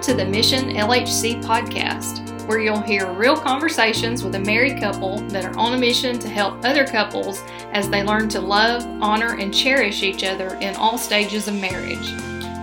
Welcome 0.00 0.16
to 0.16 0.24
the 0.24 0.30
Mission 0.30 0.70
LHC 0.76 1.44
podcast, 1.44 2.46
where 2.46 2.58
you'll 2.58 2.80
hear 2.80 3.12
real 3.12 3.36
conversations 3.36 4.24
with 4.24 4.34
a 4.34 4.40
married 4.40 4.80
couple 4.80 5.18
that 5.28 5.44
are 5.44 5.54
on 5.58 5.74
a 5.74 5.78
mission 5.78 6.18
to 6.20 6.26
help 6.26 6.64
other 6.64 6.86
couples 6.86 7.42
as 7.74 7.90
they 7.90 8.02
learn 8.02 8.30
to 8.30 8.40
love, 8.40 8.82
honor, 9.02 9.38
and 9.38 9.52
cherish 9.52 10.02
each 10.02 10.24
other 10.24 10.54
in 10.62 10.74
all 10.76 10.96
stages 10.96 11.48
of 11.48 11.54
marriage. 11.56 12.12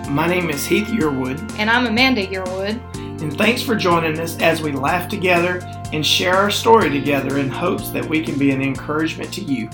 My 0.09 0.25
name 0.27 0.49
is 0.49 0.65
Heath 0.65 0.87
Yearwood, 0.87 1.59
And 1.59 1.69
I'm 1.69 1.85
Amanda 1.85 2.25
Yearwood. 2.25 2.81
and 3.21 3.37
thanks 3.37 3.61
for 3.61 3.75
joining 3.75 4.19
us 4.19 4.41
as 4.41 4.63
we 4.63 4.71
laugh 4.71 5.07
together 5.07 5.59
and 5.93 6.03
share 6.03 6.33
our 6.33 6.49
story 6.49 6.89
together 6.89 7.37
in 7.37 7.49
hopes 7.49 7.91
that 7.91 8.03
we 8.03 8.23
can 8.23 8.39
be 8.39 8.49
an 8.49 8.63
encouragement 8.63 9.31
to 9.35 9.41
you. 9.41 9.69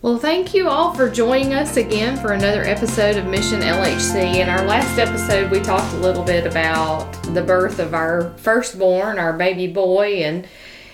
Well, 0.00 0.16
thank 0.16 0.54
you 0.54 0.68
all 0.68 0.94
for 0.94 1.10
joining 1.10 1.54
us 1.54 1.76
again 1.76 2.16
for 2.18 2.30
another 2.30 2.62
episode 2.62 3.16
of 3.16 3.26
Mission 3.26 3.62
LHC. 3.62 4.36
In 4.36 4.48
our 4.48 4.64
last 4.64 4.96
episode, 4.96 5.50
we 5.50 5.58
talked 5.58 5.92
a 5.92 5.96
little 5.96 6.22
bit 6.22 6.46
about 6.46 7.12
the 7.34 7.42
birth 7.42 7.80
of 7.80 7.94
our 7.94 8.32
firstborn, 8.36 9.18
our 9.18 9.32
baby 9.32 9.66
boy, 9.66 10.22
and 10.22 10.46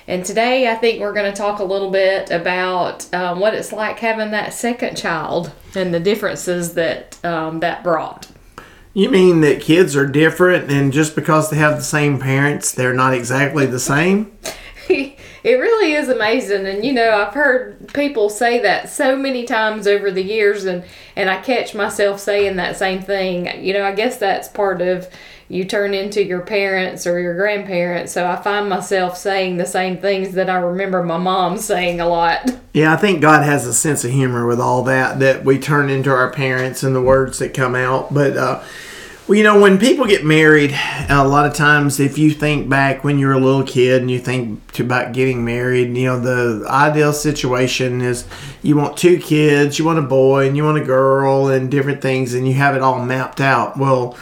and 0.09 0.25
today 0.25 0.71
I 0.71 0.77
think 0.77 1.01
we're 1.01 1.13
going 1.13 1.31
to 1.31 1.37
talk 1.37 1.59
a 1.59 1.65
little 1.65 1.91
bit 1.91 2.31
about 2.31 3.13
um, 3.15 3.41
what 3.41 3.53
it's 3.53 3.73
like 3.73 3.99
having 3.99 4.31
that 4.31 4.55
second 4.55 4.97
child 4.97 5.53
and 5.75 5.93
the 5.93 6.01
differences 6.01 6.73
that 6.73 7.23
um, 7.23 7.61
that 7.61 7.85
brought. 7.85 8.29
You 8.95 9.11
mean 9.11 9.43
that 9.43 9.61
kids 9.61 9.95
are 9.97 10.07
different 10.07 10.71
and 10.71 10.95
just 10.95 11.15
because 11.15 11.51
they 11.51 11.59
have 11.59 11.77
the 11.77 11.85
same 11.85 12.19
parents, 12.19 12.73
they're 12.73 12.95
not 12.95 13.13
exactly 13.13 13.67
the 13.67 13.81
same? 13.81 14.33
It 14.89 15.17
really 15.45 15.93
is 15.93 16.09
amazing. 16.09 16.67
And 16.67 16.85
you 16.85 16.93
know 16.93 17.17
i've 17.17 17.35
heard 17.35 17.93
people 17.95 18.29
say 18.29 18.61
that 18.61 18.89
so 18.89 19.17
many 19.17 19.45
times 19.45 19.87
over 19.87 20.11
the 20.11 20.23
years 20.23 20.65
and 20.65 20.85
and 21.17 21.31
i 21.31 21.41
catch 21.41 21.75
myself 21.75 22.21
saying 22.21 22.57
that 22.57 22.77
same 22.77 23.03
thing. 23.03 23.65
You 23.65 23.75
know 23.75 23.85
i 23.85 23.95
guess 23.95 24.19
that's 24.19 24.49
part 24.49 24.81
of 24.81 25.09
you 25.49 25.65
turn 25.65 25.93
into 25.93 26.25
your 26.25 26.41
parents 26.41 27.07
or 27.07 27.21
your 27.21 27.35
grandparents. 27.35 28.13
So 28.13 28.27
i 28.27 28.37
find 28.37 28.69
myself 28.69 29.17
saying 29.17 29.57
the 29.57 29.67
same 29.67 29.99
things 29.99 30.35
that 30.35 30.51
i 30.51 30.57
remember 30.57 31.03
my 31.03 31.19
mom 31.19 31.59
saying 31.59 32.01
a 32.01 32.09
lot. 32.09 32.51
Yeah, 32.73 32.93
I 32.93 32.97
think 32.97 33.21
God 33.21 33.45
has 33.45 33.67
a 33.67 33.75
sense 33.75 34.05
of 34.05 34.11
humor 34.11 34.47
with 34.47 34.61
all 34.61 34.83
that, 34.85 35.21
that 35.21 35.45
we 35.45 35.59
turn 35.59 35.91
into 35.91 36.11
our 36.11 36.33
parents 36.33 36.83
and 36.83 36.95
the 36.95 37.01
words 37.01 37.39
that 37.39 37.55
come 37.55 37.77
out. 37.77 38.13
But, 38.13 38.37
uh, 38.37 38.65
well, 39.27 39.37
you 39.39 39.43
know, 39.43 39.59
when 39.59 39.79
people 39.79 40.07
get 40.07 40.25
married, 40.25 40.75
a 41.09 41.27
lot 41.27 41.47
of 41.47 41.55
times, 41.55 41.99
if 41.99 42.19
you 42.19 42.31
think 42.31 42.69
back 42.69 43.05
when 43.05 43.19
you 43.19 43.27
were 43.27 43.33
a 43.33 43.39
little 43.39 43.63
kid 43.63 44.03
and 44.03 44.11
you 44.11 44.19
think 44.19 44.71
to- 44.73 44.83
about 44.83 45.13
getting 45.13 45.45
married, 45.45 45.97
you 45.97 46.05
know, 46.05 46.21
the 46.21 46.67
ideal 46.69 47.13
situation 47.13 48.03
is 48.03 48.27
you 48.63 48.77
want 48.77 48.97
two 48.99 49.19
kids, 49.19 49.79
you 49.79 49.85
want 49.87 49.99
a 49.99 50.03
boy 50.03 50.47
and 50.47 50.57
you 50.57 50.65
want 50.65 50.77
a 50.77 50.85
girl 50.85 51.49
and 51.49 51.71
different 51.71 52.03
things, 52.03 52.35
and 52.35 52.47
you 52.47 52.55
have 52.55 52.77
it 52.77 52.83
all 52.83 53.03
mapped 53.03 53.41
out. 53.41 53.79
Well, 53.79 54.17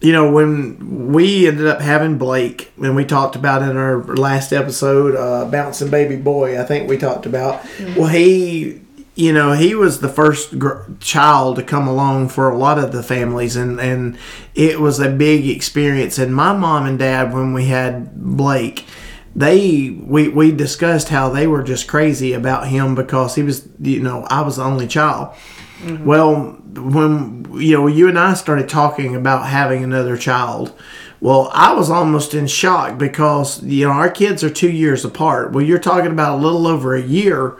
you 0.00 0.12
know, 0.12 0.32
when 0.32 1.12
we 1.12 1.46
ended 1.46 1.66
up 1.66 1.80
having 1.80 2.16
Blake, 2.18 2.72
and 2.82 2.96
we 2.96 3.04
talked 3.04 3.36
about 3.36 3.62
in 3.62 3.76
our 3.76 3.98
last 4.02 4.50
episode, 4.52 5.14
uh, 5.14 5.44
Bouncing 5.44 5.90
Baby 5.90 6.16
Boy, 6.16 6.58
I 6.60 6.64
think 6.64 6.88
we 6.88 6.96
talked 6.96 7.26
about, 7.26 7.60
well, 7.96 8.06
he, 8.08 8.80
you 9.14 9.32
know, 9.32 9.52
he 9.52 9.74
was 9.74 10.00
the 10.00 10.08
first 10.08 10.58
gr- 10.58 10.82
child 11.00 11.56
to 11.56 11.62
come 11.62 11.88
along 11.88 12.28
for 12.28 12.48
a 12.48 12.56
lot 12.56 12.78
of 12.78 12.92
the 12.92 13.02
families, 13.02 13.56
and, 13.56 13.80
and 13.80 14.18
it 14.54 14.80
was 14.80 15.00
a 15.00 15.10
big 15.10 15.48
experience. 15.48 16.18
And 16.18 16.34
my 16.34 16.52
mom 16.56 16.86
and 16.86 16.98
dad, 16.98 17.32
when 17.34 17.52
we 17.52 17.66
had 17.66 18.14
Blake, 18.14 18.86
they 19.34 19.90
we, 19.90 20.28
we 20.28 20.52
discussed 20.52 21.08
how 21.08 21.28
they 21.28 21.46
were 21.46 21.62
just 21.62 21.86
crazy 21.86 22.32
about 22.32 22.68
him 22.68 22.94
because 22.94 23.34
he 23.36 23.42
was 23.42 23.68
you 23.78 24.00
know 24.00 24.26
I 24.28 24.42
was 24.42 24.56
the 24.56 24.64
only 24.64 24.86
child. 24.86 25.34
Mm-hmm. 25.82 26.04
Well, 26.04 26.58
when 26.74 27.46
you 27.54 27.76
know 27.76 27.86
you 27.86 28.08
and 28.08 28.18
I 28.18 28.34
started 28.34 28.68
talking 28.68 29.14
about 29.14 29.46
having 29.46 29.84
another 29.84 30.16
child, 30.16 30.74
well, 31.20 31.50
I 31.52 31.74
was 31.74 31.90
almost 31.90 32.34
in 32.34 32.46
shock 32.46 32.98
because 32.98 33.62
you 33.62 33.86
know 33.86 33.92
our 33.92 34.10
kids 34.10 34.42
are 34.42 34.50
two 34.50 34.70
years 34.70 35.04
apart. 35.04 35.52
Well, 35.52 35.64
you're 35.64 35.78
talking 35.78 36.10
about 36.10 36.38
a 36.38 36.42
little 36.42 36.66
over 36.66 36.94
a 36.94 37.02
year, 37.02 37.56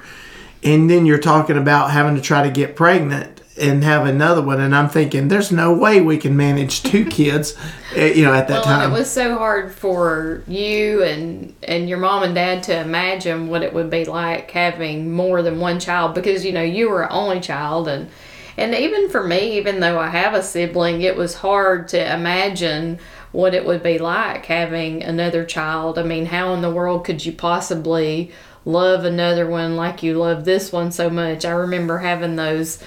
and 0.62 0.91
then 0.91 1.06
you're 1.06 1.19
talking 1.19 1.56
about 1.56 1.91
having 1.91 2.15
to 2.16 2.21
try 2.21 2.43
to 2.43 2.50
get 2.50 2.76
pregnant 2.76 3.41
and 3.60 3.84
have 3.84 4.06
another 4.06 4.41
one, 4.41 4.60
and 4.60 4.75
I'm 4.75 4.88
thinking 4.88 5.28
there's 5.28 5.53
no 5.53 5.72
way 5.72 6.00
we 6.00 6.16
can 6.16 6.37
manage 6.37 6.82
two 6.82 7.04
kids, 7.10 7.56
eh, 7.94 8.12
you 8.12 8.25
know, 8.25 8.32
at 8.32 8.48
that 8.48 8.65
well, 8.65 8.78
time. 8.78 8.91
it 8.91 8.94
was 8.94 9.10
so 9.10 9.37
hard 9.37 9.75
for 9.75 10.43
you 10.47 11.03
and 11.03 11.54
and 11.62 11.88
your 11.88 11.98
mom 11.98 12.22
and 12.22 12.34
dad 12.34 12.62
to 12.65 12.81
imagine 12.81 13.48
what 13.48 13.62
it 13.62 13.72
would 13.75 13.91
be 13.91 14.04
like 14.04 14.50
having 14.50 15.12
more 15.12 15.43
than 15.43 15.60
one 15.60 15.78
child 15.78 16.15
because 16.15 16.44
you 16.44 16.53
know 16.53 16.62
you 16.62 16.88
were 16.88 17.03
an 17.03 17.09
only 17.10 17.41
child 17.41 17.88
and 17.88 18.09
and 18.56 18.75
even 18.75 19.09
for 19.09 19.27
me, 19.27 19.56
even 19.56 19.81
though 19.81 19.98
I 19.98 20.09
have 20.09 20.34
a 20.34 20.42
sibling, 20.42 21.00
it 21.00 21.16
was 21.16 21.37
hard 21.37 21.88
to 21.88 22.15
imagine 22.15 22.98
what 23.32 23.54
it 23.54 23.65
would 23.65 23.82
be 23.82 23.98
like 23.98 24.44
having 24.47 25.03
another 25.03 25.44
child. 25.47 25.98
I 25.98 26.03
mean, 26.03 26.27
how 26.27 26.53
in 26.53 26.60
the 26.60 26.71
world 26.71 27.04
could 27.04 27.25
you 27.25 27.32
possibly 27.32 28.32
love 28.65 29.04
another 29.04 29.48
one 29.48 29.76
like 29.76 30.03
you 30.03 30.19
love 30.19 30.44
this 30.44 30.72
one 30.72 30.93
so 30.93 31.10
much? 31.10 31.44
I 31.44 31.50
remember 31.50 31.98
having 31.98 32.37
those 32.37 32.82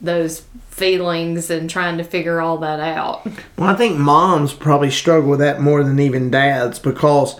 those 0.00 0.44
feelings 0.68 1.50
and 1.50 1.68
trying 1.68 1.98
to 1.98 2.04
figure 2.04 2.40
all 2.40 2.58
that 2.58 2.80
out. 2.80 3.26
Well, 3.56 3.68
I 3.68 3.74
think 3.74 3.98
moms 3.98 4.52
probably 4.52 4.90
struggle 4.90 5.30
with 5.30 5.40
that 5.40 5.60
more 5.60 5.82
than 5.82 5.98
even 5.98 6.30
dads 6.30 6.78
because 6.78 7.38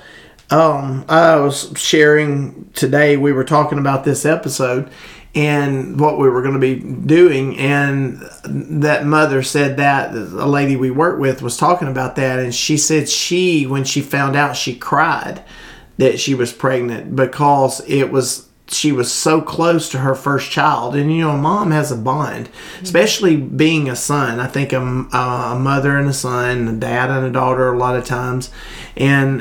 um, 0.50 1.04
I 1.08 1.36
was 1.36 1.72
sharing 1.76 2.70
today, 2.74 3.16
we 3.16 3.32
were 3.32 3.44
talking 3.44 3.78
about 3.78 4.04
this 4.04 4.24
episode 4.24 4.90
and 5.34 6.00
what 6.00 6.18
we 6.18 6.28
were 6.28 6.42
going 6.42 6.54
to 6.54 6.60
be 6.60 6.80
doing. 6.80 7.56
And 7.58 8.20
that 8.44 9.04
mother 9.04 9.42
said 9.42 9.76
that 9.76 10.12
a 10.14 10.46
lady 10.46 10.74
we 10.74 10.90
work 10.90 11.20
with 11.20 11.42
was 11.42 11.56
talking 11.56 11.86
about 11.86 12.16
that. 12.16 12.38
And 12.38 12.54
she 12.54 12.76
said 12.76 13.08
she, 13.08 13.66
when 13.66 13.84
she 13.84 14.00
found 14.00 14.34
out, 14.36 14.56
she 14.56 14.74
cried 14.74 15.44
that 15.98 16.18
she 16.18 16.34
was 16.34 16.52
pregnant 16.52 17.14
because 17.14 17.80
it 17.86 18.10
was 18.10 18.48
she 18.70 18.92
was 18.92 19.12
so 19.12 19.40
close 19.40 19.88
to 19.88 19.98
her 19.98 20.14
first 20.14 20.50
child. 20.50 20.94
And 20.94 21.12
you 21.12 21.22
know 21.22 21.30
a 21.30 21.36
mom 21.36 21.70
has 21.70 21.90
a 21.90 21.96
bond 21.96 22.46
mm-hmm. 22.48 22.84
especially 22.84 23.36
being 23.36 23.88
a 23.88 23.96
son. 23.96 24.40
I 24.40 24.46
think 24.46 24.72
a, 24.72 24.80
a 24.80 25.58
mother 25.58 25.96
and 25.96 26.08
a 26.08 26.12
son 26.12 26.68
a 26.68 26.72
dad 26.72 27.10
and 27.10 27.26
a 27.26 27.30
daughter 27.30 27.72
a 27.72 27.78
lot 27.78 27.96
of 27.96 28.04
times. 28.04 28.50
And 28.96 29.40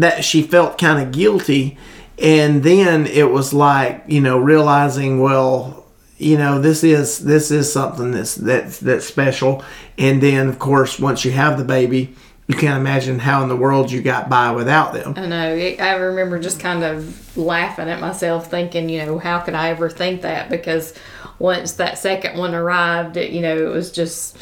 that 0.00 0.24
she 0.24 0.42
felt 0.42 0.78
kind 0.78 1.02
of 1.02 1.12
guilty. 1.12 1.76
And 2.18 2.62
then 2.62 3.06
it 3.06 3.30
was 3.30 3.52
like 3.52 4.04
you 4.06 4.20
know 4.20 4.38
realizing 4.38 5.20
well 5.20 5.86
you 6.16 6.36
know 6.36 6.60
this 6.60 6.82
is 6.82 7.20
this 7.20 7.50
is 7.50 7.72
something 7.72 8.12
that's 8.12 8.34
that's 8.34 8.78
that's 8.80 9.06
special. 9.06 9.64
And 9.96 10.22
then 10.22 10.48
of 10.48 10.58
course 10.58 10.98
once 10.98 11.24
you 11.24 11.32
have 11.32 11.58
the 11.58 11.64
baby 11.64 12.14
you 12.48 12.56
can't 12.56 12.80
imagine 12.80 13.18
how 13.18 13.42
in 13.42 13.48
the 13.48 13.56
world 13.56 13.92
you 13.92 14.02
got 14.02 14.28
by 14.28 14.50
without 14.50 14.92
them 14.94 15.14
I 15.16 15.26
know. 15.26 15.54
I 15.78 15.92
remember 15.92 16.40
just 16.40 16.58
kind 16.58 16.82
of 16.82 17.36
laughing 17.36 17.88
at 17.88 18.00
myself, 18.00 18.50
thinking, 18.50 18.88
you 18.88 19.04
know, 19.04 19.18
how 19.18 19.40
could 19.40 19.54
I 19.54 19.68
ever 19.68 19.88
think 19.88 20.22
that? 20.22 20.50
Because 20.50 20.94
once 21.38 21.74
that 21.74 21.98
second 21.98 22.38
one 22.38 22.54
arrived, 22.54 23.16
it, 23.16 23.30
you 23.30 23.40
know, 23.40 23.56
it 23.56 23.68
was 23.68 23.92
just 23.92 24.36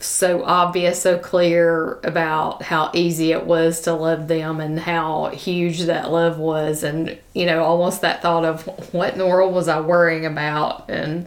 so 0.00 0.44
obvious, 0.44 1.00
so 1.00 1.18
clear 1.18 2.00
about 2.04 2.62
how 2.62 2.90
easy 2.94 3.32
it 3.32 3.46
was 3.46 3.80
to 3.82 3.92
love 3.92 4.28
them 4.28 4.60
and 4.60 4.78
how 4.78 5.30
huge 5.30 5.82
that 5.82 6.10
love 6.10 6.38
was. 6.38 6.82
And, 6.82 7.18
you 7.34 7.46
know, 7.46 7.62
almost 7.62 8.00
that 8.00 8.22
thought 8.22 8.44
of 8.44 8.62
what 8.92 9.12
in 9.12 9.18
the 9.18 9.26
world 9.26 9.54
was 9.54 9.68
I 9.68 9.80
worrying 9.80 10.26
about? 10.26 10.90
And, 10.90 11.26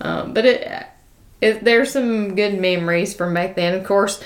um, 0.00 0.34
but 0.34 0.44
it, 0.44 0.86
it, 1.40 1.64
there's 1.64 1.92
some 1.92 2.34
good 2.34 2.60
memories 2.60 3.14
from 3.14 3.34
back 3.34 3.56
then. 3.56 3.74
Of 3.74 3.84
course, 3.84 4.22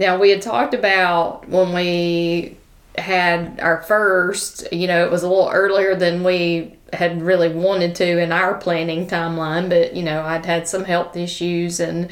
now 0.00 0.18
we 0.18 0.30
had 0.30 0.40
talked 0.40 0.72
about 0.72 1.46
when 1.46 1.74
we 1.74 2.56
had 2.96 3.60
our 3.60 3.82
first, 3.82 4.72
you 4.72 4.86
know, 4.86 5.04
it 5.04 5.10
was 5.10 5.22
a 5.22 5.28
little 5.28 5.50
earlier 5.52 5.94
than 5.94 6.24
we 6.24 6.74
had 6.94 7.20
really 7.22 7.50
wanted 7.50 7.94
to 7.96 8.18
in 8.18 8.32
our 8.32 8.54
planning 8.54 9.06
timeline, 9.06 9.68
but 9.68 9.94
you 9.94 10.02
know, 10.02 10.22
I'd 10.22 10.46
had 10.46 10.66
some 10.66 10.84
health 10.84 11.16
issues 11.16 11.80
and 11.80 12.10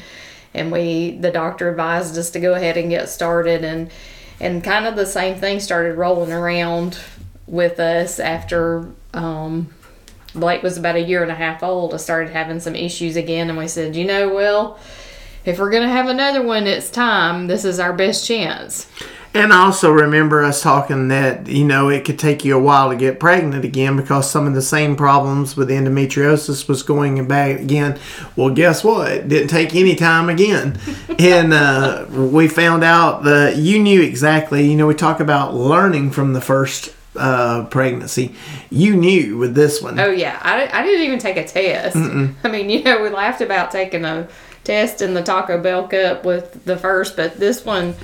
and 0.53 0.71
we 0.71 1.17
the 1.17 1.31
doctor 1.31 1.69
advised 1.69 2.15
us 2.17 2.29
to 2.31 2.39
go 2.39 2.53
ahead 2.53 2.77
and 2.77 2.91
get 2.91 3.09
started 3.09 3.63
and 3.63 3.89
and 4.39 4.63
kind 4.63 4.85
of 4.85 4.95
the 4.95 5.05
same 5.07 5.37
thing 5.37 5.59
started 5.59 5.95
rolling 5.95 6.31
around 6.31 6.97
with 7.47 7.79
us 7.79 8.19
after 8.19 8.87
um 9.15 9.73
Blake 10.35 10.61
was 10.61 10.77
about 10.77 10.95
a 10.95 11.01
year 11.01 11.23
and 11.23 11.31
a 11.31 11.35
half 11.35 11.63
old. 11.63 11.91
I 11.95 11.97
started 11.97 12.29
having 12.29 12.59
some 12.59 12.75
issues 12.75 13.15
again 13.15 13.49
and 13.49 13.57
we 13.57 13.67
said, 13.67 13.95
you 13.95 14.05
know, 14.05 14.31
well, 14.31 14.79
if 15.49 15.59
we're 15.59 15.71
gonna 15.71 15.89
have 15.89 16.07
another 16.07 16.43
one, 16.43 16.67
it's 16.67 16.89
time. 16.89 17.47
This 17.47 17.65
is 17.65 17.79
our 17.79 17.91
best 17.91 18.25
chance. 18.25 18.87
And 19.33 19.53
I 19.53 19.65
also 19.65 19.91
remember 19.91 20.43
us 20.43 20.63
talking 20.63 21.09
that, 21.09 21.47
you 21.47 21.63
know, 21.63 21.89
it 21.89 22.03
could 22.03 22.17
take 22.17 22.43
you 22.43 22.57
a 22.57 22.59
while 22.59 22.89
to 22.89 22.95
get 22.95 23.19
pregnant 23.19 23.63
again 23.63 23.95
because 23.95 24.29
some 24.29 24.47
of 24.47 24.55
the 24.55 24.61
same 24.61 24.95
problems 24.95 25.55
with 25.55 25.69
endometriosis 25.69 26.67
was 26.67 26.81
going 26.81 27.27
back 27.27 27.59
again. 27.59 27.99
Well, 28.35 28.49
guess 28.49 28.83
what? 28.83 29.11
It 29.11 29.27
didn't 29.27 29.49
take 29.49 29.75
any 29.75 29.95
time 29.95 30.29
again. 30.29 30.79
and 31.19 31.53
uh, 31.53 32.05
we 32.09 32.47
found 32.47 32.83
out 32.83 33.23
that 33.23 33.57
you 33.57 33.77
knew 33.77 34.01
exactly, 34.01 34.67
you 34.67 34.75
know, 34.75 34.87
we 34.87 34.95
talk 34.95 35.19
about 35.19 35.53
learning 35.53 36.09
from 36.09 36.33
the 36.33 36.41
first 36.41 36.95
uh, 37.15 37.65
pregnancy. 37.65 38.33
You 38.71 38.95
knew 38.95 39.37
with 39.37 39.53
this 39.53 39.81
one. 39.81 39.99
Oh 39.99 40.09
yeah, 40.09 40.39
I, 40.41 40.69
I 40.71 40.83
didn't 40.83 41.05
even 41.05 41.19
take 41.19 41.37
a 41.37 41.45
test. 41.45 41.95
I 41.95 42.49
mean, 42.49 42.69
you 42.69 42.83
know, 42.83 43.01
we 43.01 43.09
laughed 43.09 43.41
about 43.41 43.71
taking 43.71 44.05
a 44.05 44.27
test 44.69 45.01
in 45.01 45.15
the 45.15 45.23
Taco 45.23 45.59
Bell 45.59 45.87
cup 45.87 46.23
with 46.23 46.63
the 46.63 46.77
first, 46.77 47.15
but 47.15 47.39
this 47.39 47.65
one 47.65 47.95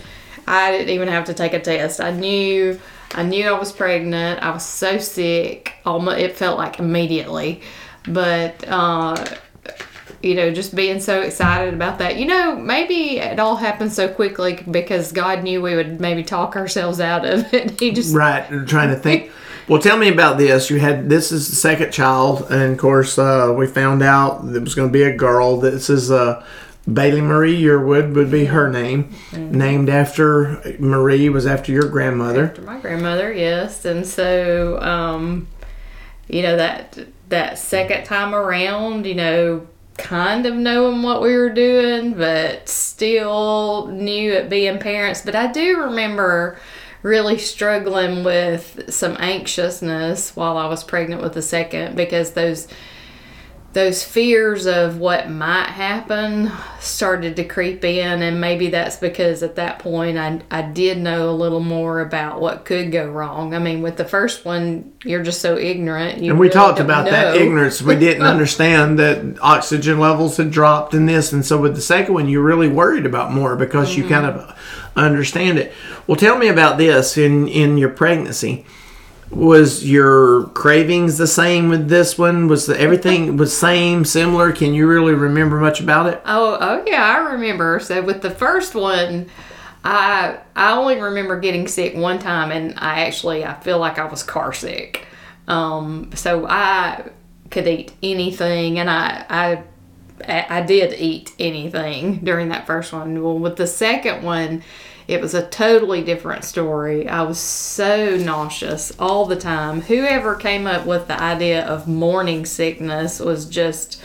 I 0.47 0.71
didn't 0.71 0.89
even 0.89 1.07
have 1.07 1.25
to 1.25 1.33
take 1.33 1.53
a 1.53 1.59
test. 1.59 2.01
I 2.01 2.11
knew 2.11 2.79
I 3.13 3.21
knew 3.21 3.47
I 3.47 3.57
was 3.57 3.71
pregnant. 3.71 4.41
I 4.41 4.49
was 4.49 4.65
so 4.65 4.97
sick. 4.97 5.73
Almost 5.85 6.17
it 6.17 6.35
felt 6.35 6.57
like 6.57 6.79
immediately. 6.79 7.61
But 8.07 8.67
uh 8.67 9.15
you 10.23 10.33
know, 10.33 10.51
just 10.51 10.73
being 10.73 10.99
so 10.99 11.21
excited 11.21 11.75
about 11.75 11.99
that. 11.99 12.17
You 12.17 12.25
know, 12.25 12.55
maybe 12.55 13.19
it 13.19 13.39
all 13.39 13.55
happened 13.55 13.93
so 13.93 14.07
quickly 14.07 14.59
because 14.71 15.11
God 15.11 15.43
knew 15.43 15.61
we 15.61 15.75
would 15.75 16.01
maybe 16.01 16.23
talk 16.23 16.55
ourselves 16.55 16.99
out 16.99 17.25
of 17.25 17.53
it. 17.53 17.79
He 17.79 17.91
just 17.91 18.15
Right, 18.15 18.43
trying 18.67 18.89
to 18.89 18.95
think. 18.95 19.31
Well, 19.67 19.81
tell 19.81 19.97
me 19.97 20.09
about 20.09 20.37
this. 20.37 20.69
You 20.69 20.79
had 20.79 21.09
this 21.09 21.31
is 21.31 21.49
the 21.49 21.55
second 21.55 21.91
child, 21.91 22.45
and 22.51 22.73
of 22.73 22.77
course, 22.77 23.17
uh, 23.17 23.53
we 23.57 23.65
found 23.65 24.03
out 24.03 24.45
it 24.45 24.61
was 24.61 24.75
going 24.75 24.89
to 24.89 24.93
be 24.93 25.03
a 25.03 25.15
girl. 25.15 25.57
This 25.59 25.89
is 25.89 26.11
uh, 26.11 26.45
Bailey 26.91 27.21
Marie 27.21 27.59
Yearwood 27.59 28.13
would 28.13 28.29
be 28.29 28.45
her 28.45 28.69
name, 28.69 29.15
named 29.33 29.89
after 29.89 30.61
Marie 30.79 31.29
was 31.29 31.47
after 31.47 31.71
your 31.71 31.89
grandmother. 31.89 32.45
after 32.49 32.61
my 32.61 32.79
grandmother, 32.79 33.33
yes. 33.33 33.85
And 33.85 34.05
so, 34.05 34.79
um, 34.81 35.47
you 36.27 36.43
know 36.43 36.57
that 36.57 36.99
that 37.29 37.57
second 37.57 38.03
time 38.03 38.35
around, 38.35 39.07
you 39.07 39.15
know, 39.15 39.67
kind 39.97 40.45
of 40.45 40.53
knowing 40.53 41.01
what 41.01 41.23
we 41.23 41.35
were 41.35 41.49
doing, 41.49 42.13
but 42.13 42.69
still 42.69 43.87
new 43.87 44.33
at 44.33 44.47
being 44.47 44.77
parents. 44.77 45.21
But 45.25 45.35
I 45.35 45.51
do 45.51 45.79
remember 45.79 46.59
really 47.05 47.37
struggling 47.37 48.23
with 48.23 48.91
some 48.91 49.15
anxiousness 49.19 50.35
while 50.35 50.57
I 50.57 50.65
was 50.65 50.83
pregnant 50.83 51.21
with 51.21 51.35
the 51.35 51.41
second 51.43 51.95
because 51.95 52.31
those 52.31 52.67
those 53.75 54.01
fears 54.03 54.65
of 54.65 54.99
what 54.99 55.29
might 55.29 55.67
happen 55.67 56.49
started 56.79 57.35
to 57.35 57.43
creep 57.43 57.83
in 57.83 58.21
and 58.21 58.39
maybe 58.39 58.69
that's 58.69 58.95
because 58.95 59.43
at 59.43 59.55
that 59.55 59.79
point 59.79 60.17
I, 60.17 60.39
I 60.49 60.61
did 60.61 60.97
know 60.97 61.29
a 61.29 61.35
little 61.35 61.59
more 61.59 61.99
about 61.99 62.39
what 62.39 62.63
could 62.63 62.89
go 62.91 63.09
wrong 63.09 63.53
i 63.53 63.59
mean 63.59 63.81
with 63.81 63.97
the 63.97 64.05
first 64.05 64.45
one 64.45 64.93
you're 65.03 65.23
just 65.23 65.41
so 65.41 65.57
ignorant 65.57 66.15
And 66.17 66.39
we 66.39 66.47
really 66.47 66.49
talked 66.49 66.79
about 66.79 67.05
that 67.05 67.35
ignorance. 67.35 67.81
We 67.81 67.95
didn't 67.95 68.23
understand 68.25 68.97
that 68.99 69.37
oxygen 69.39 69.99
levels 69.99 70.37
had 70.37 70.51
dropped 70.51 70.93
in 70.93 71.05
this, 71.05 71.31
and 71.31 71.45
so 71.45 71.61
with 71.61 71.75
the 71.75 71.81
second 71.81 72.13
one, 72.13 72.27
you're 72.27 72.43
really 72.43 72.67
worried 72.67 73.05
about 73.05 73.31
more 73.31 73.55
because 73.55 73.95
you 73.95 74.03
mm-hmm. 74.03 74.13
kind 74.13 74.25
of 74.25 74.59
understand 74.95 75.59
it. 75.59 75.73
Well, 76.07 76.15
tell 76.15 76.37
me 76.37 76.47
about 76.47 76.77
this 76.77 77.17
in 77.17 77.47
in 77.47 77.77
your 77.77 77.89
pregnancy. 77.89 78.65
Was 79.35 79.85
your 79.85 80.45
cravings 80.47 81.17
the 81.17 81.27
same 81.27 81.67
with 81.67 81.89
this 81.89 82.17
one? 82.17 82.47
Was 82.47 82.67
the, 82.67 82.79
everything 82.79 83.35
was 83.37 83.55
same, 83.55 84.05
similar? 84.05 84.53
Can 84.53 84.73
you 84.73 84.87
really 84.87 85.13
remember 85.13 85.59
much 85.59 85.81
about 85.81 86.07
it? 86.07 86.21
Oh, 86.25 86.57
oh 86.59 86.83
yeah, 86.87 87.03
I 87.03 87.33
remember. 87.33 87.81
So 87.81 88.01
with 88.01 88.21
the 88.21 88.29
first 88.29 88.75
one, 88.75 89.29
I 89.83 90.39
I 90.55 90.71
only 90.77 90.99
remember 91.01 91.37
getting 91.37 91.67
sick 91.67 91.95
one 91.95 92.17
time, 92.17 92.51
and 92.51 92.73
I 92.77 93.05
actually 93.05 93.43
I 93.43 93.53
feel 93.59 93.77
like 93.77 93.99
I 93.99 94.05
was 94.05 94.23
car 94.23 94.53
sick. 94.53 95.05
Um, 95.49 96.11
so 96.15 96.47
I 96.47 97.09
could 97.51 97.67
eat 97.67 97.91
anything, 98.01 98.79
and 98.79 98.89
I 98.89 99.25
I 99.29 99.63
I 100.27 100.61
did 100.61 100.97
eat 100.97 101.33
anything 101.39 102.19
during 102.23 102.49
that 102.49 102.65
first 102.65 102.93
one. 102.93 103.21
Well, 103.21 103.37
with 103.37 103.57
the 103.57 103.67
second 103.67 104.23
one, 104.23 104.63
it 105.07 105.21
was 105.21 105.33
a 105.33 105.47
totally 105.47 106.01
different 106.03 106.43
story. 106.43 107.07
I 107.07 107.21
was 107.21 107.39
so 107.39 108.17
nauseous 108.17 108.91
all 108.99 109.25
the 109.25 109.35
time. 109.35 109.81
Whoever 109.81 110.35
came 110.35 110.65
up 110.65 110.85
with 110.85 111.07
the 111.07 111.21
idea 111.21 111.65
of 111.65 111.87
morning 111.87 112.45
sickness 112.45 113.19
was 113.19 113.45
just 113.45 114.01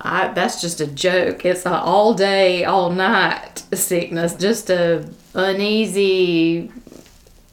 I, 0.00 0.28
that's 0.28 0.60
just 0.60 0.80
a 0.80 0.86
joke. 0.86 1.44
It's 1.44 1.66
a 1.66 1.76
all 1.76 2.14
day, 2.14 2.64
all 2.64 2.90
night 2.90 3.64
sickness. 3.74 4.34
Just 4.34 4.70
a 4.70 5.08
uneasy, 5.34 6.70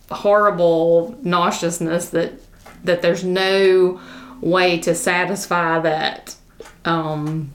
horrible 0.10 1.18
nauseousness 1.24 2.10
that 2.10 2.34
that 2.84 3.02
there's 3.02 3.24
no 3.24 4.00
way 4.42 4.78
to 4.80 4.94
satisfy 4.94 5.80
that 5.80 6.36
um, 6.86 7.52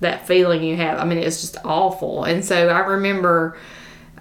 that 0.00 0.26
feeling 0.26 0.64
you 0.64 0.76
have. 0.76 0.98
I 0.98 1.04
mean, 1.04 1.18
it's 1.18 1.42
just 1.42 1.58
awful. 1.64 2.24
And 2.24 2.44
so 2.44 2.68
I 2.68 2.80
remember. 2.80 3.56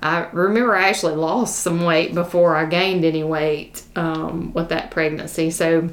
I 0.03 0.27
remember 0.33 0.75
I 0.75 0.89
actually 0.89 1.15
lost 1.15 1.61
some 1.61 1.85
weight 1.85 2.13
before 2.13 2.55
I 2.57 2.65
gained 2.65 3.05
any 3.05 3.23
weight 3.23 3.83
um, 3.95 4.51
with 4.53 4.67
that 4.69 4.91
pregnancy. 4.91 5.49
So 5.49 5.89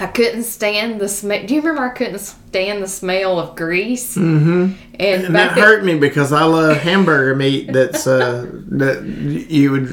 I 0.00 0.08
couldn't 0.08 0.42
stand 0.42 1.00
the 1.00 1.08
smell. 1.08 1.46
Do 1.46 1.54
you 1.54 1.60
remember 1.60 1.84
I 1.88 1.90
couldn't 1.94 2.18
stand 2.18 2.82
the 2.82 2.88
smell 2.88 3.38
of 3.38 3.54
grease? 3.56 4.16
Mm-hmm. 4.16 4.72
And, 4.98 5.24
And 5.26 5.34
that 5.36 5.52
hurt 5.52 5.84
me 5.84 5.96
because 5.96 6.32
I 6.32 6.42
love 6.44 6.76
hamburger 6.78 7.36
meat 7.36 7.72
that's 7.72 8.06
uh, 8.06 8.50
that 8.72 9.04
you 9.04 9.70
would 9.70 9.88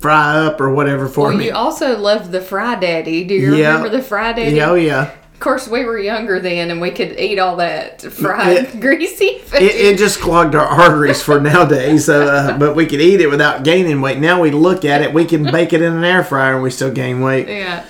fry 0.00 0.36
up 0.38 0.60
or 0.60 0.72
whatever 0.72 1.08
for 1.08 1.28
well, 1.28 1.36
me. 1.36 1.46
you 1.46 1.54
also 1.54 1.98
loved 1.98 2.30
the 2.30 2.40
Fry 2.40 2.76
Daddy. 2.76 3.24
Do 3.24 3.34
you 3.34 3.56
Yeah. 3.56 3.76
remember 3.76 3.88
the 3.88 4.02
Fry 4.02 4.32
Daddy? 4.32 4.56
Yeah, 4.56 4.70
oh 4.70 4.74
yeah. 4.74 5.10
Of 5.36 5.40
course, 5.40 5.68
we 5.68 5.84
were 5.84 5.98
younger 5.98 6.40
then, 6.40 6.70
and 6.70 6.80
we 6.80 6.90
could 6.90 7.20
eat 7.20 7.38
all 7.38 7.56
that 7.56 8.00
fried, 8.00 8.56
It- 8.56 8.80
greasy 8.80 9.38
food. 9.40 9.60
It, 9.60 9.74
it 9.74 9.98
just 9.98 10.18
clogged 10.18 10.54
our 10.54 10.64
arteries 10.66 11.22
for 11.22 11.38
nowadays. 11.38 12.08
Uh, 12.08 12.56
but 12.58 12.74
we 12.74 12.86
could 12.86 13.02
eat 13.02 13.20
it 13.20 13.26
without 13.28 13.62
gaining 13.62 14.00
weight. 14.00 14.16
Now 14.18 14.40
we 14.40 14.50
look 14.50 14.86
at 14.86 15.02
it, 15.02 15.12
we 15.12 15.26
can 15.26 15.44
bake 15.44 15.74
it 15.74 15.82
in 15.82 15.92
an 15.92 16.04
air 16.04 16.24
fryer, 16.24 16.54
and 16.54 16.62
we 16.62 16.70
still 16.70 16.90
gain 16.90 17.20
weight. 17.20 17.48
Yeah. 17.48 17.84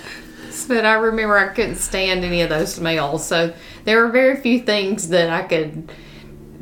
But 0.67 0.83
I 0.83 0.95
remember 0.95 1.37
I 1.37 1.47
couldn't 1.53 1.77
stand 1.77 2.25
any 2.25 2.41
of 2.41 2.49
those 2.49 2.73
smells. 2.75 3.25
So 3.25 3.53
there 3.85 4.01
were 4.03 4.09
very 4.11 4.35
few 4.41 4.59
things 4.59 5.07
that 5.07 5.29
I 5.29 5.43
could 5.43 5.89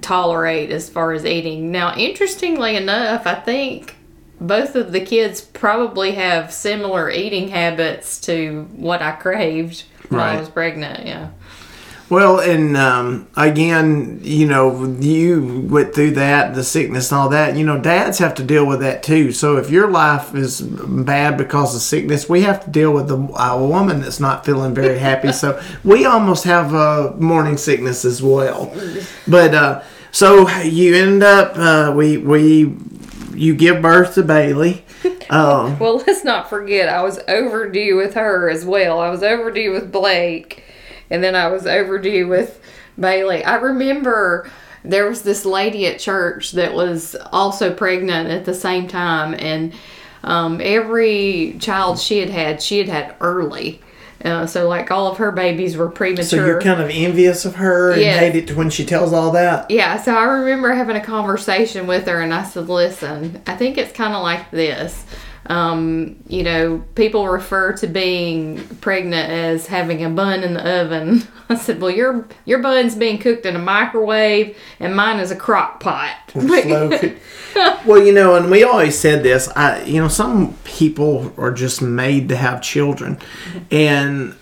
tolerate 0.02 0.70
as 0.70 0.88
far 0.88 1.14
as 1.14 1.26
eating. 1.26 1.72
Now, 1.72 1.96
interestingly 1.96 2.76
enough, 2.76 3.26
I 3.26 3.34
think 3.34 3.95
both 4.40 4.76
of 4.76 4.92
the 4.92 5.02
kids 5.02 5.42
probably 5.42 6.12
have 6.14 6.52
similar 6.54 7.10
eating 7.10 7.50
habits 7.50 8.20
to 8.22 8.68
what 8.76 9.02
I 9.02 9.12
craved 9.14 9.84
when 10.10 10.20
Right. 10.20 10.36
I 10.36 10.40
was 10.40 10.50
pregnant. 10.50 11.06
Yeah. 11.06 11.30
Well, 12.08 12.40
and 12.40 12.78
um, 12.78 13.28
again, 13.36 14.20
you 14.22 14.46
know, 14.46 14.86
you 15.00 15.66
went 15.68 15.96
through 15.96 16.12
that, 16.12 16.54
the 16.54 16.64
sickness 16.64 17.12
and 17.12 17.20
all 17.20 17.30
that. 17.30 17.58
You 17.58 17.66
know, 17.66 17.80
dads 17.80 18.20
have 18.20 18.36
to 18.36 18.44
deal 18.44 18.64
with 18.68 18.82
that 18.82 19.02
too. 19.02 19.32
So 19.32 19.58
if 19.58 19.72
your 19.72 19.90
life 19.90 20.36
is 20.36 20.62
bad 20.62 21.36
because 21.36 21.74
of 21.74 21.82
sickness, 21.82 22.30
we 22.30 22.42
have 22.44 22.64
to 22.66 22.70
deal 22.70 22.94
with 22.94 23.08
the, 23.08 23.18
a 23.40 23.58
woman 23.66 24.02
that's 24.02 24.20
not 24.20 24.46
feeling 24.46 24.76
very 24.76 25.00
happy. 25.00 25.32
so 25.32 25.60
we 25.84 26.06
almost 26.06 26.44
have 26.44 26.76
uh, 26.76 27.14
morning 27.18 27.58
sickness 27.58 28.06
as 28.06 28.22
well. 28.22 28.72
But 29.28 29.56
uh, 29.56 29.82
so 30.12 30.48
you 30.62 30.94
end 30.96 31.24
up, 31.24 31.54
uh, 31.58 31.92
we 31.96 32.18
we 32.18 32.66
you 33.36 33.56
give 33.56 33.82
birth 33.82 34.16
to 34.16 34.24
Bailey. 34.24 34.84
Um, 35.28 35.80
Well, 35.80 35.98
let's 36.06 36.24
not 36.24 36.52
forget, 36.52 36.88
I 36.88 37.02
was 37.02 37.18
overdue 37.28 37.96
with 37.96 38.14
her 38.14 38.48
as 38.48 38.64
well. 38.64 39.00
I 39.00 39.10
was 39.10 39.24
overdue 39.24 39.72
with 39.72 39.92
Blake, 39.92 40.64
and 41.10 41.24
then 41.24 41.36
I 41.36 41.48
was 41.48 41.66
overdue 41.66 42.28
with 42.28 42.62
Bailey. 43.00 43.44
I 43.44 43.56
remember 43.56 44.48
there 44.84 45.08
was 45.10 45.24
this 45.24 45.44
lady 45.44 45.88
at 45.88 45.98
church 45.98 46.52
that 46.52 46.76
was 46.76 47.16
also 47.32 47.74
pregnant 47.74 48.30
at 48.30 48.46
the 48.46 48.54
same 48.54 48.88
time, 48.88 49.34
and 49.34 49.74
um, 50.24 50.62
every 50.64 51.58
child 51.60 52.00
she 52.00 52.20
had 52.20 52.30
had, 52.30 52.62
she 52.62 52.78
had 52.78 52.90
had 52.90 53.16
early. 53.20 53.82
Uh, 54.24 54.46
so, 54.48 54.68
like, 54.68 54.90
all 54.92 55.08
of 55.12 55.18
her 55.18 55.32
babies 55.32 55.76
were 55.78 55.90
premature. 55.90 56.24
so 56.24 56.36
you're 56.38 56.62
kind 56.62 56.82
of 56.82 56.90
envious 56.92 57.44
of 57.46 57.56
her 57.56 57.92
and 57.92 58.02
Yes. 58.02 58.20
hate 58.20 58.36
it 58.50 58.56
when 58.56 58.70
she 58.70 58.86
tells 58.86 59.12
all 59.14 59.32
that. 59.32 59.70
Yeah, 59.70 59.98
so 60.02 60.16
I 60.16 60.24
remember 60.24 60.72
having 60.74 60.96
a 60.96 61.04
conversation 61.04 61.86
with 61.86 62.08
her, 62.08 62.22
and 62.22 62.34
I 62.34 62.44
said, 62.44 62.70
"Listen, 62.70 63.42
I 63.46 63.56
think 63.56 63.78
it's 63.78 63.92
kind 63.92 64.14
of 64.16 64.24
like 64.24 64.50
this. 64.52 65.04
Um, 65.48 66.18
you 66.28 66.44
know, 66.44 66.84
people 66.96 67.28
refer 67.28 67.74
to 67.74 67.88
being 67.88 68.66
pregnant 68.82 69.30
as 69.30 69.68
having 69.68 70.04
a 70.04 70.10
bun 70.10 70.44
in 70.44 70.54
the 70.54 70.82
oven." 70.82 71.28
I 71.50 71.56
said, 71.56 71.82
"Well, 71.82 71.92
your 71.92 72.28
your 72.46 72.60
bun's 72.60 72.96
being 72.96 73.20
cooked 73.20 73.46
in 73.46 73.56
a 73.56 73.60
microwave, 73.60 74.58
and 74.80 74.96
mine 74.96 75.20
is 75.20 75.32
a 75.32 75.36
crock 75.36 75.80
pot." 75.80 76.16
well, 77.86 78.04
you 78.04 78.14
know, 78.14 78.36
and 78.36 78.50
we 78.50 78.64
always 78.64 78.98
said 78.98 79.24
this. 79.24 79.48
I, 79.56 79.84
you 79.84 80.02
know, 80.02 80.08
some 80.08 80.56
people 80.64 81.34
are 81.38 81.52
just 81.52 81.82
made 81.82 82.30
to 82.30 82.36
have 82.36 82.62
children, 82.62 83.20
and 83.70 84.36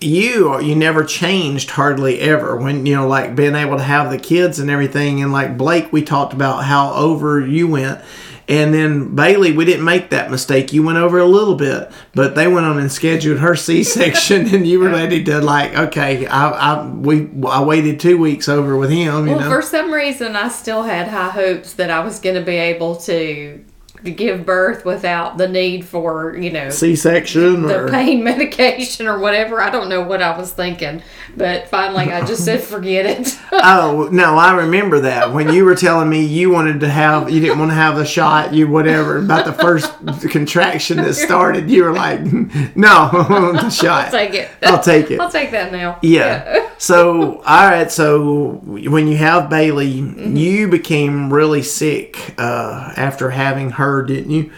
you 0.00 0.60
you 0.60 0.74
never 0.76 1.04
changed 1.04 1.70
hardly 1.70 2.20
ever. 2.20 2.56
When 2.56 2.86
you 2.86 2.94
know, 2.94 3.08
like 3.08 3.34
being 3.34 3.54
able 3.54 3.76
to 3.76 3.82
have 3.82 4.10
the 4.10 4.18
kids 4.18 4.58
and 4.58 4.70
everything, 4.70 5.22
and 5.22 5.32
like 5.32 5.58
Blake, 5.58 5.92
we 5.92 6.02
talked 6.02 6.32
about 6.32 6.64
how 6.64 6.92
over 6.94 7.44
you 7.44 7.68
went. 7.68 8.00
And 8.48 8.72
then 8.72 9.14
Bailey, 9.14 9.52
we 9.52 9.66
didn't 9.66 9.84
make 9.84 10.08
that 10.10 10.30
mistake. 10.30 10.72
You 10.72 10.82
went 10.82 10.96
over 10.96 11.18
a 11.18 11.26
little 11.26 11.54
bit, 11.54 11.90
but 12.14 12.34
they 12.34 12.48
went 12.48 12.64
on 12.64 12.78
and 12.78 12.90
scheduled 12.90 13.40
her 13.40 13.54
C-section, 13.66 14.54
and 14.54 14.66
you 14.66 14.80
were 14.80 14.88
ready 14.88 15.22
to 15.24 15.40
like, 15.40 15.76
okay, 15.76 16.26
I, 16.26 16.50
I 16.50 16.86
we 16.88 17.28
I 17.46 17.62
waited 17.62 18.00
two 18.00 18.16
weeks 18.16 18.48
over 18.48 18.76
with 18.78 18.90
him. 18.90 19.26
You 19.26 19.34
Well, 19.34 19.40
know, 19.40 19.50
for 19.50 19.60
some 19.62 19.92
reason, 19.92 20.34
I 20.34 20.48
still 20.48 20.82
had 20.82 21.08
high 21.08 21.30
hopes 21.30 21.74
that 21.74 21.90
I 21.90 22.00
was 22.00 22.20
going 22.20 22.36
to 22.36 22.42
be 22.42 22.56
able 22.56 22.96
to 22.96 23.62
give 24.04 24.46
birth 24.46 24.84
without 24.84 25.38
the 25.38 25.48
need 25.48 25.84
for 25.84 26.36
you 26.36 26.50
know 26.50 26.70
C-section 26.70 27.62
the 27.62 27.84
or 27.84 27.88
pain 27.90 28.22
medication 28.24 29.06
or 29.06 29.18
whatever. 29.18 29.60
I 29.60 29.70
don't 29.70 29.88
know 29.88 30.02
what 30.02 30.22
I 30.22 30.36
was 30.38 30.52
thinking, 30.52 31.02
but 31.36 31.68
finally 31.68 32.12
I 32.12 32.24
just 32.24 32.44
said 32.44 32.60
forget 32.62 33.06
it. 33.06 33.38
oh 33.52 34.08
no, 34.12 34.36
I 34.36 34.54
remember 34.54 35.00
that 35.00 35.32
when 35.32 35.52
you 35.52 35.64
were 35.64 35.74
telling 35.74 36.08
me 36.08 36.24
you 36.24 36.50
wanted 36.50 36.80
to 36.80 36.88
have 36.88 37.30
you 37.30 37.40
didn't 37.40 37.58
want 37.58 37.70
to 37.70 37.76
have 37.76 37.96
the 37.96 38.04
shot, 38.06 38.54
you 38.54 38.68
whatever 38.68 39.18
about 39.18 39.44
the 39.44 39.52
first 39.52 39.92
contraction 40.30 40.98
that 40.98 41.14
started. 41.14 41.70
You 41.70 41.84
were 41.84 41.92
like, 41.92 42.20
no, 42.76 43.08
the 43.52 43.70
shot. 43.70 44.06
I'll 44.06 44.10
take 44.10 44.34
it. 44.34 44.50
I'll 44.62 44.82
take 44.82 45.10
it. 45.10 45.20
I'll 45.20 45.30
take 45.30 45.50
that 45.52 45.72
now. 45.72 45.98
Yeah. 46.02 46.70
so, 46.78 47.38
all 47.42 47.68
right. 47.68 47.90
So, 47.90 48.60
when 48.64 49.08
you 49.08 49.16
have 49.16 49.48
Bailey, 49.50 49.88
Mm-hmm. 49.98 50.36
you 50.36 50.68
became 50.68 51.32
really 51.32 51.62
sick 51.62 52.34
uh, 52.38 52.92
after 52.96 53.30
having 53.30 53.70
her, 53.70 53.87
didn't 54.02 54.30
you? 54.30 54.50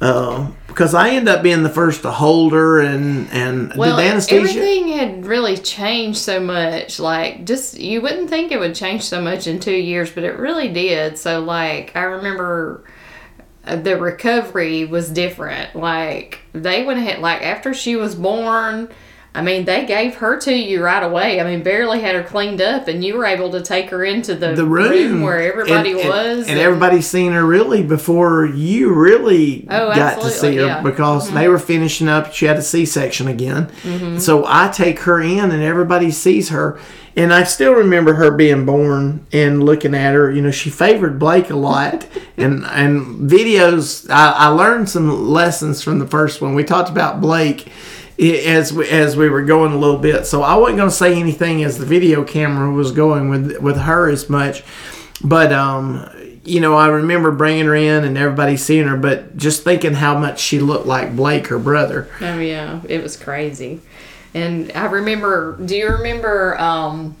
Uh, 0.00 0.50
because 0.68 0.94
I 0.94 1.10
ended 1.10 1.34
up 1.34 1.42
being 1.42 1.64
the 1.64 1.68
first 1.68 2.02
to 2.02 2.10
hold 2.12 2.52
her, 2.52 2.80
and 2.80 3.28
and 3.32 3.74
Well, 3.74 3.96
did 3.96 4.04
the 4.04 4.10
anesthesia. 4.10 4.58
everything 4.58 4.88
had 4.88 5.26
really 5.26 5.56
changed 5.56 6.18
so 6.20 6.38
much. 6.38 7.00
Like, 7.00 7.44
just 7.44 7.78
you 7.80 8.00
wouldn't 8.00 8.30
think 8.30 8.52
it 8.52 8.60
would 8.60 8.76
change 8.76 9.02
so 9.02 9.20
much 9.20 9.48
in 9.48 9.58
two 9.58 9.74
years, 9.74 10.12
but 10.12 10.22
it 10.22 10.38
really 10.38 10.68
did. 10.68 11.18
So, 11.18 11.40
like, 11.40 11.96
I 11.96 12.02
remember 12.02 12.84
uh, 13.64 13.74
the 13.76 13.96
recovery 13.96 14.84
was 14.84 15.10
different. 15.10 15.74
Like, 15.74 16.38
they 16.52 16.84
went 16.84 17.00
ahead, 17.00 17.18
like, 17.18 17.42
after 17.42 17.74
she 17.74 17.96
was 17.96 18.14
born. 18.14 18.88
I 19.38 19.42
mean, 19.42 19.64
they 19.64 19.86
gave 19.86 20.16
her 20.16 20.36
to 20.40 20.52
you 20.52 20.82
right 20.82 21.02
away. 21.02 21.40
I 21.40 21.44
mean, 21.44 21.62
barely 21.62 22.00
had 22.00 22.16
her 22.16 22.24
cleaned 22.24 22.60
up, 22.60 22.88
and 22.88 23.04
you 23.04 23.16
were 23.16 23.24
able 23.24 23.52
to 23.52 23.62
take 23.62 23.88
her 23.90 24.04
into 24.04 24.34
the, 24.34 24.52
the 24.54 24.64
room, 24.66 25.22
where 25.22 25.40
everybody 25.40 25.92
and, 25.92 26.00
and- 26.00 26.08
was. 26.08 26.48
and, 26.48 26.58
everybody's 26.58 27.06
seen 27.06 27.32
her 27.32 27.46
really 27.46 27.84
before 27.84 28.46
you 28.46 28.92
really 28.92 29.64
Oh, 29.70 29.94
got 29.94 30.20
to 30.22 30.30
see 30.30 30.56
her 30.56 30.66
yeah. 30.66 30.74
Mm-hmm. 30.78 30.86
because 30.88 31.30
they 31.30 31.46
were 31.46 31.60
finishing 31.60 32.08
up. 32.08 32.32
She 32.32 32.46
had 32.46 32.56
a 32.56 32.62
C-section 32.62 33.28
again, 33.28 33.70
so 34.18 34.44
I 34.44 34.68
take 34.68 34.98
her 35.00 35.20
in, 35.20 35.52
and 35.52 35.62
everybody 35.62 36.10
sees 36.10 36.48
her. 36.48 36.80
And 37.16 37.32
I 37.34 37.42
still 37.44 37.72
remember 37.72 38.14
her 38.14 38.30
being 38.30 38.64
born 38.64 39.26
and 39.32 39.64
looking 39.64 39.92
at 39.92 40.14
her. 40.14 40.30
You 40.30 40.40
know, 40.40 40.52
she 40.52 40.70
favored 40.70 41.18
Blake 41.18 41.50
a 41.50 41.56
lot, 41.56 42.06
and 42.36 42.64
and 42.66 43.30
videos. 43.30 44.08
I, 44.10 44.30
I 44.32 44.46
learned 44.48 44.88
some 44.88 45.28
lessons 45.28 45.82
from 45.82 45.98
the 46.00 46.06
first 46.06 46.40
one. 46.40 46.54
We 46.54 46.64
talked 46.64 46.90
about 46.90 47.20
Blake 47.20 47.68
as 48.18 48.72
we, 48.72 48.88
as 48.88 49.16
we 49.16 49.28
were 49.28 49.42
going 49.42 49.72
a 49.72 49.78
little 49.78 49.98
bit. 49.98 50.26
So 50.26 50.42
I 50.42 50.56
wasn't 50.56 50.78
going 50.78 50.90
to 50.90 50.94
say 50.94 51.18
anything 51.18 51.62
as 51.62 51.78
the 51.78 51.86
video 51.86 52.24
camera 52.24 52.70
was 52.70 52.92
going 52.92 53.28
with 53.28 53.58
with 53.58 53.78
her 53.78 54.08
as 54.10 54.28
much, 54.28 54.64
but 55.22 55.52
um, 55.52 56.08
you 56.44 56.60
know, 56.60 56.74
I 56.74 56.88
remember 56.88 57.30
bringing 57.30 57.66
her 57.66 57.74
in 57.74 58.04
and 58.04 58.16
everybody 58.16 58.56
seeing 58.56 58.88
her, 58.88 58.96
but 58.96 59.36
just 59.36 59.62
thinking 59.64 59.94
how 59.94 60.18
much 60.18 60.40
she 60.40 60.58
looked 60.58 60.86
like 60.86 61.14
Blake, 61.14 61.48
her 61.48 61.58
brother. 61.58 62.08
Oh 62.20 62.38
yeah, 62.38 62.80
it 62.88 63.02
was 63.02 63.16
crazy. 63.16 63.80
And 64.34 64.72
I 64.74 64.86
remember. 64.86 65.56
Do 65.64 65.76
you 65.76 65.88
remember 65.88 66.58
um, 66.58 67.16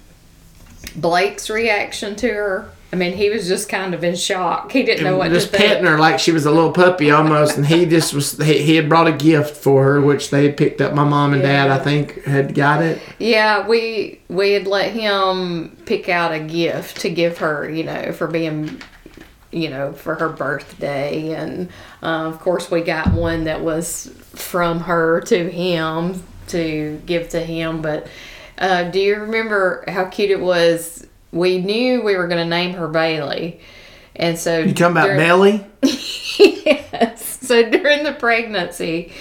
Blake's 0.96 1.48
reaction 1.48 2.16
to 2.16 2.28
her? 2.28 2.70
I 2.90 2.96
mean, 2.96 3.12
he 3.12 3.28
was 3.28 3.46
just 3.46 3.68
kind 3.68 3.92
of 3.92 4.02
in 4.02 4.16
shock. 4.16 4.72
He 4.72 4.82
didn't 4.82 5.04
know 5.04 5.18
what 5.18 5.30
just 5.30 5.52
to 5.52 5.58
think. 5.58 5.70
petting 5.70 5.84
her 5.84 5.98
like 5.98 6.18
she 6.18 6.32
was 6.32 6.46
a 6.46 6.50
little 6.50 6.72
puppy 6.72 7.10
almost, 7.10 7.58
and 7.58 7.66
he 7.66 7.84
just 7.84 8.14
was. 8.14 8.38
He, 8.38 8.62
he 8.62 8.76
had 8.76 8.88
brought 8.88 9.06
a 9.06 9.12
gift 9.12 9.58
for 9.58 9.84
her, 9.84 10.00
which 10.00 10.30
they 10.30 10.46
had 10.46 10.56
picked 10.56 10.80
up. 10.80 10.94
My 10.94 11.04
mom 11.04 11.34
and 11.34 11.42
dad, 11.42 11.70
I 11.70 11.78
think, 11.78 12.24
had 12.24 12.54
got 12.54 12.82
it. 12.82 13.02
Yeah, 13.18 13.68
we 13.68 14.22
we 14.28 14.52
had 14.52 14.66
let 14.66 14.92
him 14.92 15.76
pick 15.84 16.08
out 16.08 16.32
a 16.32 16.40
gift 16.40 17.02
to 17.02 17.10
give 17.10 17.38
her, 17.38 17.68
you 17.68 17.84
know, 17.84 18.12
for 18.12 18.26
being, 18.26 18.80
you 19.52 19.68
know, 19.68 19.92
for 19.92 20.14
her 20.14 20.30
birthday, 20.30 21.34
and 21.34 21.68
uh, 22.02 22.24
of 22.26 22.40
course 22.40 22.70
we 22.70 22.80
got 22.80 23.12
one 23.12 23.44
that 23.44 23.60
was 23.60 24.06
from 24.34 24.80
her 24.80 25.20
to 25.22 25.50
him 25.50 26.22
to 26.46 27.02
give 27.04 27.28
to 27.30 27.40
him. 27.40 27.82
But 27.82 28.06
uh, 28.56 28.84
do 28.84 28.98
you 28.98 29.16
remember 29.16 29.84
how 29.88 30.06
cute 30.06 30.30
it 30.30 30.40
was? 30.40 31.06
We 31.32 31.58
knew 31.58 32.02
we 32.02 32.16
were 32.16 32.26
going 32.26 32.42
to 32.42 32.48
name 32.48 32.74
her 32.74 32.88
Bailey, 32.88 33.60
and 34.16 34.38
so 34.38 34.58
You 34.60 34.72
talking 34.74 34.92
about 34.92 35.04
during- 35.06 35.18
Belly? 35.18 35.66
yes. 36.38 37.38
So 37.46 37.68
during 37.70 38.02
the 38.04 38.12
pregnancy, 38.12 39.12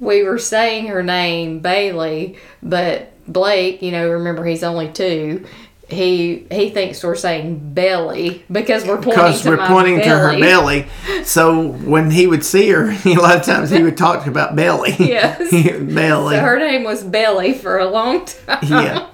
we 0.00 0.22
were 0.22 0.38
saying 0.38 0.88
her 0.88 1.02
name 1.02 1.60
Bailey, 1.60 2.36
but 2.62 3.12
Blake, 3.26 3.80
you 3.82 3.90
know, 3.90 4.10
remember 4.10 4.44
he's 4.44 4.62
only 4.62 4.88
two. 4.88 5.46
He 5.88 6.46
he 6.50 6.70
thinks 6.70 7.04
we're 7.04 7.14
saying 7.14 7.74
belly 7.74 8.42
because 8.50 8.86
we're 8.86 8.96
pointing 8.96 9.10
Because 9.22 9.42
to 9.42 9.50
we're 9.50 9.66
pointing 9.66 10.00
to 10.00 10.08
her 10.08 10.28
belly. 10.30 10.40
belly. 10.40 11.24
So 11.24 11.68
when 11.72 12.10
he 12.10 12.26
would 12.26 12.42
see 12.44 12.70
her, 12.70 12.90
a 13.04 13.14
lot 13.14 13.36
of 13.36 13.42
times 13.44 13.68
he 13.70 13.82
would 13.82 13.96
talk 13.96 14.26
about 14.26 14.56
belly. 14.56 14.94
Yes. 14.98 15.38
belly. 15.50 16.36
So 16.36 16.40
her 16.40 16.58
name 16.58 16.84
was 16.84 17.04
Belly 17.04 17.52
for 17.52 17.78
a 17.78 17.86
long 17.88 18.24
time. 18.24 18.58
yeah. 18.62 19.08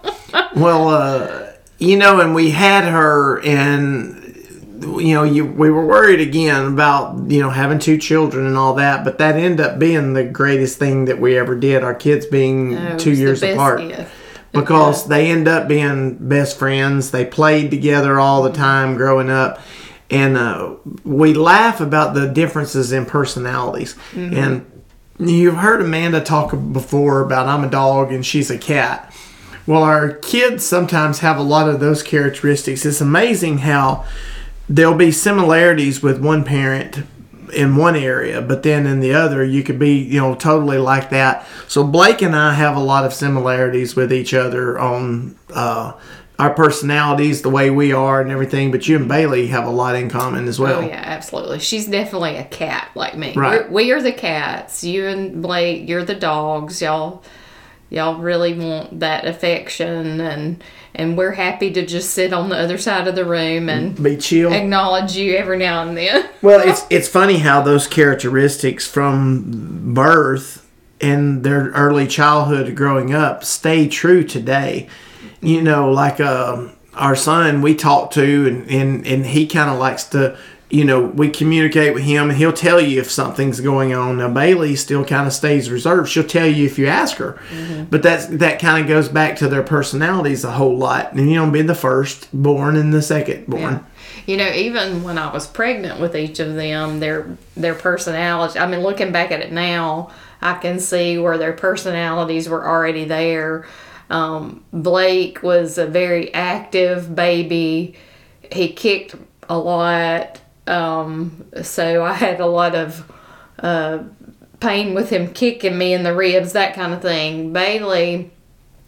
Well, 0.55 0.89
uh, 0.89 1.50
you 1.81 1.97
know, 1.97 2.21
and 2.21 2.35
we 2.35 2.51
had 2.51 2.85
her, 2.85 3.41
and 3.41 4.17
you 5.01 5.15
know, 5.15 5.25
you 5.25 5.45
we 5.45 5.71
were 5.71 5.85
worried 5.85 6.21
again 6.21 6.67
about 6.67 7.31
you 7.31 7.41
know 7.41 7.51
having 7.51 7.79
two 7.79 7.99
children 7.99 8.47
and 8.47 8.57
all 8.57 8.75
that, 8.75 9.05
but 9.05 9.19
that 9.19 9.35
ended 9.35 9.61
up 9.67 9.79
being 9.79 10.13
the 10.13 10.25
greatest 10.25 10.79
thing 10.79 11.07
that 11.07 11.19
we 11.19 11.37
ever 11.37 11.57
did. 11.57 11.83
Our 11.83 11.95
kids 11.95 12.27
being 12.27 12.77
Oh, 12.77 12.95
it 12.95 12.99
two 13.01 13.13
years 13.13 13.43
apart 13.43 13.81
gift. 13.81 14.13
because 14.53 15.07
they 15.07 15.31
end 15.31 15.49
up 15.49 15.69
being 15.69 16.17
best 16.29 16.59
friends. 16.59 17.11
They 17.11 17.25
played 17.25 17.71
together 17.71 18.19
all 18.21 18.43
the 18.43 18.53
time 18.53 18.97
growing 18.97 19.31
up. 19.31 19.61
And 20.11 20.37
uh, 20.37 20.75
we 21.05 21.35
laugh 21.35 21.81
about 21.81 22.15
the 22.15 22.27
differences 22.27 22.91
in 22.91 23.07
personalities. 23.07 23.97
And 24.35 24.83
you've 25.21 25.55
heard 25.55 25.81
Amanda 25.81 26.21
talk 26.21 26.51
before 26.51 27.21
about 27.21 27.47
I'm 27.47 27.63
a 27.63 27.71
dog 27.71 28.13
and 28.13 28.27
she's 28.27 28.51
a 28.51 28.59
cat. 28.59 29.10
Well, 29.67 29.83
our 29.83 30.13
kids 30.13 30.65
sometimes 30.65 31.21
have 31.21 31.39
a 31.39 31.43
lot 31.43 31.69
of 31.69 31.81
those 31.81 32.03
characteristics. 32.03 32.85
It's 32.85 33.01
amazing 33.01 33.59
how 33.59 34.05
there'll 34.69 34.95
be 34.95 35.13
similarities 35.13 36.03
with 36.03 36.21
one 36.21 36.45
parent 36.45 37.05
in 37.53 37.77
one 37.77 37.97
area, 37.97 38.41
but 38.41 38.63
then 38.63 38.87
in 38.87 39.01
the 39.01 39.13
other, 39.13 39.45
you 39.45 39.63
could 39.63 39.79
be, 39.79 39.99
you 39.99 40.21
know, 40.21 40.35
totally 40.35 40.79
like 40.79 41.11
that. 41.11 41.47
So 41.67 41.85
Blake 41.85 42.23
and 42.23 42.37
I 42.37 42.55
have 42.55 42.77
a 42.77 42.81
lot 42.81 43.05
of 43.05 43.13
similarities 43.13 43.97
with 43.97 44.13
each 44.13 44.33
other 44.33 44.79
on 44.79 45.37
uh, 45.53 45.95
our 46.39 46.55
personalities, 46.55 47.43
the 47.43 47.51
way 47.51 47.69
we 47.71 47.93
are, 47.93 48.21
and 48.21 48.31
everything. 48.31 48.71
But 48.71 48.89
you 48.89 48.97
and 48.97 49.09
Bailey 49.09 49.49
have 49.49 49.67
a 49.67 49.71
lot 49.71 49.97
in 49.97 50.09
common 50.09 50.49
as 50.49 50.59
well. 50.59 50.81
Oh 50.81 50.87
yeah, 50.87 51.03
absolutely. 51.05 51.59
She's 51.59 51.87
definitely 51.87 52.37
a 52.37 52.45
cat 52.45 52.91
like 52.95 53.17
me. 53.17 53.35
Right. 53.35 53.65
We're, 53.65 53.71
we 53.71 53.93
are 53.93 54.01
the 54.01 54.13
cats. 54.13 54.85
You 54.85 55.07
and 55.07 55.43
Blake, 55.43 55.89
you're 55.89 56.05
the 56.05 56.15
dogs. 56.15 56.81
Y'all, 56.81 57.23
y'all 57.91 58.19
really 58.21 58.55
want 58.55 59.01
that 59.01 59.27
affection, 59.27 60.21
and 60.21 60.65
and 60.95 61.17
we're 61.17 61.33
happy 61.33 61.71
to 61.73 61.85
just 61.87 62.11
sit 62.11 62.33
on 62.33 62.49
the 62.49 62.57
other 62.57 62.79
side 62.79 63.07
of 63.07 63.15
the 63.15 63.25
room 63.25 63.69
and 63.69 64.01
Be 64.03 64.17
chill. 64.17 64.53
acknowledge 64.53 65.17
you 65.17 65.37
every 65.37 65.59
now 65.59 65.83
and 65.87 65.97
then. 65.97 66.29
Well, 66.43 66.67
it's 66.67 66.87
it's 66.89 67.07
funny 67.09 67.39
how 67.39 67.61
those 67.61 67.87
characteristics 67.87 68.87
from 68.87 69.93
birth 69.95 70.67
and 71.01 71.45
their 71.45 71.69
early 71.71 72.07
childhood 72.07 72.75
growing 72.75 73.13
up 73.13 73.45
stay 73.45 73.89
true 73.89 74.25
today. 74.25 74.89
You 75.43 75.61
know, 75.63 75.91
like 75.91 76.19
um 76.21 76.73
our 76.95 77.15
son 77.15 77.63
we 77.63 77.75
talk 77.75 78.11
to 78.13 78.47
and 78.49 78.71
and, 78.71 79.07
and 79.07 79.27
he 79.27 79.47
kind 79.47 79.71
of 79.71 79.79
likes 79.79 80.05
to 80.05 80.37
you 80.71 80.85
know 80.85 81.01
we 81.01 81.29
communicate 81.29 81.93
with 81.93 82.05
him 82.05 82.31
and 82.31 82.39
he'll 82.39 82.53
tell 82.53 82.81
you 82.81 83.01
if 83.01 83.11
something's 83.11 83.61
going 83.61 83.93
on 83.93 84.19
now 84.19 84.33
bailey 84.33 84.77
still 84.77 85.05
kind 85.05 85.27
of 85.27 85.33
stays 85.33 85.71
reserved 85.71 86.09
she'll 86.09 86.25
tell 86.25 86.47
you 86.47 86.65
if 86.65 86.79
you 86.79 86.87
ask 86.87 87.17
her 87.17 87.39
but 87.91 88.03
that's 88.03 88.27
that 88.27 88.61
kind 88.61 88.83
of 88.83 88.89
goes 88.89 89.09
back 89.09 89.37
to 89.37 89.49
their 89.49 89.63
personalities 89.63 90.45
a 90.45 90.53
whole 90.53 90.77
lot 90.77 91.13
and 91.13 91.29
you 91.29 91.37
know 91.37 91.51
being 91.51 91.67
the 91.67 91.75
first 91.75 92.29
born 92.33 92.77
and 92.77 92.93
the 92.93 93.03
second 93.03 93.47
born 93.47 93.63
Yeah. 93.63 93.81
You 94.27 94.37
know, 94.37 94.53
even 94.53 95.03
when 95.03 95.19
I 95.19 95.33
was 95.33 95.47
pregnant 95.47 95.99
with 95.99 96.15
each 96.15 96.39
of 96.39 96.55
them, 96.55 97.01
their 97.01 97.37
their 97.57 97.75
personality. 97.75 98.59
I 98.59 98.67
mean, 98.67 98.81
looking 98.81 99.13
back 99.13 99.33
at 99.33 99.41
it 99.41 99.51
now, 99.51 100.11
I 100.41 100.55
can 100.55 100.79
see 100.79 101.19
where 101.19 101.39
their 101.39 101.53
personalities 101.53 102.49
were 102.49 102.67
already 102.67 103.05
there. 103.05 103.67
Um, 104.09 104.63
Blake 104.73 105.43
was 105.43 105.79
a 105.79 105.87
very 105.87 106.33
active 106.35 107.15
baby. 107.15 107.95
He 108.53 108.73
kicked 108.73 109.15
a 109.49 109.59
lot, 109.59 110.40
um, 110.71 111.45
so 111.63 112.05
I 112.05 112.13
had 112.13 112.41
a 112.41 112.47
lot 112.47 112.75
of 112.75 113.11
uh, 113.59 114.05
pain 114.61 114.95
with 114.95 115.11
him 115.11 115.33
kicking 115.33 115.77
me 115.77 115.93
in 115.93 116.05
the 116.05 116.15
ribs, 116.15 116.53
that 116.53 116.75
kind 116.75 116.93
of 116.93 117.03
thing. 117.03 117.53
Bailey 117.53 118.31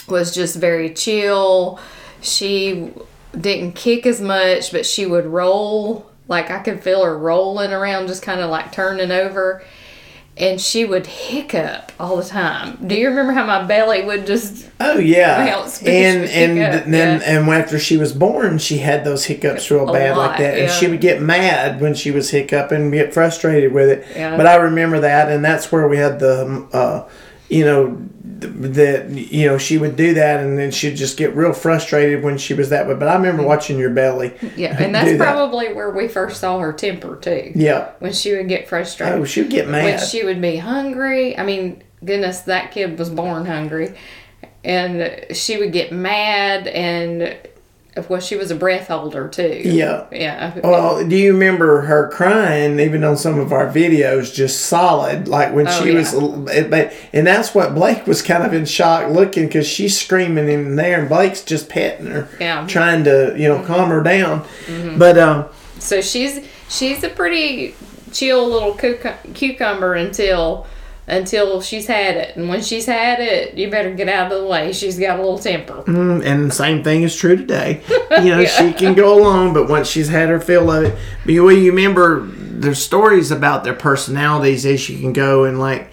was 0.08 0.34
just 0.34 0.56
very 0.56 0.94
chill. 0.94 1.80
She 2.20 2.92
didn't 3.38 3.72
kick 3.72 4.06
as 4.06 4.20
much, 4.20 4.70
but 4.70 4.86
she 4.86 5.06
would 5.06 5.26
roll. 5.26 6.08
Like 6.28 6.50
I 6.50 6.60
could 6.60 6.82
feel 6.82 7.04
her 7.04 7.18
rolling 7.18 7.72
around, 7.72 8.06
just 8.06 8.22
kind 8.22 8.40
of 8.40 8.48
like 8.48 8.72
turning 8.72 9.10
over. 9.10 9.64
And 10.36 10.60
she 10.60 10.84
would 10.84 11.06
hiccup 11.06 11.92
all 12.00 12.16
the 12.16 12.24
time. 12.24 12.78
Do 12.86 12.94
you 12.94 13.08
remember 13.08 13.32
how 13.32 13.44
my 13.44 13.64
belly 13.64 14.02
would 14.02 14.26
just 14.26 14.68
Oh 14.80 14.98
yeah, 14.98 15.46
Bounce, 15.46 15.82
and 15.82 16.24
and 16.24 16.58
hiccup, 16.58 16.84
then 16.86 17.20
yeah. 17.20 17.38
and 17.38 17.48
after 17.50 17.78
she 17.78 17.96
was 17.96 18.12
born, 18.12 18.58
she 18.58 18.78
had 18.78 19.04
those 19.04 19.24
hiccups 19.26 19.70
real 19.70 19.88
A 19.88 19.92
bad 19.92 20.16
lot, 20.16 20.30
like 20.30 20.38
that, 20.38 20.58
and 20.58 20.70
she 20.70 20.88
would 20.88 21.00
get 21.00 21.20
mad 21.20 21.80
when 21.80 21.94
she 21.94 22.10
was 22.10 22.30
hiccuping 22.30 22.82
and 22.82 22.92
get 22.92 23.12
frustrated 23.12 23.72
with 23.72 23.90
it. 23.90 24.06
Yeah. 24.16 24.36
But 24.36 24.46
I 24.46 24.56
remember 24.56 25.00
that, 25.00 25.30
and 25.30 25.44
that's 25.44 25.70
where 25.70 25.86
we 25.86 25.98
had 25.98 26.18
the, 26.18 26.66
uh, 26.72 27.08
you 27.52 27.66
know, 27.66 28.08
that 28.40 29.10
you 29.10 29.46
know 29.46 29.58
she 29.58 29.76
would 29.76 29.94
do 29.94 30.14
that, 30.14 30.40
and 30.40 30.58
then 30.58 30.70
she'd 30.70 30.96
just 30.96 31.18
get 31.18 31.36
real 31.36 31.52
frustrated 31.52 32.22
when 32.24 32.38
she 32.38 32.54
was 32.54 32.70
that 32.70 32.88
way. 32.88 32.94
But 32.94 33.08
I 33.08 33.14
remember 33.14 33.42
mm-hmm. 33.42 33.48
watching 33.48 33.78
your 33.78 33.90
belly. 33.90 34.32
yeah, 34.56 34.74
and 34.82 34.94
that's 34.94 35.10
that. 35.10 35.18
probably 35.18 35.72
where 35.72 35.90
we 35.90 36.08
first 36.08 36.40
saw 36.40 36.58
her 36.58 36.72
temper 36.72 37.16
too. 37.16 37.52
Yeah. 37.54 37.90
When 37.98 38.12
she 38.14 38.34
would 38.34 38.48
get 38.48 38.68
frustrated. 38.68 39.18
Oh, 39.18 39.24
she'd 39.24 39.50
get 39.50 39.68
mad 39.68 39.84
when 39.84 39.96
mad. 39.96 40.06
she 40.06 40.24
would 40.24 40.40
be 40.40 40.56
hungry. 40.56 41.36
I 41.36 41.44
mean, 41.44 41.82
goodness, 42.02 42.40
that 42.40 42.72
kid 42.72 42.98
was 42.98 43.10
born 43.10 43.44
hungry, 43.44 43.94
and 44.64 45.26
she 45.36 45.58
would 45.58 45.72
get 45.72 45.92
mad, 45.92 46.66
and 46.68 47.36
well, 48.08 48.20
she 48.20 48.36
was 48.36 48.50
a 48.50 48.54
breath 48.54 48.88
holder 48.88 49.28
too. 49.28 49.60
Yeah. 49.64 50.06
yeah. 50.10 50.58
Well, 50.64 51.06
do 51.06 51.14
you 51.16 51.32
remember 51.34 51.82
her 51.82 52.08
crying 52.08 52.80
even 52.80 53.04
on 53.04 53.16
some 53.16 53.38
of 53.38 53.52
our 53.52 53.68
videos, 53.68 54.32
just 54.32 54.62
solid, 54.66 55.28
like 55.28 55.52
when 55.52 55.68
Oh, 55.68 55.82
she 55.82 55.92
yeah. 55.92 55.98
was, 55.98 56.14
but- 56.68 56.92
and 57.12 57.26
that's 57.26 57.54
what 57.54 57.74
Blake 57.74 58.06
was 58.06 58.22
kind 58.22 58.44
of 58.44 58.54
in 58.54 58.64
shock 58.64 59.10
looking 59.10 59.46
because 59.46 59.66
she's 59.66 60.00
screaming 60.00 60.48
in 60.48 60.76
there 60.76 61.00
and 61.00 61.08
Blake's 61.08 61.42
just 61.42 61.68
petting 61.68 62.06
her, 62.06 62.28
Yeah. 62.40 62.58
Mm-hmm. 62.58 62.66
trying 62.68 63.04
to 63.04 63.34
you 63.36 63.48
know 63.48 63.62
calm 63.62 63.90
her 63.90 64.02
down. 64.02 64.44
But 64.96 65.18
um, 65.18 65.44
So 65.78 66.00
she's 66.00 66.40
she's 66.68 67.04
a 67.04 67.08
pretty 67.10 67.74
chill 68.12 68.48
little 68.48 68.74
cucumber 69.34 69.94
until 69.94 70.66
until 71.06 71.60
she's 71.60 71.86
had 71.86 72.16
it, 72.16 72.36
and 72.36 72.48
when 72.48 72.62
she's 72.62 72.86
had 72.86 73.20
it, 73.20 73.54
you 73.54 73.70
better 73.70 73.92
get 73.92 74.08
out 74.08 74.30
of 74.30 74.40
the 74.40 74.46
way. 74.46 74.72
She's 74.72 74.98
got 74.98 75.18
a 75.18 75.22
little 75.22 75.38
temper. 75.38 75.82
Mm, 75.82 76.24
and 76.24 76.50
the 76.50 76.54
same 76.54 76.84
thing 76.84 77.02
is 77.02 77.16
true 77.16 77.36
today. 77.36 77.82
You 78.10 78.30
know, 78.30 78.44
she 78.46 78.72
can 78.72 78.94
go 78.94 79.18
along, 79.18 79.54
but 79.54 79.68
once 79.68 79.88
she's 79.88 80.08
had 80.08 80.28
her 80.28 80.40
fill 80.40 80.70
of 80.70 80.84
it, 80.84 80.98
but 81.24 81.34
you, 81.34 81.44
well, 81.44 81.56
you 81.56 81.70
remember 81.70 82.26
there's 82.26 82.80
stories 82.80 83.30
about 83.30 83.64
their 83.64 83.74
personalities 83.74 84.64
as 84.64 84.88
you 84.88 84.98
can 85.00 85.12
go 85.12 85.44
and 85.44 85.58
like 85.58 85.90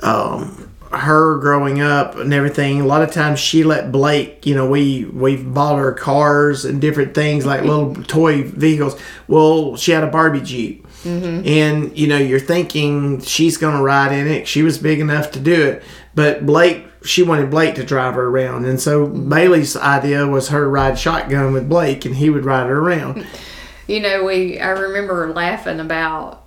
um, 0.00 0.70
her 0.92 1.38
growing 1.38 1.80
up 1.80 2.16
and 2.16 2.34
everything. 2.34 2.80
A 2.80 2.86
lot 2.86 3.02
of 3.02 3.12
times 3.12 3.38
she 3.38 3.64
let 3.64 3.92
Blake, 3.92 4.44
you 4.44 4.54
know, 4.54 4.68
we 4.68 5.04
we've 5.04 5.52
bought 5.52 5.78
her 5.78 5.92
cars 5.92 6.64
and 6.64 6.80
different 6.80 7.14
things 7.14 7.46
like 7.46 7.62
little 7.62 7.94
toy 7.94 8.42
vehicles. 8.42 9.00
Well, 9.28 9.76
she 9.76 9.92
had 9.92 10.04
a 10.04 10.08
Barbie 10.08 10.42
Jeep. 10.42 10.86
And 11.04 11.96
you 11.96 12.06
know, 12.06 12.18
you're 12.18 12.40
thinking 12.40 13.20
she's 13.20 13.56
gonna 13.56 13.82
ride 13.82 14.12
in 14.12 14.26
it. 14.26 14.46
She 14.46 14.62
was 14.62 14.78
big 14.78 15.00
enough 15.00 15.30
to 15.32 15.40
do 15.40 15.62
it, 15.62 15.82
but 16.14 16.44
Blake, 16.44 16.86
she 17.04 17.22
wanted 17.22 17.50
Blake 17.50 17.74
to 17.76 17.84
drive 17.84 18.14
her 18.14 18.26
around, 18.28 18.66
and 18.66 18.80
so 18.80 19.06
Bailey's 19.06 19.76
idea 19.76 20.26
was 20.26 20.48
her 20.48 20.68
ride 20.68 20.98
shotgun 20.98 21.52
with 21.52 21.68
Blake, 21.68 22.04
and 22.04 22.16
he 22.16 22.30
would 22.30 22.44
ride 22.44 22.68
her 22.68 22.78
around. 22.78 23.26
You 23.86 24.00
know, 24.00 24.24
we 24.24 24.60
I 24.60 24.70
remember 24.70 25.32
laughing 25.32 25.80
about 25.80 26.44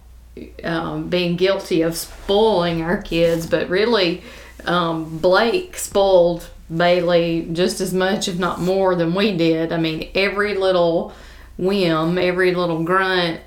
um, 0.63 1.10
being 1.10 1.36
guilty 1.36 1.81
of 1.81 1.95
spoiling 1.95 2.81
our 2.81 3.01
kids, 3.01 3.48
but 3.48 3.69
really, 3.69 4.24
um, 4.65 5.17
Blake 5.17 5.77
spoiled 5.77 6.50
Bailey 6.75 7.48
just 7.51 7.81
as 7.81 7.93
much, 7.93 8.27
if 8.27 8.39
not 8.39 8.60
more, 8.60 8.95
than 8.95 9.13
we 9.13 9.36
did. 9.36 9.72
I 9.72 9.77
mean, 9.77 10.10
every 10.15 10.55
little 10.55 11.13
whim, 11.57 12.17
every 12.17 12.53
little 12.55 12.83
grunt, 12.83 13.41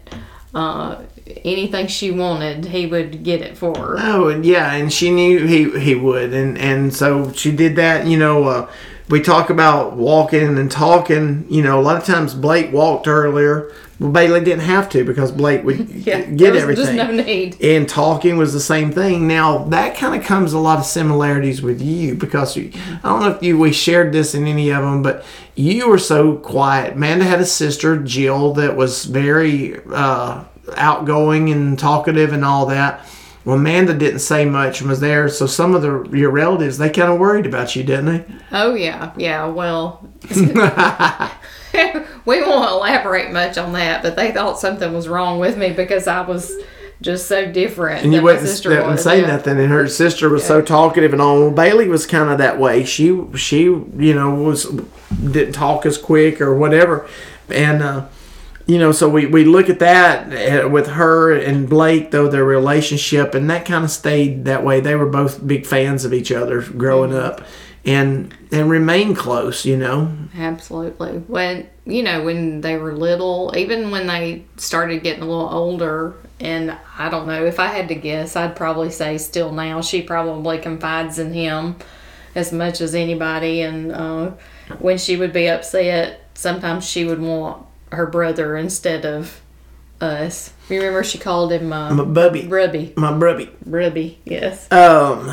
uh, 0.56 1.02
anything 1.44 1.86
she 1.86 2.10
wanted, 2.10 2.64
he 2.64 2.86
would 2.86 3.22
get 3.22 3.42
it 3.42 3.58
for 3.58 3.76
her. 3.76 3.96
Oh, 3.98 4.28
and 4.28 4.44
yeah, 4.44 4.72
and 4.72 4.90
she 4.90 5.10
knew 5.10 5.46
he 5.46 5.78
he 5.78 5.94
would, 5.94 6.32
and 6.32 6.56
and 6.56 6.94
so 6.94 7.30
she 7.32 7.52
did 7.52 7.76
that. 7.76 8.06
You 8.06 8.18
know, 8.18 8.44
uh, 8.44 8.70
we 9.08 9.20
talk 9.20 9.50
about 9.50 9.96
walking 9.96 10.58
and 10.58 10.70
talking. 10.70 11.46
You 11.48 11.62
know, 11.62 11.78
a 11.80 11.82
lot 11.82 11.96
of 11.96 12.04
times 12.04 12.34
Blake 12.34 12.72
walked 12.72 13.06
earlier. 13.08 13.72
Well, 13.98 14.10
Bailey 14.10 14.44
didn't 14.44 14.64
have 14.64 14.90
to 14.90 15.04
because 15.04 15.32
Blake 15.32 15.64
would 15.64 15.88
Yeah, 15.88 16.20
get 16.20 16.52
there 16.52 16.52
was 16.52 16.62
everything. 16.78 16.96
just 16.96 17.08
no 17.10 17.10
need. 17.12 17.56
and 17.62 17.88
talking 17.88 18.36
was 18.36 18.52
the 18.52 18.60
same 18.60 18.92
thing. 18.92 19.26
Now 19.26 19.64
that 19.68 19.96
kind 19.96 20.14
of 20.20 20.26
comes 20.26 20.52
a 20.52 20.58
lot 20.58 20.78
of 20.78 20.84
similarities 20.84 21.62
with 21.62 21.80
you 21.80 22.14
because 22.14 22.56
you, 22.58 22.70
I 22.74 23.08
don't 23.08 23.20
know 23.20 23.30
if 23.30 23.42
you 23.42 23.56
we 23.58 23.72
shared 23.72 24.12
this 24.12 24.34
in 24.34 24.46
any 24.46 24.68
of 24.70 24.82
them, 24.82 25.02
but 25.02 25.24
you 25.54 25.88
were 25.88 25.96
so 25.98 26.36
quiet. 26.36 26.92
Amanda 26.92 27.24
had 27.24 27.40
a 27.40 27.46
sister 27.46 27.96
Jill 27.96 28.52
that 28.54 28.76
was 28.76 29.06
very 29.06 29.80
uh, 29.90 30.44
outgoing 30.76 31.48
and 31.50 31.78
talkative 31.78 32.34
and 32.34 32.44
all 32.44 32.66
that. 32.66 33.00
Well, 33.46 33.56
Amanda 33.56 33.94
didn't 33.94 34.18
say 34.18 34.44
much 34.44 34.80
and 34.80 34.90
was 34.90 34.98
there, 34.98 35.28
so 35.28 35.46
some 35.46 35.76
of 35.76 35.80
the 35.80 36.18
your 36.18 36.32
relatives 36.32 36.78
they 36.78 36.90
kind 36.90 37.12
of 37.12 37.20
worried 37.20 37.46
about 37.46 37.76
you, 37.76 37.84
didn't 37.84 38.06
they? 38.06 38.24
Oh 38.50 38.74
yeah, 38.74 39.12
yeah. 39.16 39.46
Well, 39.46 40.04
we 40.34 40.52
won't 42.42 42.70
elaborate 42.70 43.30
much 43.30 43.56
on 43.56 43.72
that, 43.74 44.02
but 44.02 44.16
they 44.16 44.32
thought 44.32 44.58
something 44.58 44.92
was 44.92 45.06
wrong 45.06 45.38
with 45.38 45.56
me 45.56 45.72
because 45.72 46.08
I 46.08 46.22
was 46.22 46.52
just 47.00 47.28
so 47.28 47.52
different 47.52 48.02
And 48.02 48.12
you 48.12 48.18
than 48.18 48.24
my 48.24 48.32
wouldn't 48.32 48.48
sister 48.48 48.70
wouldn't 48.70 48.98
say 48.98 49.20
yeah. 49.20 49.28
nothing, 49.28 49.60
and 49.60 49.70
her 49.70 49.86
sister 49.86 50.28
was 50.28 50.44
so 50.44 50.60
talkative 50.60 51.12
and 51.12 51.22
all. 51.22 51.52
Bailey 51.52 51.86
was 51.86 52.04
kind 52.04 52.30
of 52.30 52.38
that 52.38 52.58
way. 52.58 52.84
She 52.84 53.16
she 53.36 53.62
you 53.62 54.12
know 54.12 54.34
was 54.34 54.64
didn't 55.22 55.52
talk 55.52 55.86
as 55.86 55.98
quick 55.98 56.40
or 56.40 56.56
whatever, 56.56 57.08
and 57.48 57.80
uh, 57.80 58.06
you 58.66 58.78
know 58.78 58.92
so 58.92 59.08
we 59.08 59.26
we 59.26 59.44
look 59.44 59.68
at 59.68 59.78
that 59.78 60.64
uh, 60.64 60.68
with 60.68 60.88
her 60.88 61.32
and 61.32 61.68
Blake 61.68 62.10
though 62.10 62.28
their 62.28 62.44
relationship 62.44 63.34
and 63.34 63.48
that 63.50 63.64
kind 63.64 63.84
of 63.84 63.90
stayed 63.90 64.44
that 64.44 64.64
way. 64.64 64.80
They 64.80 64.94
were 64.94 65.06
both 65.06 65.46
big 65.46 65.66
fans 65.66 66.04
of 66.04 66.12
each 66.12 66.32
other 66.32 66.62
growing 66.62 67.14
up, 67.14 67.42
and 67.84 68.34
and 68.50 68.68
remain 68.68 69.14
close. 69.14 69.64
You 69.64 69.76
know, 69.76 70.16
Absolutely. 70.36 71.18
When 71.28 71.68
you 71.84 72.02
know 72.02 72.24
when 72.24 72.60
they 72.60 72.76
were 72.76 72.92
little, 72.92 73.54
even 73.56 73.90
when 73.90 74.06
they 74.08 74.44
started 74.56 75.02
getting 75.02 75.22
a 75.22 75.26
little 75.26 75.48
older, 75.48 76.14
and 76.40 76.76
I 76.98 77.08
don't 77.08 77.26
know 77.26 77.44
if 77.44 77.60
I 77.60 77.68
had 77.68 77.88
to 77.88 77.94
guess, 77.94 78.36
I'd 78.36 78.56
probably 78.56 78.90
say 78.90 79.16
still 79.18 79.52
now 79.52 79.80
she 79.80 80.02
probably 80.02 80.58
confides 80.58 81.18
in 81.18 81.32
him 81.32 81.76
as 82.34 82.52
much 82.52 82.80
as 82.80 82.94
anybody. 82.94 83.62
And 83.62 83.92
uh, 83.92 84.32
when 84.78 84.98
she 84.98 85.16
would 85.16 85.32
be 85.32 85.48
upset, 85.48 86.20
sometimes 86.34 86.86
she 86.86 87.04
would 87.04 87.20
want 87.20 87.65
her 87.92 88.06
brother 88.06 88.56
instead 88.56 89.04
of 89.04 89.40
us. 90.00 90.52
You 90.68 90.76
remember 90.78 91.02
she 91.04 91.18
called 91.18 91.52
him 91.52 91.72
uh, 91.72 91.94
my 91.94 92.04
bubby, 92.04 92.46
Rubby. 92.46 92.92
my 92.96 93.12
brubby. 93.12 93.50
Rubby, 93.64 94.18
yes. 94.24 94.70
Um, 94.72 95.30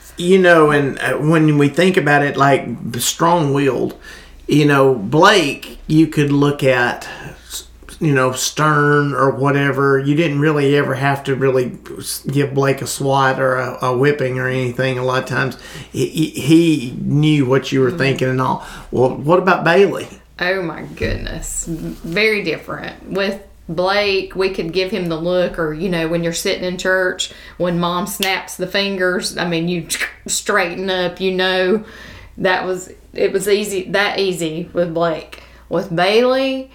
you 0.16 0.38
know, 0.38 0.70
and 0.70 0.98
uh, 0.98 1.14
when 1.18 1.58
we 1.58 1.68
think 1.68 1.96
about 1.96 2.22
it, 2.22 2.36
like 2.36 2.66
strong-willed, 2.98 3.98
you 4.48 4.64
know, 4.64 4.94
Blake, 4.94 5.78
you 5.86 6.06
could 6.06 6.32
look 6.32 6.62
at, 6.64 7.08
you 8.00 8.14
know, 8.14 8.32
stern 8.32 9.12
or 9.14 9.30
whatever. 9.30 9.98
You 9.98 10.14
didn't 10.14 10.40
really 10.40 10.76
ever 10.76 10.94
have 10.94 11.22
to 11.24 11.34
really 11.34 11.78
give 12.30 12.54
Blake 12.54 12.80
a 12.82 12.86
swat 12.86 13.40
or 13.40 13.56
a, 13.56 13.78
a 13.86 13.96
whipping 13.98 14.38
or 14.38 14.48
anything. 14.48 14.98
A 14.98 15.04
lot 15.04 15.22
of 15.22 15.28
times, 15.28 15.58
he, 15.92 16.06
he- 16.08 16.30
he 16.40 16.96
knew 17.00 17.44
what 17.46 17.72
you 17.72 17.80
were 17.80 17.90
thinking 17.92 18.28
and 18.28 18.40
all. 18.40 18.66
Well, 18.90 19.14
what 19.16 19.38
about 19.38 19.64
Bailey? 19.64 20.08
Oh 20.38 20.62
my 20.62 20.82
goodness. 20.82 21.66
Very 21.66 22.42
different. 22.42 23.10
With 23.10 23.46
Blake, 23.68 24.34
we 24.34 24.50
could 24.50 24.72
give 24.72 24.90
him 24.90 25.08
the 25.08 25.16
look, 25.16 25.58
or, 25.58 25.72
you 25.72 25.88
know, 25.88 26.08
when 26.08 26.24
you're 26.24 26.32
sitting 26.32 26.64
in 26.64 26.78
church, 26.78 27.32
when 27.58 27.78
mom 27.78 28.06
snaps 28.06 28.56
the 28.56 28.66
fingers, 28.66 29.36
I 29.36 29.48
mean, 29.48 29.68
you 29.68 29.86
straighten 30.26 30.90
up, 30.90 31.20
you 31.20 31.32
know, 31.32 31.84
that 32.38 32.66
was, 32.66 32.92
it 33.12 33.32
was 33.32 33.48
easy, 33.48 33.90
that 33.90 34.18
easy 34.18 34.68
with 34.72 34.92
Blake. 34.94 35.42
With 35.68 35.94
Bailey, 35.94 36.70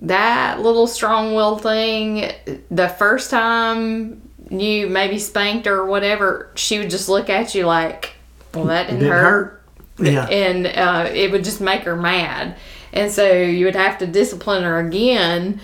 that 0.00 0.60
little 0.60 0.86
strong 0.86 1.34
will 1.34 1.58
thing, 1.58 2.32
the 2.70 2.88
first 2.88 3.30
time 3.30 4.22
you 4.50 4.88
maybe 4.88 5.18
spanked 5.18 5.66
her 5.66 5.76
or 5.76 5.86
whatever, 5.86 6.50
she 6.54 6.78
would 6.78 6.90
just 6.90 7.08
look 7.08 7.30
at 7.30 7.54
you 7.54 7.66
like, 7.66 8.14
well, 8.54 8.64
that 8.64 8.84
didn't, 8.84 9.00
Didn't 9.00 9.12
hurt 9.12 9.22
hurt. 9.22 9.61
Yeah. 10.02 10.26
and 10.26 10.66
uh, 10.66 11.10
it 11.12 11.30
would 11.30 11.44
just 11.44 11.60
make 11.60 11.82
her 11.82 11.96
mad. 11.96 12.56
And 12.92 13.10
so 13.10 13.32
you 13.32 13.64
would 13.66 13.76
have 13.76 13.98
to 13.98 14.06
discipline 14.06 14.64
her 14.64 14.78
again 14.78 15.60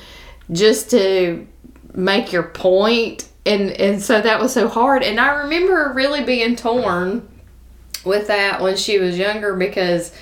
just 0.50 0.90
to 0.90 1.46
make 1.94 2.32
your 2.32 2.44
point. 2.44 3.28
And 3.44 3.70
and 3.72 4.02
so 4.02 4.20
that 4.20 4.40
was 4.40 4.52
so 4.52 4.68
hard. 4.68 5.02
And 5.02 5.18
I 5.20 5.42
remember 5.42 5.92
really 5.94 6.24
being 6.24 6.56
torn 6.56 7.28
with 8.04 8.28
that 8.28 8.60
when 8.60 8.76
she 8.76 8.98
was 8.98 9.18
younger 9.18 9.54
because 9.54 10.12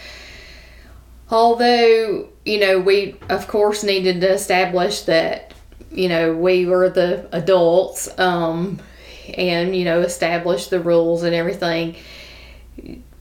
although 1.31 2.29
you 2.44 2.61
know 2.61 2.81
we 2.81 3.16
of 3.29 3.48
course 3.48 3.83
needed 3.83 4.20
to 4.20 4.33
establish 4.33 5.02
that 5.02 5.52
you 5.90 6.09
know 6.09 6.35
we 6.35 6.66
were 6.66 6.88
the 6.88 7.29
adults 7.33 8.09
um 8.18 8.79
and 9.35 9.74
you 9.74 9.85
know 9.85 10.00
establish 10.00 10.68
the 10.68 10.81
rules 10.81 11.22
and 11.22 11.35
everything 11.35 11.96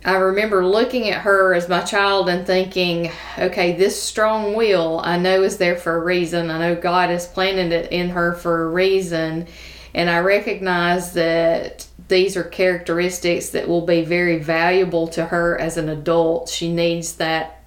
I 0.06 0.18
remember 0.18 0.64
looking 0.64 1.10
at 1.10 1.22
her 1.22 1.56
as 1.56 1.68
my 1.68 1.82
child 1.82 2.30
and 2.30 2.46
thinking, 2.46 3.12
okay, 3.40 3.76
this 3.76 4.00
strong 4.00 4.54
will 4.54 5.02
I 5.04 5.18
know 5.18 5.42
is 5.42 5.58
there 5.58 5.76
for 5.76 5.96
a 5.96 6.00
reason. 6.00 6.52
I 6.52 6.60
know 6.60 6.76
God 6.80 7.10
has 7.10 7.28
planted 7.28 7.72
it 7.72 7.92
in 7.92 8.10
her 8.12 8.34
for 8.34 8.64
a 8.64 8.70
reason. 8.70 9.48
and 9.96 10.10
I 10.10 10.20
recognize 10.20 11.14
that 11.14 11.88
these 12.08 12.38
are 12.38 12.44
characteristics 12.44 13.50
that 13.50 13.68
will 13.68 13.86
be 13.86 14.04
very 14.04 14.38
valuable 14.38 15.08
to 15.08 15.26
her 15.26 15.60
as 15.60 15.78
an 15.78 15.90
adult. 15.90 16.50
She 16.50 16.72
needs 16.72 17.14
that 17.14 17.64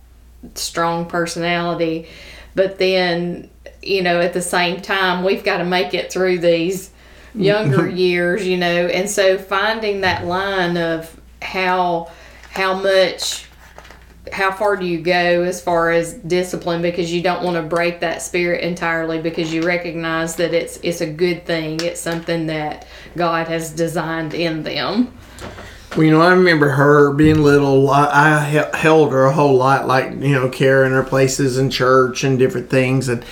strong 0.55 1.07
personality, 1.07 2.07
but 2.55 2.79
then, 2.79 3.51
you 3.83 4.03
know, 4.03 4.20
at 4.20 4.33
the 4.33 4.42
same 4.42 4.81
time, 4.81 5.24
we've 5.24 5.42
got 5.42 5.59
to 5.59 5.64
make 5.64 5.92
it 5.92 6.12
through 6.12 6.38
these 6.38 6.90
younger 7.35 7.88
years, 7.88 8.46
you 8.46 8.59
know, 8.59 8.87
and 8.87 9.11
so 9.11 9.38
finding 9.38 10.03
that 10.03 10.24
line 10.24 10.77
of 10.77 11.20
how 11.42 12.11
how 12.59 12.75
much 12.75 13.44
how 14.33 14.51
far 14.51 14.77
do 14.77 14.85
you 14.85 15.01
go 15.01 15.42
as 15.44 15.62
far 15.62 15.92
as 15.92 16.14
discipline 16.14 16.83
because 16.83 17.12
you 17.12 17.23
don't 17.23 17.44
want 17.44 17.55
to 17.55 17.62
break 17.62 18.01
that 18.01 18.21
spirit 18.21 18.64
entirely 18.64 19.23
because 19.23 19.55
you 19.55 19.62
recognize 19.62 20.35
that 20.35 20.53
it's 20.53 20.77
it's 20.83 21.01
a 21.01 21.07
good 21.07 21.47
thing 21.47 21.81
it's 21.81 22.01
something 22.01 22.47
that 22.47 22.85
god 23.16 23.47
has 23.47 23.71
designed 23.71 24.35
in 24.35 24.64
them 24.64 25.16
Well, 25.92 26.03
you 26.03 26.11
know, 26.11 26.21
I 26.21 26.33
remember 26.33 26.68
her 26.68 27.12
being 27.14 27.42
little. 27.42 27.88
I, 27.88 28.68
held 28.75 29.12
her 29.12 29.25
a 29.25 29.33
whole 29.33 29.57
lot, 29.57 29.87
like 29.87 30.11
you 30.12 30.33
know, 30.33 30.49
carrying 30.51 30.92
her 30.92 31.03
places 31.03 31.57
in 31.57 31.71
church 31.71 32.25
and 32.25 32.38
different 32.38 32.68
things. 32.68 33.09
And 33.09 33.25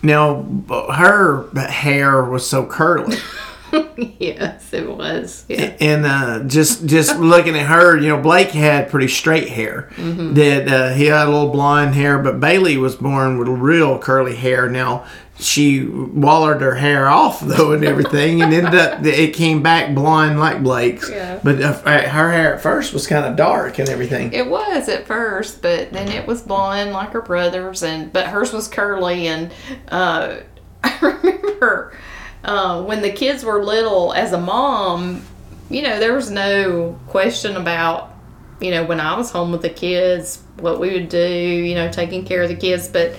now 0.00 0.46
uh, 0.70 0.92
her 0.92 1.50
hair 1.68 2.22
was 2.22 2.48
so 2.48 2.64
curly, 2.64 3.16
yes 4.18 4.72
it 4.72 4.88
was 4.88 5.44
yeah 5.48 5.74
and 5.80 6.06
uh, 6.06 6.42
just 6.44 6.86
just 6.86 7.18
looking 7.18 7.56
at 7.56 7.66
her, 7.66 7.96
you 7.96 8.08
know, 8.08 8.20
Blake 8.20 8.50
had 8.50 8.90
pretty 8.90 9.08
straight 9.08 9.48
hair. 9.48 9.90
That 9.96 10.68
uh, 10.68 10.94
he 10.94 11.06
had 11.06 11.26
a 11.26 11.30
little 11.30 11.50
blonde 11.50 11.94
hair, 11.94 12.18
but 12.18 12.40
Bailey 12.40 12.76
was 12.76 12.96
born 12.96 13.38
with 13.38 13.48
real 13.48 13.98
curly 13.98 14.36
hair. 14.36 14.68
Now 14.68 15.06
she 15.38 15.84
wallered 15.84 16.60
her 16.60 16.76
hair 16.76 17.08
off 17.08 17.40
though 17.40 17.72
and 17.72 17.84
everything, 17.84 18.42
and 18.42 18.52
ended 18.52 18.74
up 18.74 19.04
it 19.04 19.34
came 19.34 19.62
back 19.62 19.94
blonde 19.94 20.38
like 20.38 20.62
Blake's. 20.62 21.10
Yeah. 21.10 21.40
But 21.42 21.60
uh, 21.60 21.72
her 21.82 22.32
hair 22.32 22.54
at 22.54 22.62
first 22.62 22.92
was 22.92 23.06
kind 23.06 23.26
of 23.26 23.36
dark 23.36 23.78
and 23.78 23.88
everything. 23.88 24.32
It 24.32 24.48
was 24.48 24.88
at 24.88 25.06
first, 25.06 25.62
but 25.62 25.92
then 25.92 26.08
it 26.08 26.26
was 26.26 26.42
blonde 26.42 26.92
like 26.92 27.10
her 27.10 27.22
brother's, 27.22 27.82
and 27.82 28.12
but 28.12 28.28
hers 28.28 28.52
was 28.52 28.68
curly. 28.68 29.26
And 29.26 29.52
uh, 29.88 30.36
I 30.82 30.98
remember 31.00 31.96
uh, 32.44 32.82
when 32.82 33.02
the 33.02 33.10
kids 33.10 33.44
were 33.44 33.64
little, 33.64 34.12
as 34.12 34.32
a 34.32 34.40
mom, 34.40 35.24
you 35.70 35.82
know, 35.82 35.98
there 35.98 36.12
was 36.12 36.30
no 36.30 36.98
question 37.08 37.56
about, 37.56 38.14
you 38.60 38.70
know, 38.70 38.84
when 38.84 39.00
I 39.00 39.16
was 39.16 39.30
home 39.30 39.50
with 39.50 39.62
the 39.62 39.70
kids, 39.70 40.42
what 40.60 40.78
we 40.78 40.92
would 40.92 41.08
do, 41.08 41.18
you 41.18 41.74
know, 41.74 41.90
taking 41.90 42.24
care 42.24 42.42
of 42.42 42.48
the 42.48 42.56
kids, 42.56 42.88
but. 42.88 43.16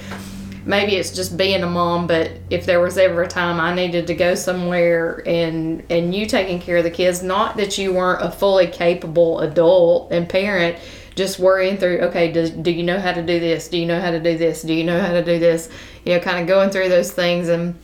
Maybe 0.68 0.96
it's 0.96 1.12
just 1.12 1.38
being 1.38 1.62
a 1.62 1.68
mom, 1.68 2.08
but 2.08 2.32
if 2.50 2.66
there 2.66 2.80
was 2.80 2.98
ever 2.98 3.22
a 3.22 3.28
time 3.28 3.60
I 3.60 3.76
needed 3.76 4.08
to 4.08 4.16
go 4.16 4.34
somewhere 4.34 5.22
and 5.28 5.84
and 5.92 6.16
you 6.16 6.26
taking 6.26 6.60
care 6.60 6.78
of 6.78 6.84
the 6.84 6.90
kids, 6.90 7.22
not 7.22 7.56
that 7.58 7.78
you 7.78 7.94
weren't 7.94 8.24
a 8.24 8.32
fully 8.32 8.66
capable 8.66 9.42
adult 9.42 10.12
and 10.12 10.28
parent, 10.28 10.80
just 11.14 11.38
worrying 11.38 11.78
through 11.78 12.00
okay 12.06 12.32
do, 12.32 12.50
do 12.50 12.72
you 12.72 12.82
know 12.82 13.00
how 13.00 13.12
to 13.12 13.22
do 13.22 13.40
this? 13.40 13.68
Do 13.68 13.78
you 13.78 13.86
know 13.86 14.02
how 14.02 14.10
to 14.10 14.20
do 14.20 14.40
this? 14.40 14.64
Do 14.64 14.74
you 14.74 14.84
know 14.84 15.00
how 15.00 15.12
to 15.12 15.24
do 15.24 15.38
this? 15.38 15.70
You 16.04 16.16
know 16.16 16.20
kind 16.20 16.40
of 16.40 16.48
going 16.48 16.72
through 16.72 16.90
those 16.90 17.12
things 17.12 17.48
and 17.48 17.76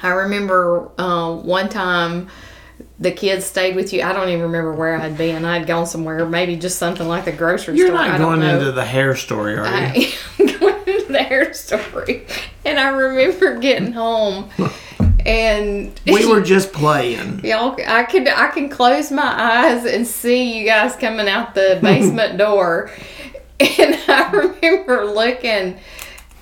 i 0.00 0.08
remember 0.08 0.90
uh, 0.98 1.34
one 1.34 1.68
time 1.68 2.28
the 2.98 3.12
kids 3.12 3.44
stayed 3.44 3.76
with 3.76 3.92
you. 3.92 4.02
I 4.02 4.12
don't 4.12 4.28
even 4.28 4.42
remember 4.42 4.72
where 4.72 4.96
i'd 4.96 5.16
been. 5.18 5.44
I'd 5.44 5.66
gone 5.66 5.86
somewhere 5.86 6.26
maybe 6.26 6.56
just 6.56 6.78
something 6.78 7.06
like 7.06 7.24
the 7.24 7.32
grocery 7.32 7.76
You're 7.76 7.88
store. 7.88 7.98
I 7.98 8.08
not 8.08 8.18
going 8.18 8.42
into 8.42 8.72
the 8.72 8.84
hair 8.84 9.14
story, 9.16 9.56
are 9.56 9.66
you? 9.66 9.72
I 9.72 10.14
am 10.38 10.46
going 10.60 10.88
into 10.88 11.12
the 11.12 11.22
hair 11.22 11.52
story. 11.52 12.26
And 12.64 12.78
i 12.78 12.88
remember 12.88 13.58
getting 13.58 13.92
home 13.92 14.50
and 15.26 16.00
we 16.06 16.26
were 16.26 16.40
just 16.40 16.72
playing. 16.72 17.44
Y'all, 17.44 17.76
I 17.86 18.04
could 18.04 18.28
I 18.28 18.48
can 18.48 18.68
close 18.68 19.10
my 19.10 19.22
eyes 19.22 19.84
and 19.84 20.06
see 20.06 20.58
you 20.58 20.64
guys 20.64 20.94
coming 20.96 21.28
out 21.28 21.54
the 21.54 21.78
basement 21.82 22.38
door, 22.38 22.90
and 23.60 23.98
I 24.08 24.30
remember 24.30 25.04
looking 25.06 25.78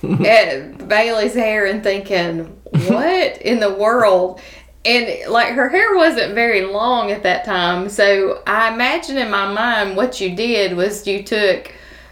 at 0.03 0.74
Bailey's 0.87 1.33
hair 1.33 1.65
and 1.65 1.83
thinking, 1.83 2.45
"What 2.87 3.37
in 3.41 3.59
the 3.59 3.73
world?" 3.73 4.41
And 4.83 5.31
like 5.31 5.53
her 5.53 5.69
hair 5.69 5.95
wasn't 5.95 6.35
very 6.35 6.61
long 6.61 7.11
at 7.11 7.23
that 7.23 7.43
time, 7.43 7.89
so 7.89 8.43
I 8.45 8.71
imagine 8.73 9.17
in 9.17 9.31
my 9.31 9.51
mind 9.51 9.97
what 9.97 10.21
you 10.21 10.35
did 10.35 10.77
was 10.77 11.07
you 11.07 11.23
took 11.23 11.71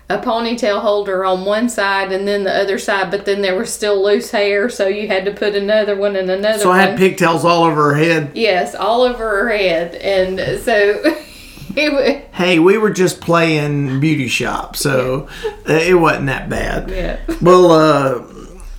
a 0.09 0.17
ponytail 0.17 0.81
holder 0.81 1.23
on 1.23 1.45
one 1.45 1.69
side 1.69 2.12
and 2.12 2.27
then 2.27 2.43
the 2.43 2.53
other 2.53 2.77
side, 2.77 3.09
but 3.09 3.25
then 3.25 3.41
there 3.41 3.55
was 3.57 3.71
still 3.71 4.03
loose 4.03 4.31
hair, 4.31 4.69
so 4.69 4.88
you 4.88 5.07
had 5.07 5.25
to 5.25 5.31
put 5.31 5.55
another 5.55 5.95
one 5.95 6.15
and 6.15 6.29
another 6.29 6.59
So. 6.59 6.71
I 6.71 6.81
had 6.81 6.97
pigtails 6.97 7.45
all 7.45 7.63
over 7.63 7.93
her 7.93 7.95
head. 7.95 8.31
Yes, 8.36 8.75
all 8.75 9.03
over 9.03 9.23
her 9.23 9.49
head, 9.49 9.95
and 9.95 10.62
so 10.62 10.73
it 11.75 11.91
was. 11.91 12.21
Hey, 12.33 12.59
we 12.59 12.77
were 12.77 12.91
just 12.91 13.21
playing 13.21 13.99
beauty 13.99 14.27
shop, 14.27 14.75
so 14.75 15.27
uh, 15.69 15.73
it 15.73 15.95
wasn't 15.95 16.27
that 16.27 16.49
bad. 16.49 16.89
Yeah. 16.89 17.19
Well, 17.41 17.71
uh, 17.71 18.32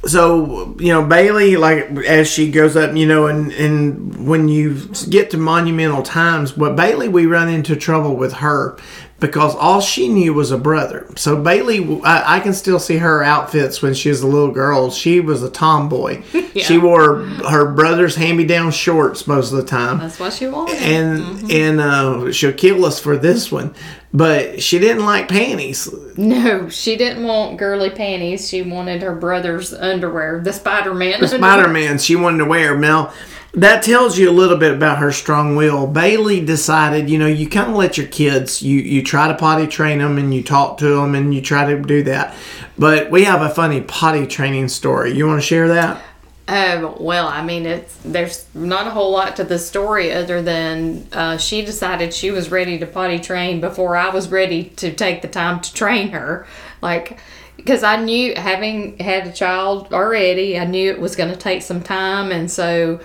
so 0.06 0.76
you 0.78 0.92
know 0.92 1.04
Bailey, 1.06 1.56
like 1.56 1.90
as 2.06 2.30
she 2.30 2.50
goes 2.50 2.76
up, 2.76 2.96
you 2.96 3.06
know, 3.06 3.26
and 3.26 3.52
and 3.52 4.26
when 4.26 4.48
you 4.48 4.86
get 5.08 5.30
to 5.30 5.36
monumental 5.38 6.02
times, 6.02 6.52
but 6.52 6.76
Bailey, 6.76 7.08
we 7.08 7.26
run 7.26 7.48
into 7.48 7.76
trouble 7.76 8.16
with 8.16 8.34
her 8.34 8.76
because 9.20 9.54
all 9.54 9.80
she 9.80 10.08
knew 10.08 10.34
was 10.34 10.50
a 10.50 10.58
brother. 10.58 11.06
So 11.16 11.40
Bailey, 11.40 12.00
I, 12.02 12.36
I 12.36 12.40
can 12.40 12.52
still 12.52 12.78
see 12.78 12.96
her 12.98 13.22
outfits 13.22 13.80
when 13.80 13.94
she 13.94 14.10
was 14.10 14.20
a 14.22 14.26
little 14.26 14.50
girl. 14.50 14.90
She 14.90 15.20
was 15.20 15.42
a 15.42 15.50
tomboy. 15.50 16.22
She 16.54 16.78
wore 16.78 17.24
her 17.24 17.72
brother's 17.72 18.14
hand-me-down 18.14 18.70
shorts 18.70 19.26
most 19.26 19.50
of 19.50 19.56
the 19.56 19.64
time 19.64 19.98
That's 19.98 20.20
what 20.20 20.32
she 20.32 20.46
wore. 20.46 20.70
and 20.70 21.50
and 21.50 21.80
uh, 21.80 22.30
she'll 22.30 22.52
kill 22.52 22.84
us 22.84 23.00
for 23.00 23.16
this 23.16 23.50
one. 23.50 23.74
But 24.14 24.62
she 24.62 24.78
didn't 24.78 25.04
like 25.04 25.28
panties. 25.28 25.92
no, 26.16 26.68
she 26.68 26.96
didn't 26.96 27.24
want 27.24 27.58
girly 27.58 27.90
panties. 27.90 28.48
She 28.48 28.62
wanted 28.62 29.02
her 29.02 29.14
brother's 29.14 29.74
underwear, 29.74 30.40
the 30.40 30.52
Spider 30.52 30.94
Man. 30.94 31.20
The 31.20 31.26
Spider 31.26 31.68
Man, 31.68 31.98
she 31.98 32.14
wanted 32.14 32.38
to 32.38 32.44
wear. 32.44 32.78
Now, 32.78 33.12
that 33.54 33.82
tells 33.82 34.16
you 34.16 34.30
a 34.30 34.32
little 34.32 34.56
bit 34.56 34.72
about 34.72 34.98
her 34.98 35.10
strong 35.10 35.56
will. 35.56 35.88
Bailey 35.88 36.44
decided, 36.44 37.10
you 37.10 37.18
know, 37.18 37.26
you 37.26 37.48
kind 37.48 37.70
of 37.70 37.76
let 37.76 37.98
your 37.98 38.06
kids, 38.06 38.62
you 38.62 38.78
you 38.78 39.02
try 39.02 39.26
to 39.26 39.34
potty 39.34 39.66
train 39.66 39.98
them 39.98 40.16
and 40.16 40.32
you 40.32 40.44
talk 40.44 40.78
to 40.78 40.94
them 40.94 41.16
and 41.16 41.34
you 41.34 41.42
try 41.42 41.68
to 41.68 41.80
do 41.82 42.04
that. 42.04 42.36
But 42.78 43.10
we 43.10 43.24
have 43.24 43.42
a 43.42 43.50
funny 43.50 43.80
potty 43.80 44.28
training 44.28 44.68
story. 44.68 45.12
You 45.12 45.26
want 45.26 45.40
to 45.40 45.46
share 45.46 45.68
that? 45.68 46.00
Um, 46.46 46.96
well, 47.00 47.26
I 47.26 47.42
mean, 47.42 47.64
it's 47.64 47.96
there's 48.04 48.46
not 48.54 48.86
a 48.86 48.90
whole 48.90 49.10
lot 49.10 49.36
to 49.36 49.44
the 49.44 49.58
story 49.58 50.12
other 50.12 50.42
than 50.42 51.06
uh, 51.12 51.38
she 51.38 51.64
decided 51.64 52.12
she 52.12 52.30
was 52.30 52.50
ready 52.50 52.78
to 52.78 52.86
potty 52.86 53.18
train 53.18 53.62
before 53.62 53.96
I 53.96 54.10
was 54.10 54.28
ready 54.28 54.64
to 54.76 54.92
take 54.92 55.22
the 55.22 55.28
time 55.28 55.60
to 55.60 55.72
train 55.72 56.08
her. 56.08 56.46
Like, 56.82 57.18
because 57.56 57.82
I 57.82 57.96
knew 57.96 58.34
having 58.34 58.98
had 58.98 59.26
a 59.26 59.32
child 59.32 59.94
already, 59.94 60.58
I 60.58 60.66
knew 60.66 60.90
it 60.90 61.00
was 61.00 61.16
going 61.16 61.30
to 61.30 61.36
take 61.36 61.62
some 61.62 61.82
time, 61.82 62.30
and 62.30 62.50
so, 62.50 63.00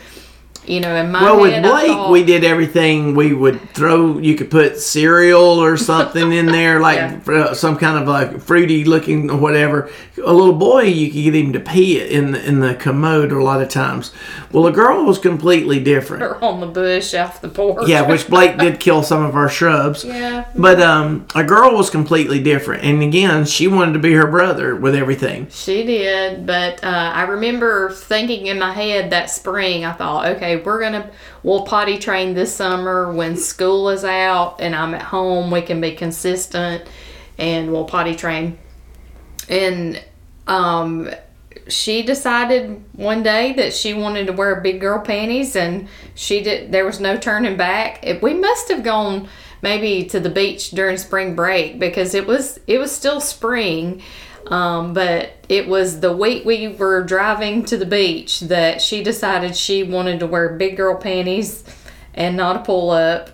you 0.69 0.79
know, 0.79 0.95
in 0.95 1.12
my 1.12 1.21
Well, 1.23 1.39
with 1.41 1.62
Blake, 1.63 1.88
thought- 1.88 2.12
we 2.12 2.23
did 2.23 2.43
everything. 2.43 3.15
We 3.15 3.34
would 3.34 3.60
throw. 3.73 4.17
You 4.19 4.36
could 4.36 4.51
put 4.51 4.77
cereal 4.79 5.41
or 5.41 5.77
something 5.77 6.32
in 6.32 6.45
there, 6.45 6.79
like 6.89 6.97
Yeah. 6.97 7.19
uh, 7.34 7.53
some 7.53 7.77
kind 7.77 7.97
of 8.01 8.08
like 8.08 8.39
fruity 8.41 8.86
looking 8.86 9.29
or 9.32 9.38
whatever. 9.38 9.89
A 10.23 10.34
little 10.34 10.53
boy, 10.53 10.84
you 10.84 11.08
could 11.12 11.23
get 11.34 11.36
him 11.36 11.53
to 11.53 11.60
pee 11.60 11.97
it 11.97 12.12
in 12.12 12.32
the, 12.34 12.45
in 12.45 12.60
the 12.60 12.75
commode 12.75 13.32
a 13.32 13.41
lot 13.41 13.62
of 13.62 13.69
times. 13.69 14.12
Well, 14.51 14.67
a 14.67 14.71
girl 14.71 15.05
was 15.05 15.17
completely 15.17 15.79
different. 15.79 16.23
or 16.23 16.43
on 16.43 16.60
the 16.60 16.65
bush 16.67 17.13
off 17.13 17.39
the 17.41 17.47
porch. 17.49 17.88
Yeah, 17.88 18.01
which 18.08 18.27
Blake 18.29 18.58
did 18.58 18.79
kill 18.79 19.01
some 19.01 19.23
of 19.23 19.36
our 19.36 19.47
shrubs. 19.49 20.03
Yeah. 20.03 20.45
But 20.55 20.82
um, 20.82 21.25
a 21.36 21.43
girl 21.43 21.75
was 21.75 21.89
completely 21.89 22.41
different, 22.43 22.84
and 22.84 23.01
again, 23.01 23.45
she 23.45 23.67
wanted 23.67 23.93
to 23.93 23.99
be 23.99 24.12
her 24.13 24.27
brother 24.27 24.75
with 24.75 24.93
everything. 24.95 25.47
She 25.49 25.84
did, 25.86 26.45
but 26.45 26.84
uh, 26.84 26.88
I 27.15 27.23
remember 27.23 27.91
thinking 27.91 28.47
in 28.47 28.60
my 28.60 28.73
head 28.73 29.12
that 29.12 29.29
spring, 29.29 29.86
I 29.86 29.93
thought, 29.93 30.25
okay, 30.36 30.58
we're 30.65 30.82
gonna 30.82 31.12
we'll 31.43 31.63
potty 31.63 31.98
train 31.98 32.34
this 32.34 32.56
summer 32.56 33.12
when 33.12 33.36
school 33.38 33.89
is 33.89 34.04
out 34.04 34.60
and 34.60 34.76
I'm 34.76 34.93
at 34.93 35.02
home. 35.02 35.52
We 35.52 35.62
can 35.62 35.82
be 35.82 35.93
consistent, 35.93 36.84
and 37.38 37.72
we'll 37.72 37.86
potty 37.86 38.15
train. 38.15 38.58
And 39.48 40.02
um, 40.48 41.10
she 41.67 42.04
decided 42.04 42.84
one 42.93 43.24
day 43.24 43.54
that 43.54 43.74
she 43.74 43.93
wanted 43.93 44.28
to 44.28 44.34
wear 44.34 44.60
big 44.62 44.82
girl 44.82 45.00
panties, 45.00 45.56
and 45.56 45.88
she 46.15 46.41
did. 46.41 46.72
There 46.72 46.86
was 46.86 47.00
no 47.00 47.17
turning 47.17 47.58
back. 47.58 48.00
It, 48.04 48.22
we 48.22 48.34
must 48.34 48.69
have 48.69 48.84
gone 48.84 49.28
maybe 49.62 50.06
to 50.06 50.19
the 50.19 50.30
beach 50.30 50.72
during 50.72 50.98
spring 50.98 51.36
break 51.36 51.80
because 51.80 52.13
it 52.13 52.26
was 52.26 52.60
it 52.67 52.80
was 52.80 52.91
still 52.91 53.22
spring. 53.22 54.02
Um, 54.49 54.93
but 54.93 55.33
it 55.47 55.67
was 55.67 55.99
the 55.99 56.12
week 56.12 56.43
we 56.43 56.67
were 56.67 57.03
driving 57.03 57.63
to 57.65 57.77
the 57.77 57.85
beach 57.85 58.41
that 58.41 58.81
she 58.81 59.03
decided 59.03 59.55
she 59.55 59.83
wanted 59.83 60.19
to 60.19 60.27
wear 60.27 60.55
big 60.55 60.75
girl 60.75 60.95
panties 60.95 61.63
and 62.15 62.35
not 62.35 62.55
a 62.55 62.59
pull 62.59 62.89
up. 62.89 63.29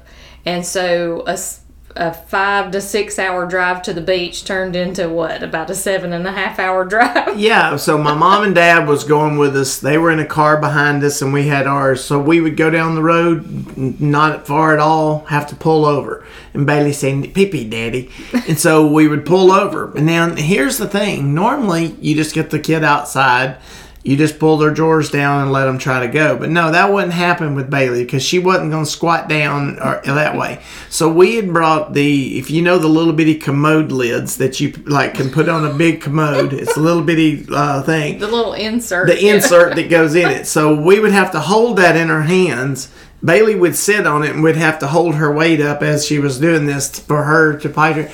And 0.45 0.65
so, 0.65 1.21
us 1.21 1.61
a 1.95 2.13
five 2.13 2.71
to 2.71 2.81
six 2.81 3.17
hour 3.17 3.45
drive 3.45 3.81
to 3.83 3.93
the 3.93 4.01
beach 4.01 4.43
turned 4.43 4.75
into 4.75 5.07
what 5.07 5.41
about 5.41 5.69
a 5.69 5.75
seven 5.75 6.11
and 6.11 6.27
a 6.27 6.31
half 6.31 6.59
hour 6.59 6.83
drive. 6.95 7.39
Yeah, 7.39 7.77
so 7.77 7.97
my 7.97 8.13
mom 8.13 8.43
and 8.43 8.55
dad 8.55 8.87
was 8.87 9.03
going 9.03 9.37
with 9.37 9.55
us. 9.55 9.79
They 9.79 9.97
were 9.97 10.11
in 10.11 10.19
a 10.19 10.25
car 10.25 10.59
behind 10.59 11.03
us, 11.03 11.21
and 11.21 11.31
we 11.31 11.47
had 11.47 11.67
ours. 11.67 12.03
So 12.03 12.19
we 12.19 12.41
would 12.41 12.57
go 12.57 12.69
down 12.69 12.95
the 12.95 13.03
road, 13.03 13.77
not 13.99 14.45
far 14.45 14.73
at 14.73 14.79
all, 14.79 15.25
have 15.25 15.47
to 15.47 15.55
pull 15.55 15.85
over. 15.85 16.25
And 16.53 16.65
Bailey 16.65 16.93
"Pee 16.93 17.45
pee, 17.45 17.69
daddy," 17.69 18.09
and 18.47 18.59
so 18.59 18.85
we 18.85 19.07
would 19.07 19.25
pull 19.25 19.51
over. 19.51 19.95
And 19.95 20.07
then 20.07 20.37
here's 20.37 20.77
the 20.77 20.87
thing: 20.87 21.33
normally 21.33 21.95
you 22.01 22.15
just 22.15 22.35
get 22.35 22.49
the 22.49 22.59
kid 22.59 22.83
outside. 22.83 23.57
You 24.05 24.15
just 24.15 24.37
pull 24.37 24.57
their 24.57 24.69
drawers 24.69 25.09
down 25.09 25.41
and 25.41 25.51
let 25.51 25.65
them 25.65 25.79
try 25.79 26.05
to 26.05 26.07
go. 26.07 26.37
But 26.37 26.51
no, 26.51 26.71
that 26.71 26.93
wouldn't 26.93 27.13
happen 27.13 27.55
with 27.55 27.71
Bailey 27.71 28.03
because 28.05 28.21
she 28.21 28.37
wasn't 28.37 28.69
going 28.69 28.85
to 28.85 28.89
squat 28.89 29.27
down 29.27 29.79
or, 29.79 29.99
that 30.05 30.37
way. 30.37 30.61
So 30.91 31.11
we 31.11 31.37
had 31.37 31.51
brought 31.51 31.93
the, 31.93 32.37
if 32.37 32.51
you 32.51 32.61
know 32.61 32.77
the 32.77 32.87
little 32.87 33.13
bitty 33.13 33.39
commode 33.39 33.91
lids 33.91 34.37
that 34.37 34.59
you 34.59 34.73
like 34.85 35.15
can 35.15 35.31
put 35.31 35.49
on 35.49 35.65
a 35.65 35.73
big 35.73 36.01
commode, 36.01 36.53
it's 36.53 36.77
a 36.77 36.79
little 36.79 37.01
bitty 37.01 37.47
uh, 37.51 37.81
thing 37.81 38.19
The 38.19 38.27
little 38.27 38.53
insert. 38.53 39.07
the 39.07 39.27
insert 39.27 39.75
that 39.75 39.89
goes 39.89 40.13
in 40.13 40.29
it. 40.29 40.45
So 40.45 40.79
we 40.79 40.99
would 40.99 41.11
have 41.11 41.31
to 41.31 41.39
hold 41.39 41.77
that 41.79 41.95
in 41.97 42.09
her 42.09 42.21
hands. 42.21 42.91
Bailey 43.23 43.55
would 43.55 43.75
sit 43.75 44.05
on 44.05 44.21
it 44.21 44.29
and 44.35 44.43
would 44.43 44.55
have 44.57 44.77
to 44.79 44.87
hold 44.87 45.15
her 45.15 45.33
weight 45.33 45.59
up 45.61 45.81
as 45.81 46.05
she 46.05 46.19
was 46.19 46.39
doing 46.39 46.67
this 46.67 46.99
for 46.99 47.23
her 47.23 47.57
to 47.57 47.73
hydrate. 47.73 48.11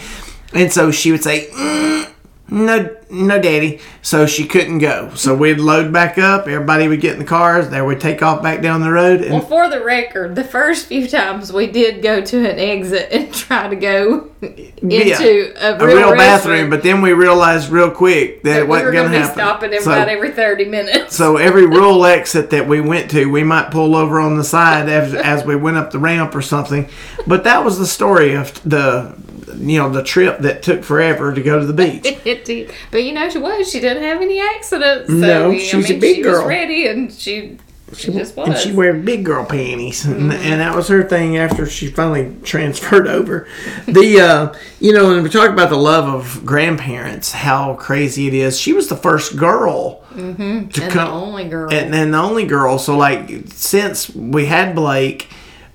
And 0.54 0.72
so 0.72 0.90
she 0.92 1.12
would 1.12 1.22
say, 1.24 1.48
"Mm, 1.52 2.10
"No, 2.50 2.96
no, 3.12 3.40
daddy." 3.40 3.80
So 4.02 4.26
she 4.26 4.48
couldn't 4.48 4.80
go. 4.80 5.12
So 5.16 5.36
we'd 5.36 5.60
load 5.60 5.92
back 5.94 6.18
up. 6.18 6.48
Everybody 6.48 6.88
would 6.88 7.02
get 7.02 7.14
in 7.14 7.20
the 7.20 7.26
cars. 7.26 7.70
They 7.70 7.82
would 7.82 8.00
take 8.02 8.24
off 8.24 8.42
back 8.42 8.62
down 8.62 8.82
the 8.82 8.92
road. 8.92 9.22
And 9.22 9.32
Well, 9.34 9.42
for 9.42 9.70
the 9.70 9.84
record, 9.84 10.36
the 10.36 10.44
first 10.44 10.88
few 10.88 11.08
times 11.08 11.54
we 11.54 11.68
did 11.68 12.02
go 12.02 12.22
to 12.22 12.38
an 12.50 12.58
exit 12.60 13.10
and 13.12 13.34
try 13.34 13.68
to 13.68 13.76
go 13.76 14.30
into 14.42 15.54
a 15.60 15.74
a 15.76 15.86
real, 15.86 15.98
real, 16.10 16.16
bathroom, 16.16 16.70
but 16.70 16.84
then 16.84 17.02
we 17.02 17.14
realized 17.14 17.70
real 17.70 17.92
quick 17.92 18.44
that 18.44 18.50
that 18.54 18.60
it 18.62 18.68
wasn't 18.68 18.86
were 18.88 18.92
going 18.92 19.12
to 19.12 19.20
happen. 19.20 19.34
stopping 19.34 19.72
So- 19.82 19.92
about 19.92 20.10
every 20.10 20.32
thirty 20.32 20.66
minutes. 20.66 21.16
So 21.16 21.38
every 21.38 21.66
rural 21.78 22.06
exit 22.06 22.50
that 22.52 22.68
we 22.68 22.82
went 22.82 23.12
to, 23.12 23.26
we 23.26 23.44
might 23.44 23.72
pull 23.72 23.96
over 23.96 24.20
on 24.20 24.38
the 24.38 24.44
side 24.44 24.90
as, 24.90 25.14
as 25.14 25.46
we 25.46 25.56
went 25.56 25.78
up 25.78 25.92
the 25.92 26.00
ramp 26.00 26.34
or 26.36 26.42
something. 26.42 26.90
But 27.28 27.44
that 27.44 27.64
was 27.64 27.78
the 27.78 27.86
story 27.88 28.34
of 28.36 28.54
the, 28.68 29.14
you 29.58 29.78
know, 29.78 29.90
the 29.90 30.04
trip 30.04 30.40
that 30.40 30.64
took 30.64 30.84
forever 30.84 31.34
to 31.34 31.42
go 31.42 31.60
to 31.60 31.66
the 31.66 31.74
beach. 31.74 32.06
It 32.26 32.46
did. 32.46 32.72
But 32.92 33.01
you 33.02 33.14
know, 33.14 33.30
she 33.30 33.38
was. 33.40 33.72
She 33.72 33.80
didn't 33.80 34.04
have 34.04 34.22
any 34.22 34.40
accidents. 34.40 35.10
So, 35.10 35.16
No, 35.16 35.52
I 35.52 35.58
she's 35.60 35.90
a 35.92 35.98
big 36.00 36.18
she 36.18 36.22
girl. 36.22 36.42
was 36.44 36.48
ready, 36.50 36.88
and 36.88 37.12
she 37.12 37.58
she 37.94 38.12
just 38.14 38.38
was. 38.38 38.48
And 38.48 38.58
she 38.58 38.72
wear 38.72 38.94
big 38.94 39.26
girl 39.26 39.44
panties, 39.46 40.06
and, 40.06 40.32
and 40.32 40.62
that 40.62 40.74
was 40.76 40.88
her 40.88 41.04
thing 41.04 41.38
after 41.38 41.66
she 41.66 41.88
finally 41.88 42.34
transferred 42.44 43.06
over. 43.08 43.48
The 43.86 44.20
uh, 44.22 44.58
you 44.80 44.94
know, 44.94 45.14
and 45.14 45.24
we 45.24 45.30
talk 45.30 45.50
about 45.50 45.70
the 45.70 45.78
love 45.78 46.08
of 46.08 46.46
grandparents, 46.46 47.32
how 47.34 47.74
crazy 47.76 48.28
it 48.28 48.34
is. 48.34 48.58
She 48.60 48.72
was 48.74 48.88
the 48.88 48.96
first 48.96 49.36
girl 49.36 50.04
to 50.14 50.18
and 50.22 50.72
the 50.72 50.88
come, 50.90 51.10
only 51.10 51.50
girl. 51.50 51.70
and 51.74 51.94
then 51.94 52.12
the 52.12 52.18
only 52.20 52.46
girl. 52.46 52.78
So 52.80 52.96
like 52.98 53.30
since 53.48 54.10
we 54.16 54.46
had 54.46 54.74
Blake, 54.74 55.28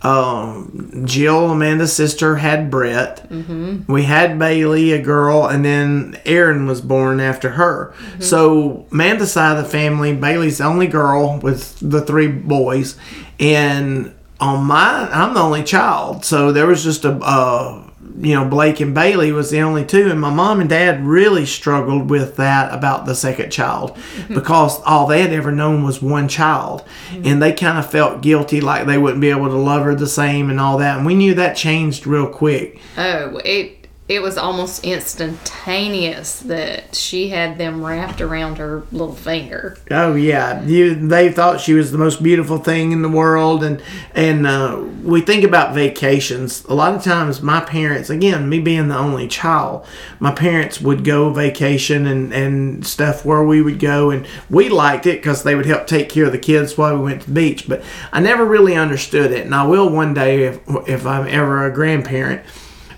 um, 0.02 1.02
Jill, 1.04 1.50
Amanda's 1.50 1.92
sister, 1.92 2.36
had 2.36 2.70
Brett. 2.70 3.28
Mm-hmm. 3.28 3.90
We 3.92 4.04
had 4.04 4.38
Bailey, 4.38 4.92
a 4.92 5.00
girl, 5.02 5.46
and 5.46 5.64
then 5.64 6.20
Aaron 6.24 6.66
was 6.66 6.80
born 6.80 7.20
after 7.20 7.50
her. 7.50 7.94
So 8.20 8.86
Amanda's 8.92 9.32
side 9.32 9.56
of 9.56 9.64
the 9.64 9.70
family, 9.70 10.14
Bailey's 10.14 10.58
the 10.58 10.64
only 10.64 10.86
girl 10.86 11.38
with 11.38 11.78
the 11.80 12.02
three 12.02 12.28
boys, 12.28 12.96
and 13.40 14.14
on 14.38 14.64
my, 14.64 15.08
I'm 15.10 15.34
the 15.34 15.40
only 15.40 15.64
child. 15.64 16.24
So 16.24 16.52
there 16.52 16.66
was 16.66 16.84
just 16.84 17.04
a. 17.04 17.12
Uh, 17.12 17.82
you 18.18 18.34
know, 18.34 18.44
Blake 18.44 18.80
and 18.80 18.94
Bailey 18.94 19.32
was 19.32 19.50
the 19.50 19.60
only 19.60 19.84
two, 19.84 20.10
and 20.10 20.20
my 20.20 20.30
mom 20.30 20.60
and 20.60 20.70
dad 20.70 21.04
really 21.04 21.44
struggled 21.46 22.08
with 22.08 22.36
that 22.36 22.72
about 22.72 23.06
the 23.06 23.14
second 23.14 23.50
child 23.50 23.94
mm-hmm. 23.94 24.34
because 24.34 24.80
all 24.82 25.06
they 25.06 25.22
had 25.22 25.32
ever 25.32 25.52
known 25.52 25.84
was 25.84 26.00
one 26.00 26.28
child, 26.28 26.84
mm-hmm. 27.10 27.26
and 27.26 27.42
they 27.42 27.52
kind 27.52 27.78
of 27.78 27.90
felt 27.90 28.22
guilty, 28.22 28.60
like 28.60 28.86
they 28.86 28.98
wouldn't 28.98 29.20
be 29.20 29.30
able 29.30 29.48
to 29.48 29.56
love 29.56 29.84
her 29.84 29.94
the 29.94 30.06
same 30.06 30.50
and 30.50 30.60
all 30.60 30.78
that. 30.78 30.96
And 30.96 31.06
we 31.06 31.14
knew 31.14 31.34
that 31.34 31.56
changed 31.56 32.06
real 32.06 32.28
quick. 32.28 32.80
oh, 32.96 33.40
it 33.44 33.75
it 34.08 34.22
was 34.22 34.38
almost 34.38 34.84
instantaneous 34.84 36.38
that 36.40 36.94
she 36.94 37.30
had 37.30 37.58
them 37.58 37.84
wrapped 37.84 38.20
around 38.20 38.58
her 38.58 38.84
little 38.92 39.14
finger. 39.14 39.76
Oh 39.90 40.14
yeah, 40.14 40.62
you, 40.62 40.94
they 40.94 41.32
thought 41.32 41.60
she 41.60 41.74
was 41.74 41.90
the 41.90 41.98
most 41.98 42.22
beautiful 42.22 42.58
thing 42.58 42.92
in 42.92 43.02
the 43.02 43.08
world, 43.08 43.64
and 43.64 43.82
and 44.14 44.46
uh, 44.46 44.80
we 45.02 45.22
think 45.22 45.42
about 45.42 45.74
vacations. 45.74 46.64
A 46.66 46.74
lot 46.74 46.94
of 46.94 47.02
times, 47.02 47.42
my 47.42 47.60
parents, 47.60 48.08
again, 48.08 48.48
me 48.48 48.60
being 48.60 48.86
the 48.86 48.96
only 48.96 49.26
child, 49.26 49.84
my 50.20 50.30
parents 50.30 50.80
would 50.80 51.02
go 51.02 51.30
vacation 51.30 52.06
and 52.06 52.32
and 52.32 52.86
stuff 52.86 53.24
where 53.24 53.42
we 53.42 53.60
would 53.60 53.80
go, 53.80 54.10
and 54.10 54.24
we 54.48 54.68
liked 54.68 55.06
it 55.06 55.18
because 55.18 55.42
they 55.42 55.56
would 55.56 55.66
help 55.66 55.88
take 55.88 56.08
care 56.08 56.26
of 56.26 56.32
the 56.32 56.38
kids 56.38 56.78
while 56.78 56.96
we 56.96 57.02
went 57.02 57.22
to 57.22 57.26
the 57.26 57.34
beach. 57.34 57.68
But 57.68 57.82
I 58.12 58.20
never 58.20 58.44
really 58.44 58.76
understood 58.76 59.32
it, 59.32 59.44
and 59.44 59.54
I 59.54 59.66
will 59.66 59.88
one 59.88 60.14
day 60.14 60.44
if 60.44 60.60
if 60.86 61.04
I'm 61.04 61.26
ever 61.26 61.64
a 61.64 61.74
grandparent. 61.74 62.42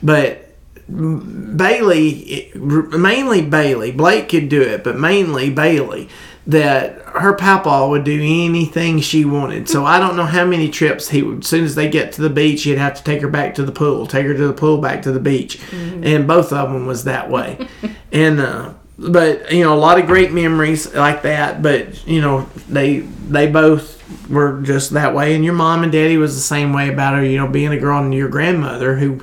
But 0.03 0.48
Bailey, 0.89 2.51
mainly 2.55 3.43
Bailey. 3.43 3.93
Blake 3.93 4.29
could 4.29 4.49
do 4.49 4.63
it, 4.63 4.85
but 4.85 4.99
mainly 4.99 5.51
Bailey. 5.51 6.09
That 6.47 7.03
her 7.03 7.35
papa 7.35 7.87
would 7.87 8.05
do 8.05 8.19
anything 8.23 9.01
she 9.01 9.27
wanted. 9.27 9.69
So 9.69 9.85
I 9.85 10.01
don't 10.01 10.17
know 10.17 10.25
how 10.25 10.47
many 10.47 10.71
trips 10.71 11.11
he 11.11 11.23
would. 11.23 11.41
As 11.41 11.47
soon 11.47 11.65
as 11.65 11.75
they 11.75 11.91
get 11.91 12.13
to 12.13 12.23
the 12.23 12.31
beach, 12.31 12.63
he'd 12.63 12.79
have 12.79 12.95
to 12.95 13.05
take 13.05 13.21
her 13.21 13.29
back 13.29 13.55
to 13.57 13.63
the 13.65 13.73
pool, 13.73 14.07
take 14.07 14.25
her 14.25 14.33
to 14.33 14.47
the 14.47 14.55
pool, 14.55 14.79
back 14.79 15.03
to 15.03 15.13
the 15.13 15.21
beach, 15.21 15.61
and 16.03 16.27
both 16.27 16.51
of 16.51 16.73
them 16.73 16.87
was 16.87 17.05
that 17.05 17.29
way. 17.29 17.69
and 18.13 18.41
uh, 18.41 18.73
but 18.99 19.53
you 19.53 19.63
know, 19.63 19.75
a 19.75 19.77
lot 19.77 20.01
of 20.01 20.07
great 20.07 20.33
memories 20.33 20.95
like 20.95 21.21
that. 21.23 21.61
But 21.61 22.07
you 22.07 22.23
know, 22.23 22.49
they 22.67 23.01
they 23.01 23.47
both 23.47 23.97
were 24.31 24.63
just 24.63 24.93
that 24.93 25.15
way. 25.15 25.35
And 25.35 25.45
your 25.45 25.53
mom 25.55 25.83
and 25.83 25.93
daddy 25.93 26.17
was 26.17 26.35
the 26.35 26.41
same 26.41 26.73
way 26.73 26.89
about 26.89 27.13
her. 27.15 27.23
You 27.23 27.37
know, 27.37 27.47
being 27.47 27.73
a 27.73 27.79
girl 27.79 28.03
and 28.03 28.15
your 28.15 28.29
grandmother 28.31 28.97
who. 28.97 29.23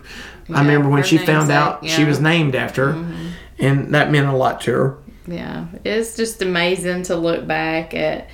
I 0.54 0.62
remember 0.62 0.90
when 0.90 1.04
she 1.04 1.18
found 1.18 1.52
out 1.52 1.88
she 1.88 2.04
was 2.04 2.20
named 2.20 2.56
after 2.56 2.92
her, 2.92 3.16
and 3.60 3.94
that 3.94 4.12
meant 4.12 4.28
a 4.28 4.36
lot 4.36 4.62
to 4.62 4.72
her. 4.72 4.98
Yeah, 5.28 5.66
it's 5.84 6.16
just 6.16 6.42
amazing 6.42 7.04
to 7.04 7.16
look 7.16 7.48
back 7.48 7.94
at. 7.94 8.30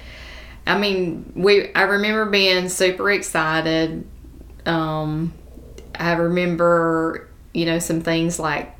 I 0.67 0.77
mean, 0.77 1.31
we. 1.35 1.73
I 1.73 1.83
remember 1.83 2.25
being 2.25 2.69
super 2.69 3.09
excited. 3.11 4.05
Um, 4.65 5.33
I 5.97 6.13
remember, 6.13 7.29
you 7.53 7.65
know, 7.65 7.79
some 7.79 8.01
things 8.01 8.39
like 8.39 8.75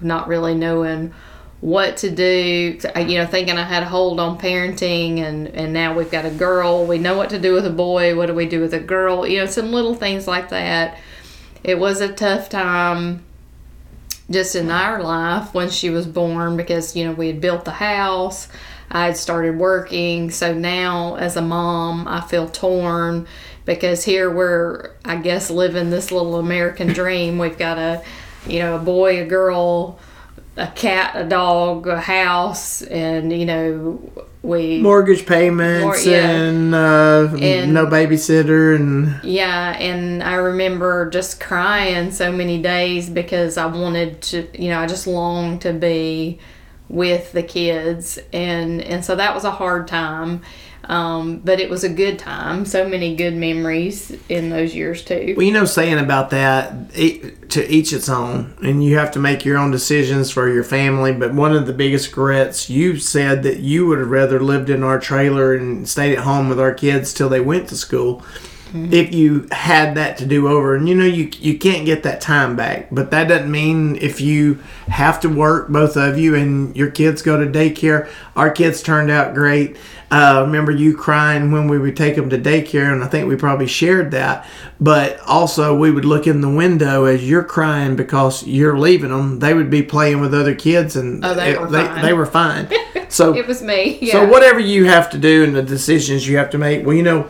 not 0.00 0.28
really 0.28 0.54
knowing 0.54 1.14
what 1.60 1.96
to 1.98 2.10
do. 2.10 2.78
You 2.96 3.18
know, 3.18 3.26
thinking 3.26 3.56
I 3.56 3.62
had 3.62 3.82
a 3.82 3.88
hold 3.88 4.20
on 4.20 4.38
parenting, 4.38 5.20
and 5.20 5.48
and 5.48 5.72
now 5.72 5.96
we've 5.96 6.10
got 6.10 6.26
a 6.26 6.30
girl. 6.30 6.86
We 6.86 6.98
know 6.98 7.16
what 7.16 7.30
to 7.30 7.38
do 7.38 7.54
with 7.54 7.64
a 7.64 7.70
boy. 7.70 8.14
What 8.14 8.26
do 8.26 8.34
we 8.34 8.46
do 8.46 8.60
with 8.60 8.74
a 8.74 8.80
girl? 8.80 9.26
You 9.26 9.40
know, 9.40 9.46
some 9.46 9.72
little 9.72 9.94
things 9.94 10.28
like 10.28 10.50
that. 10.50 10.98
It 11.64 11.78
was 11.78 12.02
a 12.02 12.12
tough 12.12 12.50
time 12.50 13.24
just 14.30 14.54
in 14.54 14.70
our 14.70 15.02
life 15.02 15.52
when 15.54 15.70
she 15.70 15.90
was 15.90 16.06
born 16.06 16.56
because 16.56 16.94
you 16.94 17.04
know 17.04 17.12
we 17.12 17.26
had 17.26 17.40
built 17.40 17.64
the 17.66 17.72
house 17.72 18.48
i 18.90 19.06
had 19.06 19.16
started 19.16 19.58
working. 19.58 20.30
So 20.30 20.54
now 20.54 21.16
as 21.16 21.36
a 21.36 21.42
mom 21.42 22.06
i 22.06 22.20
feel 22.20 22.48
torn 22.48 23.26
because 23.64 24.04
here 24.04 24.30
we're 24.30 24.92
i 25.04 25.16
guess 25.16 25.50
living 25.50 25.90
this 25.90 26.12
little 26.12 26.38
american 26.38 26.88
dream. 26.88 27.38
We've 27.38 27.58
got 27.58 27.78
a 27.78 28.04
you 28.46 28.58
know 28.58 28.76
a 28.76 28.78
boy 28.78 29.22
a 29.22 29.26
girl 29.26 29.98
a 30.56 30.68
cat 30.68 31.12
a 31.16 31.24
dog 31.24 31.86
a 31.86 32.00
house 32.00 32.80
and 32.82 33.32
you 33.32 33.44
know 33.44 34.00
we 34.42 34.78
Mortgage 34.80 35.24
payments 35.26 35.82
Mor- 35.84 36.12
yeah. 36.12 36.30
and, 36.30 36.74
uh, 36.74 37.28
And- 37.40 37.72
no 37.72 37.86
babysitter 37.86 38.76
and 38.76 39.18
Yeah, 39.24 39.70
and 39.78 40.22
I 40.22 40.34
remember 40.34 41.08
just 41.08 41.40
crying 41.40 42.10
so 42.10 42.30
many 42.30 42.60
days 42.60 43.08
because 43.08 43.56
I 43.56 43.64
wanted 43.64 44.20
to, 44.22 44.46
you 44.52 44.68
know, 44.68 44.80
I 44.80 44.86
just 44.86 45.06
longed 45.06 45.62
to 45.62 45.72
be 45.72 46.38
with 46.90 47.32
the 47.32 47.42
kids, 47.42 48.18
and 48.34 48.82
and 48.82 49.02
so 49.02 49.16
that 49.16 49.34
was 49.34 49.44
a 49.44 49.50
hard 49.50 49.88
time, 49.88 50.42
um, 50.88 51.38
but 51.38 51.60
it 51.60 51.70
was 51.70 51.84
a 51.84 51.88
good 51.88 52.18
time. 52.18 52.64
So 52.64 52.88
many 52.88 53.16
good 53.16 53.34
memories 53.34 54.16
in 54.28 54.50
those 54.50 54.74
years 54.74 55.04
too. 55.04 55.34
Well, 55.36 55.46
you 55.46 55.52
know, 55.52 55.64
saying 55.64 55.98
about 55.98 56.30
that, 56.30 56.72
e- 56.96 57.30
to 57.50 57.72
each 57.72 57.92
its 57.92 58.08
own, 58.08 58.54
and 58.62 58.84
you 58.84 58.98
have 58.98 59.10
to 59.12 59.18
make 59.18 59.44
your 59.44 59.58
own 59.58 59.70
decisions 59.70 60.30
for 60.30 60.48
your 60.48 60.64
family. 60.64 61.12
But 61.12 61.34
one 61.34 61.54
of 61.54 61.66
the 61.66 61.72
biggest 61.72 62.08
regrets, 62.08 62.68
you 62.68 62.98
said 62.98 63.42
that 63.44 63.60
you 63.60 63.86
would 63.86 63.98
have 63.98 64.10
rather 64.10 64.40
lived 64.40 64.70
in 64.70 64.82
our 64.82 64.98
trailer 64.98 65.54
and 65.54 65.88
stayed 65.88 66.12
at 66.12 66.24
home 66.24 66.48
with 66.48 66.60
our 66.60 66.74
kids 66.74 67.12
till 67.12 67.28
they 67.28 67.40
went 67.40 67.68
to 67.68 67.76
school. 67.76 68.22
If 68.74 69.14
you 69.14 69.46
had 69.52 69.94
that 69.94 70.18
to 70.18 70.26
do 70.26 70.48
over. 70.48 70.74
And 70.74 70.88
you 70.88 70.94
know, 70.96 71.04
you 71.04 71.30
you 71.40 71.56
can't 71.58 71.86
get 71.86 72.02
that 72.02 72.20
time 72.20 72.56
back. 72.56 72.88
But 72.90 73.10
that 73.12 73.28
doesn't 73.28 73.50
mean 73.50 73.96
if 74.00 74.20
you 74.20 74.58
have 74.88 75.20
to 75.20 75.28
work, 75.28 75.68
both 75.68 75.96
of 75.96 76.18
you, 76.18 76.34
and 76.34 76.76
your 76.76 76.90
kids 76.90 77.22
go 77.22 77.36
to 77.42 77.46
daycare. 77.50 78.08
Our 78.34 78.50
kids 78.50 78.82
turned 78.82 79.10
out 79.10 79.34
great. 79.34 79.76
Uh, 80.10 80.42
remember 80.46 80.70
you 80.70 80.96
crying 80.96 81.50
when 81.50 81.66
we 81.66 81.78
would 81.78 81.96
take 81.96 82.14
them 82.14 82.30
to 82.30 82.38
daycare, 82.38 82.92
and 82.92 83.02
I 83.02 83.06
think 83.08 83.28
we 83.28 83.36
probably 83.36 83.66
shared 83.66 84.10
that. 84.12 84.46
But 84.80 85.18
also, 85.20 85.76
we 85.76 85.90
would 85.90 86.04
look 86.04 86.26
in 86.26 86.40
the 86.40 86.48
window 86.50 87.04
as 87.04 87.28
you're 87.28 87.42
crying 87.44 87.96
because 87.96 88.46
you're 88.46 88.78
leaving 88.78 89.10
them. 89.10 89.38
They 89.38 89.54
would 89.54 89.70
be 89.70 89.82
playing 89.82 90.20
with 90.20 90.34
other 90.34 90.54
kids, 90.54 90.94
and 90.96 91.24
Oh, 91.24 91.34
they 91.34 91.52
it- 91.52 91.60
were 91.60 91.68
they, 91.68 91.84
fine. 91.84 92.02
they 92.02 92.12
were 92.12 92.26
fine. 92.26 92.68
So 93.10 93.32
It 93.36 93.46
was 93.46 93.62
me. 93.62 93.98
Yeah. 94.02 94.12
so 94.14 94.28
whatever 94.28 94.58
you 94.58 94.86
have 94.86 95.08
to 95.10 95.18
do 95.18 95.44
and 95.44 95.54
the 95.54 95.62
decisions 95.62 96.26
you 96.26 96.36
have 96.38 96.50
to 96.50 96.58
make, 96.58 96.84
well, 96.84 96.96
you 96.96 97.02
know, 97.04 97.28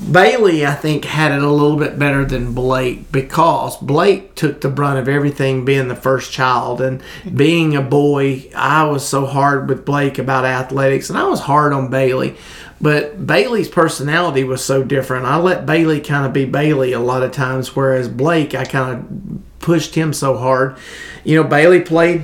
Bailey, 0.00 0.66
I 0.66 0.74
think, 0.74 1.04
had 1.04 1.32
it 1.32 1.42
a 1.42 1.50
little 1.50 1.76
bit 1.76 1.98
better 1.98 2.24
than 2.24 2.54
Blake 2.54 3.12
because 3.12 3.76
Blake 3.76 4.34
took 4.34 4.60
the 4.60 4.68
brunt 4.68 4.98
of 4.98 5.08
everything 5.08 5.64
being 5.64 5.88
the 5.88 5.96
first 5.96 6.32
child 6.32 6.80
and 6.80 7.02
being 7.34 7.76
a 7.76 7.82
boy. 7.82 8.50
I 8.56 8.84
was 8.84 9.06
so 9.06 9.26
hard 9.26 9.68
with 9.68 9.84
Blake 9.84 10.18
about 10.18 10.44
athletics 10.44 11.10
and 11.10 11.18
I 11.18 11.28
was 11.28 11.40
hard 11.40 11.72
on 11.72 11.90
Bailey. 11.90 12.36
But 12.80 13.26
Bailey's 13.26 13.68
personality 13.68 14.42
was 14.42 14.64
so 14.64 14.82
different. 14.82 15.26
I 15.26 15.36
let 15.36 15.66
Bailey 15.66 16.00
kind 16.00 16.24
of 16.24 16.32
be 16.32 16.46
Bailey 16.46 16.92
a 16.92 17.00
lot 17.00 17.22
of 17.22 17.30
times, 17.30 17.76
whereas 17.76 18.08
Blake, 18.08 18.54
I 18.54 18.64
kind 18.64 18.94
of 18.94 19.60
pushed 19.60 19.94
him 19.94 20.12
so 20.14 20.38
hard. 20.38 20.76
You 21.22 21.36
know, 21.36 21.44
Bailey 21.44 21.80
played 21.80 22.22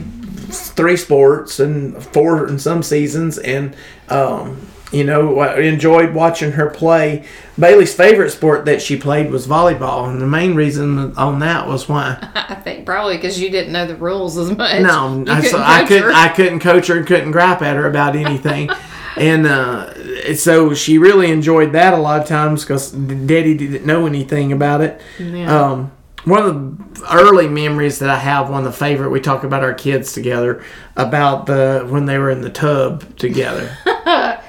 three 0.49 0.97
sports 0.97 1.61
and 1.61 2.03
four 2.03 2.49
in 2.49 2.59
some 2.59 2.83
seasons, 2.83 3.37
and 3.37 3.77
um, 4.09 4.67
you 4.93 5.05
know 5.05 5.39
I 5.41 5.61
enjoyed 5.61 6.15
watching 6.15 6.53
her 6.53 6.71
play. 6.71 7.25
Bailey's 7.59 7.95
favorite 7.95 8.31
sport 8.31 8.67
that 8.67 8.83
she 8.83 8.97
played 8.97 9.31
was 9.31 9.47
volleyball, 9.47 10.09
and 10.11 10.21
the 10.21 10.27
main 10.27 10.55
reason 10.55 11.17
on 11.17 11.39
that 11.41 11.67
was 11.67 11.89
why. 11.89 12.19
I 12.35 12.55
think 12.57 12.87
probably 12.87 13.17
because 13.17 13.41
you 13.41 13.51
didn't 13.51 13.73
know 13.73 13.87
the 13.87 13.97
rules 13.97 14.37
as 14.37 14.51
much. 14.57 14.83
No, 14.83 15.25
I, 15.29 15.41
so 15.43 15.51
couldn't 15.51 15.63
I 15.63 15.79
coach 15.81 15.89
couldn't. 15.89 16.03
her. 16.05 16.13
I 16.13 16.29
couldn't 16.29 16.61
coach 16.61 16.87
her 16.89 16.97
and 16.99 17.07
couldn't 17.07 17.33
gripe 17.33 17.63
at 17.63 17.77
her 17.77 17.89
about 17.89 18.15
anything, 18.17 18.71
and 19.17 19.47
uh, 19.47 20.35
so 20.35 20.75
she 20.75 20.99
really 20.99 21.31
enjoyed 21.31 21.73
that 21.73 21.95
a 21.95 21.99
lot 21.99 22.21
of 22.21 22.29
times 22.29 22.63
because 22.63 22.93
Daddy 22.93 23.57
didn't 23.57 23.87
know 23.87 24.07
anything 24.07 24.53
about 24.53 24.81
it. 24.83 25.01
Yeah. 25.19 25.71
Um, 25.71 25.93
one 26.25 26.43
of 26.45 26.95
the 26.99 27.07
early 27.15 27.49
memories 27.49 28.01
that 28.01 28.11
I 28.11 28.19
have, 28.19 28.51
one 28.51 28.67
of 28.67 28.73
the 28.73 28.77
favorite, 28.77 29.11
we 29.11 29.21
talk 29.21 29.45
about 29.45 29.63
our 29.63 29.73
kids 29.73 30.13
together 30.13 30.65
about 30.97 31.47
the 31.47 31.87
when 31.89 32.07
they 32.07 32.19
were 32.19 32.31
in 32.31 32.41
the 32.41 32.51
tub 32.51 33.17
together. 33.17 33.77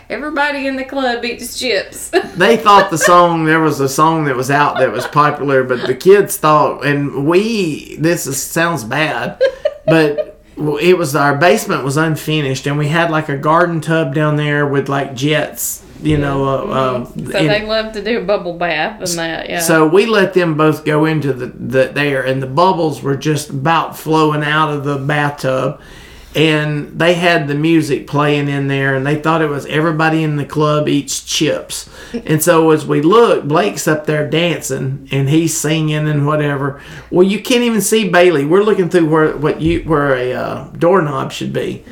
Everybody 0.09 0.67
in 0.67 0.77
the 0.77 0.85
club 0.85 1.25
eats 1.25 1.59
chips. 1.59 2.09
they 2.35 2.55
thought 2.55 2.89
the 2.91 2.97
song 2.97 3.43
there 3.43 3.59
was 3.59 3.79
a 3.81 3.89
song 3.89 4.23
that 4.25 4.35
was 4.35 4.49
out 4.49 4.77
that 4.77 4.91
was 4.91 5.05
popular, 5.07 5.63
but 5.63 5.85
the 5.85 5.95
kids 5.95 6.37
thought, 6.37 6.85
and 6.85 7.27
we 7.27 7.97
this 7.97 8.25
is, 8.25 8.41
sounds 8.41 8.83
bad, 8.85 9.41
but 9.85 10.39
it 10.57 10.97
was 10.97 11.15
our 11.15 11.37
basement 11.37 11.83
was 11.83 11.97
unfinished, 11.97 12.67
and 12.67 12.77
we 12.77 12.87
had 12.87 13.11
like 13.11 13.29
a 13.29 13.37
garden 13.37 13.81
tub 13.81 14.13
down 14.15 14.37
there 14.37 14.65
with 14.65 14.87
like 14.87 15.13
jets, 15.13 15.83
you 16.01 16.17
know. 16.17 16.45
Uh, 16.45 16.57
uh, 16.57 17.05
so 17.05 17.19
in- 17.19 17.47
they 17.47 17.65
love 17.65 17.93
to 17.93 18.03
do 18.03 18.19
a 18.19 18.23
bubble 18.23 18.57
bath 18.57 18.99
and 19.01 19.19
that. 19.19 19.49
Yeah. 19.49 19.59
so 19.59 19.85
we 19.87 20.05
let 20.05 20.33
them 20.33 20.55
both 20.55 20.85
go 20.85 21.05
into 21.05 21.33
the, 21.33 21.47
the 21.47 21.91
there, 21.93 22.25
and 22.25 22.41
the 22.41 22.47
bubbles 22.47 23.03
were 23.03 23.17
just 23.17 23.49
about 23.49 23.97
flowing 23.97 24.43
out 24.43 24.69
of 24.69 24.83
the 24.83 24.97
bathtub. 24.97 25.81
And 26.37 26.99
they 26.99 27.15
had 27.15 27.47
the 27.47 27.55
music 27.55 28.05
playing 28.05 28.47
in 28.47 28.67
there, 28.67 28.95
and 28.95 29.05
they 29.05 29.15
thought 29.15 29.41
it 29.41 29.49
was 29.49 29.65
everybody 29.65 30.23
in 30.23 30.35
the 30.35 30.45
club 30.45 30.87
eats 30.87 31.23
chips. 31.23 31.89
And 32.25 32.41
so 32.43 32.71
as 32.71 32.85
we 32.85 33.01
look, 33.01 33.45
Blake's 33.45 33.87
up 33.87 34.05
there 34.05 34.29
dancing, 34.29 35.07
and 35.11 35.29
he's 35.29 35.57
singing 35.57 36.07
and 36.07 36.27
whatever. 36.27 36.81
Well, 37.09 37.25
you 37.25 37.41
can't 37.41 37.63
even 37.63 37.81
see 37.81 38.09
Bailey. 38.09 38.45
We're 38.45 38.63
looking 38.63 38.89
through 38.89 39.09
where 39.09 39.37
what 39.37 39.61
you 39.61 39.81
where 39.81 40.15
a 40.15 40.33
uh, 40.33 40.69
doorknob 40.77 41.31
should 41.31 41.53
be, 41.53 41.83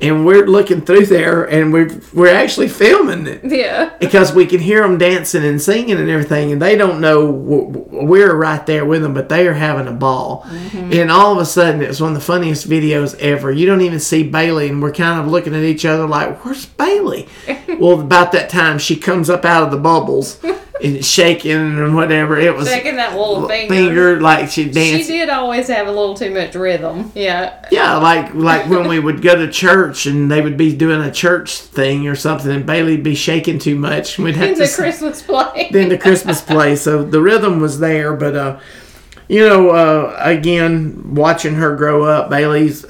and 0.00 0.24
we're 0.24 0.46
looking 0.46 0.82
through 0.82 1.06
there, 1.06 1.44
and 1.44 1.72
we're 1.72 2.00
we're 2.12 2.34
actually 2.34 2.68
filming 2.68 3.26
it 3.26 3.40
yeah. 3.44 3.96
because 3.98 4.32
we 4.32 4.46
can 4.46 4.60
hear 4.60 4.82
them 4.82 4.98
dancing 4.98 5.44
and 5.44 5.60
singing 5.60 5.98
and 5.98 6.08
everything, 6.08 6.52
and 6.52 6.62
they 6.62 6.76
don't 6.76 7.00
know 7.00 7.26
we're 7.28 8.34
right 8.34 8.64
there 8.66 8.84
with 8.84 9.02
them, 9.02 9.14
but 9.14 9.28
they 9.28 9.46
are 9.46 9.54
having 9.54 9.88
a 9.88 9.92
ball. 9.92 10.46
And 10.72 11.10
all 11.10 11.32
of 11.32 11.38
a 11.38 11.46
sudden, 11.46 11.82
it's 11.82 12.00
one 12.00 12.12
of 12.12 12.14
the 12.14 12.24
funniest 12.24 12.68
videos 12.68 13.18
ever. 13.18 13.50
You 13.50 13.66
don't 13.66 13.82
even 13.82 13.87
see 13.98 14.22
Bailey, 14.22 14.68
and 14.68 14.82
we're 14.82 14.92
kind 14.92 15.18
of 15.20 15.26
looking 15.28 15.54
at 15.54 15.62
each 15.62 15.84
other 15.84 16.06
like, 16.06 16.44
"Where's 16.44 16.66
Bailey?" 16.66 17.28
well, 17.78 18.00
about 18.00 18.32
that 18.32 18.48
time, 18.50 18.78
she 18.78 18.96
comes 18.96 19.30
up 19.30 19.44
out 19.44 19.62
of 19.62 19.70
the 19.70 19.78
bubbles 19.78 20.38
and 20.82 21.04
shaking 21.04 21.52
and 21.52 21.94
whatever. 21.94 22.38
It 22.38 22.54
was 22.54 22.68
Shaking 22.68 22.96
that 22.96 23.16
little 23.16 23.48
finger. 23.48 23.74
finger 23.74 24.20
like 24.20 24.48
she 24.50 24.70
danced. 24.70 25.08
She 25.08 25.18
did 25.18 25.28
always 25.28 25.66
have 25.68 25.86
a 25.86 25.90
little 25.90 26.14
too 26.14 26.30
much 26.30 26.54
rhythm. 26.54 27.10
Yeah. 27.14 27.64
Yeah, 27.70 27.96
like 27.96 28.34
like 28.34 28.68
when 28.68 28.86
we 28.88 28.98
would 29.00 29.22
go 29.22 29.34
to 29.36 29.50
church 29.50 30.06
and 30.06 30.30
they 30.30 30.40
would 30.40 30.56
be 30.56 30.76
doing 30.76 31.00
a 31.00 31.10
church 31.10 31.56
thing 31.58 32.06
or 32.06 32.14
something, 32.14 32.50
and 32.50 32.66
Bailey'd 32.66 33.02
be 33.02 33.14
shaking 33.14 33.58
too 33.58 33.76
much. 33.76 34.18
We'd 34.18 34.36
have 34.36 34.56
to 34.56 34.64
the 34.64 34.72
Christmas 34.74 35.22
play. 35.22 35.68
than 35.72 35.88
the 35.88 35.98
Christmas 35.98 36.40
play. 36.40 36.76
So 36.76 37.02
the 37.02 37.20
rhythm 37.20 37.60
was 37.60 37.80
there, 37.80 38.14
but 38.14 38.36
uh, 38.36 38.60
you 39.28 39.46
know, 39.46 39.70
uh, 39.70 40.16
again, 40.18 41.14
watching 41.14 41.54
her 41.54 41.76
grow 41.76 42.04
up, 42.04 42.30
Bailey's, 42.30 42.84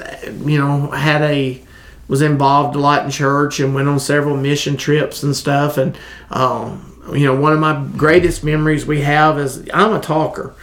you 0.44 0.58
know, 0.58 0.90
had 0.90 1.22
a 1.22 1.62
was 2.06 2.22
involved 2.22 2.74
a 2.74 2.78
lot 2.78 3.04
in 3.04 3.10
church 3.10 3.60
and 3.60 3.74
went 3.74 3.86
on 3.86 4.00
several 4.00 4.34
mission 4.36 4.78
trips 4.78 5.22
and 5.22 5.36
stuff. 5.36 5.76
And 5.76 5.98
um, 6.30 7.12
you 7.12 7.26
know, 7.26 7.38
one 7.38 7.52
of 7.52 7.60
my 7.60 7.86
greatest 7.96 8.42
memories 8.42 8.86
we 8.86 9.02
have 9.02 9.38
is 9.38 9.68
I'm 9.72 9.92
a 9.92 10.00
talker. 10.00 10.54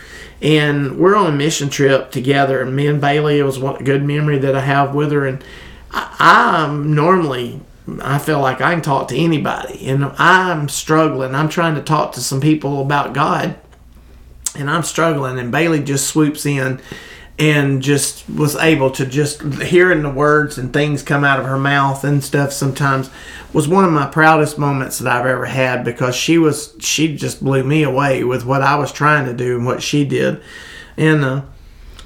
And 0.41 0.97
we're 0.97 1.15
on 1.15 1.27
a 1.27 1.35
mission 1.35 1.69
trip 1.69 2.11
together, 2.11 2.61
and 2.61 2.75
me 2.75 2.87
and 2.87 2.99
Bailey. 2.99 3.39
It 3.39 3.43
was 3.43 3.57
one 3.57 3.83
good 3.83 4.03
memory 4.03 4.37
that 4.39 4.53
I 4.53 4.59
have 4.59 4.93
with 4.93 5.11
her, 5.11 5.25
and 5.25 5.43
I, 5.91 6.65
I'm 6.67 6.93
normally 6.93 7.61
I 8.01 8.17
feel 8.17 8.39
like 8.39 8.61
I 8.61 8.73
can 8.73 8.81
talk 8.81 9.07
to 9.09 9.17
anybody, 9.17 9.87
and 9.87 10.05
I'm 10.17 10.67
struggling. 10.69 11.35
I'm 11.35 11.49
trying 11.49 11.75
to 11.75 11.81
talk 11.81 12.13
to 12.13 12.21
some 12.21 12.41
people 12.41 12.81
about 12.81 13.13
God, 13.13 13.55
and 14.55 14.69
I'm 14.69 14.83
struggling. 14.83 15.39
And 15.39 15.51
Bailey 15.51 15.83
just 15.83 16.07
swoops 16.07 16.45
in 16.45 16.81
and 17.37 17.81
just 17.81 18.29
was 18.29 18.55
able 18.55 18.89
to 18.91 19.05
just 19.05 19.41
hearing 19.41 20.03
the 20.03 20.09
words 20.09 20.57
and 20.57 20.71
things 20.71 21.03
come 21.03 21.23
out 21.25 21.39
of 21.39 21.45
her 21.45 21.57
mouth 21.57 22.03
and 22.05 22.23
stuff 22.23 22.53
sometimes 22.53 23.09
was 23.51 23.67
one 23.67 23.83
of 23.83 23.91
my 23.91 24.05
proudest 24.05 24.57
moments 24.57 24.99
that 24.99 25.13
I've 25.13 25.25
ever 25.25 25.45
had 25.45 25.83
because 25.83 26.15
she 26.15 26.37
was 26.37 26.73
she 26.79 27.15
just 27.15 27.43
blew 27.43 27.63
me 27.63 27.83
away 27.83 28.23
with 28.23 28.45
what 28.45 28.61
I 28.61 28.75
was 28.75 28.91
trying 28.91 29.25
to 29.25 29.33
do 29.33 29.57
and 29.57 29.65
what 29.65 29.83
she 29.83 30.05
did. 30.05 30.41
And 30.95 31.25
uh 31.25 31.41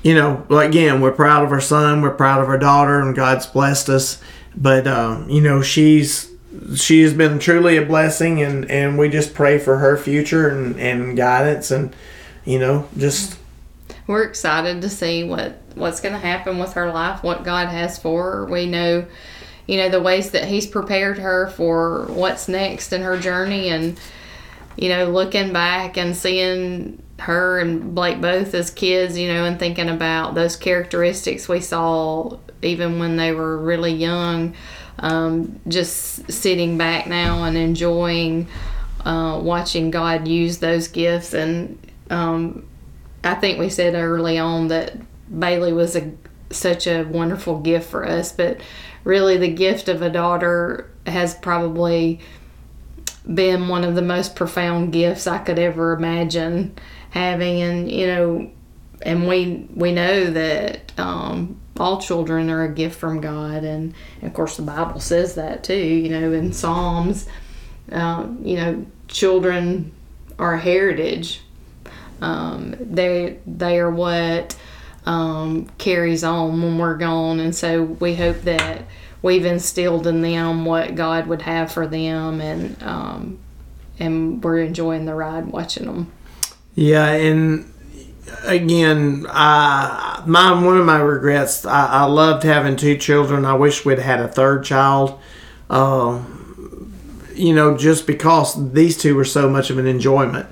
you 0.04 0.16
know, 0.16 0.46
again, 0.50 1.02
we're 1.02 1.12
proud 1.12 1.44
of 1.44 1.52
our 1.52 1.62
son, 1.62 2.02
we're 2.02 2.12
proud 2.12 2.42
of 2.42 2.48
our 2.48 2.58
daughter, 2.58 3.02
and 3.02 3.16
God's 3.16 3.46
blessed 3.46 3.90
us. 3.90 4.22
But 4.56 4.88
um, 4.88 5.30
you 5.30 5.42
know, 5.42 5.62
she's 5.62 6.32
she 6.76 7.02
has 7.02 7.14
been 7.14 7.40
truly 7.40 7.78
a 7.78 7.86
blessing, 7.86 8.42
and 8.42 8.70
and 8.70 8.98
we 8.98 9.10
just 9.10 9.34
pray 9.34 9.58
for 9.60 9.78
her 9.78 9.98
future 9.98 10.48
and 10.50 10.80
and 10.80 11.18
guidance, 11.18 11.70
and 11.72 11.94
you 12.50 12.58
know, 12.58 12.88
just 12.98 13.38
We're 14.08 14.24
excited 14.24 14.82
to 14.82 14.90
see 14.90 15.24
what 15.24 15.62
what's 15.76 16.02
going 16.02 16.14
to 16.14 16.20
happen 16.20 16.58
with 16.58 16.74
her 16.74 16.92
life, 16.92 17.24
what 17.24 17.44
God 17.44 17.68
has 17.68 18.00
for 18.00 18.32
her. 18.32 18.46
We 18.46 18.66
know, 18.66 19.06
you 19.68 19.78
know, 19.78 19.90
the 19.90 20.02
ways 20.02 20.32
that 20.32 20.46
He's 20.46 20.66
prepared 20.66 21.20
her 21.20 21.52
for 21.52 22.06
what's 22.08 22.48
next 22.48 22.92
in 22.92 23.04
her 23.04 23.20
journey, 23.20 23.70
and 23.70 24.00
you 24.76 24.90
know, 24.90 25.12
looking 25.12 25.54
back 25.54 25.96
and 25.96 26.18
seeing 26.18 27.04
her 27.20 27.60
and 27.60 27.94
Blake 27.94 28.20
both 28.20 28.56
as 28.56 28.72
kids, 28.72 29.16
you 29.16 29.32
know, 29.32 29.46
and 29.46 29.60
thinking 29.60 29.90
about 29.90 30.34
those 30.34 30.56
characteristics 30.56 31.48
we 31.48 31.62
saw 31.62 32.40
even 32.64 32.98
when 32.98 33.16
they 33.16 33.32
were 33.32 33.60
really 33.60 33.94
young. 33.94 34.56
Um, 34.98 35.60
just 35.68 36.32
sitting 36.32 36.80
back 36.80 37.06
now 37.06 37.44
and 37.44 37.56
enjoying 37.56 38.48
uh, 39.06 39.40
watching 39.42 39.92
God 39.92 40.28
use 40.28 40.58
those 40.58 40.88
gifts 40.88 41.34
and 41.34 41.78
um, 42.10 42.68
I 43.24 43.36
think 43.36 43.60
we 43.60 43.70
said 43.70 43.96
early 43.96 44.38
on 44.38 44.70
that 44.70 44.98
Bailey 45.40 45.74
was 45.74 45.96
a 45.96 46.12
such 46.52 46.88
a 46.88 47.04
wonderful 47.04 47.60
gift 47.60 47.90
for 47.90 48.08
us, 48.08 48.32
but 48.32 48.60
really 49.04 49.38
the 49.38 49.50
gift 49.50 49.88
of 49.88 50.02
a 50.02 50.10
daughter 50.10 50.90
has 51.06 51.36
probably 51.36 52.20
been 53.32 53.68
one 53.68 53.84
of 53.84 53.96
the 53.96 54.02
most 54.02 54.36
profound 54.36 54.92
gifts 54.92 55.28
I 55.28 55.38
could 55.40 55.60
ever 55.60 55.94
imagine 55.94 56.76
having. 57.12 57.62
And 57.62 57.92
you 57.92 58.08
know 58.08 58.52
and 59.02 59.28
we 59.28 59.68
we 59.76 59.92
know 59.92 60.26
that 60.32 60.92
um, 60.98 61.60
all 61.80 62.02
children 62.02 62.50
are 62.50 62.64
a 62.64 62.74
gift 62.74 63.00
from 63.00 63.22
God. 63.22 63.64
And, 63.64 63.94
of 64.22 64.34
course 64.34 64.58
the 64.58 64.64
Bible 64.64 65.00
says 65.00 65.36
that 65.36 65.64
too 65.64 65.76
you 65.76 66.10
know 66.10 66.32
in 66.34 66.54
Psalms 66.54 67.28
um, 67.92 68.40
you 68.44 68.56
know 68.56 68.86
children 69.08 69.92
are 70.38 70.56
a 70.56 70.60
heritage 70.60 71.42
um, 72.22 72.76
they 72.80 73.40
they 73.46 73.80
are 73.80 73.90
what 73.90 74.58
um, 75.06 75.70
carries 75.78 76.24
on 76.24 76.62
when 76.62 76.78
we're 76.78 76.98
gone, 76.98 77.40
and 77.40 77.56
so 77.56 77.84
we 77.84 78.16
hope 78.16 78.42
that 78.42 78.84
we've 79.22 79.46
instilled 79.46 80.08
in 80.08 80.22
them 80.22 80.66
what 80.66 80.96
God 80.96 81.28
would 81.28 81.42
have 81.44 81.72
for 81.72 81.88
them, 81.88 82.42
and 82.42 82.82
um, 82.84 83.40
and 84.00 84.44
we're 84.44 84.60
enjoying 84.60 85.06
the 85.06 85.16
ride 85.16 85.48
watching 85.48 85.86
them. 85.86 86.12
Yeah, 86.76 87.08
and 87.10 87.72
again, 88.46 89.26
I 89.30 90.24
my 90.26 90.52
one 90.52 90.78
of 90.78 90.86
my 90.86 91.00
regrets. 91.00 91.66
I, 91.66 91.86
I 91.88 92.04
loved 92.06 92.44
having 92.44 92.76
two 92.76 92.98
children. 92.98 93.46
I 93.46 93.54
wish 93.54 93.86
we'd 93.86 94.00
had 94.00 94.20
a 94.20 94.28
third 94.28 94.64
child. 94.64 95.20
Uh, 95.70 96.24
you 97.36 97.54
know, 97.54 97.78
just 97.78 98.06
because 98.06 98.74
these 98.74 98.98
two 98.98 99.16
were 99.16 99.26
so 99.26 99.50
much 99.50 99.70
of 99.70 99.78
an 99.78 99.88
enjoyment, 99.88 100.48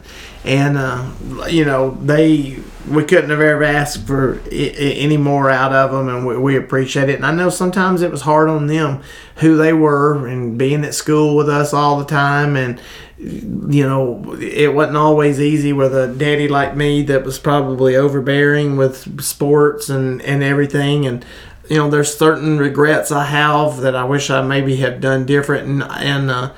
and 0.48 0.78
uh, 0.78 1.46
you 1.48 1.66
know 1.66 1.92
they 2.02 2.58
we 2.90 3.04
couldn't 3.04 3.30
have 3.30 3.42
ever 3.42 3.64
asked 3.64 4.08
for 4.08 4.40
I- 4.46 4.72
any 4.96 5.18
more 5.18 5.50
out 5.50 5.74
of 5.74 5.92
them, 5.92 6.08
and 6.08 6.26
we, 6.26 6.38
we 6.38 6.56
appreciate 6.56 7.10
it. 7.10 7.16
And 7.18 7.26
I 7.26 7.34
know 7.34 7.50
sometimes 7.50 8.02
it 8.02 8.12
was 8.12 8.22
hard 8.22 8.48
on 8.50 8.68
them 8.68 9.02
who 9.38 9.58
they 9.58 9.74
were 9.74 10.26
and 10.26 10.58
being 10.58 10.86
at 10.86 10.94
school 10.96 11.36
with 11.36 11.50
us 11.50 11.74
all 11.74 12.00
the 12.00 12.06
time, 12.06 12.56
and 12.56 12.80
you 13.20 13.86
know 13.86 14.36
it 14.40 14.74
wasn't 14.74 14.96
always 14.98 15.42
easy 15.42 15.74
with 15.74 15.94
a 15.94 16.08
daddy 16.08 16.48
like 16.48 16.76
me 16.78 17.02
that 17.04 17.26
was 17.26 17.40
probably 17.40 17.96
overbearing 17.96 18.78
with 18.78 19.22
sports 19.22 19.90
and 19.90 20.22
and 20.22 20.42
everything, 20.42 21.06
and 21.06 21.26
you 21.70 21.76
know 21.78 21.90
there's 21.90 22.18
certain 22.18 22.58
regrets 22.58 23.12
I 23.12 23.26
have 23.26 23.82
that 23.82 23.96
I 23.96 24.06
wish 24.06 24.30
I 24.30 24.42
maybe 24.42 24.78
had 24.78 25.02
done 25.02 25.26
different, 25.26 25.68
and 25.68 25.84
and. 25.84 26.32
Uh, 26.32 26.52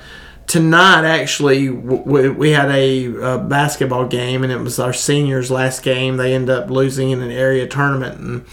tonight 0.50 1.04
actually 1.04 1.70
we 1.70 2.50
had 2.50 2.68
a, 2.72 3.06
a, 3.06 3.38
basketball 3.38 4.08
game 4.08 4.42
and 4.42 4.52
it 4.52 4.58
was 4.58 4.80
our 4.80 4.92
seniors 4.92 5.48
last 5.48 5.84
game. 5.84 6.16
They 6.16 6.34
ended 6.34 6.50
up 6.50 6.70
losing 6.70 7.10
in 7.10 7.22
an 7.22 7.30
area 7.30 7.68
tournament 7.68 8.18
and 8.18 8.44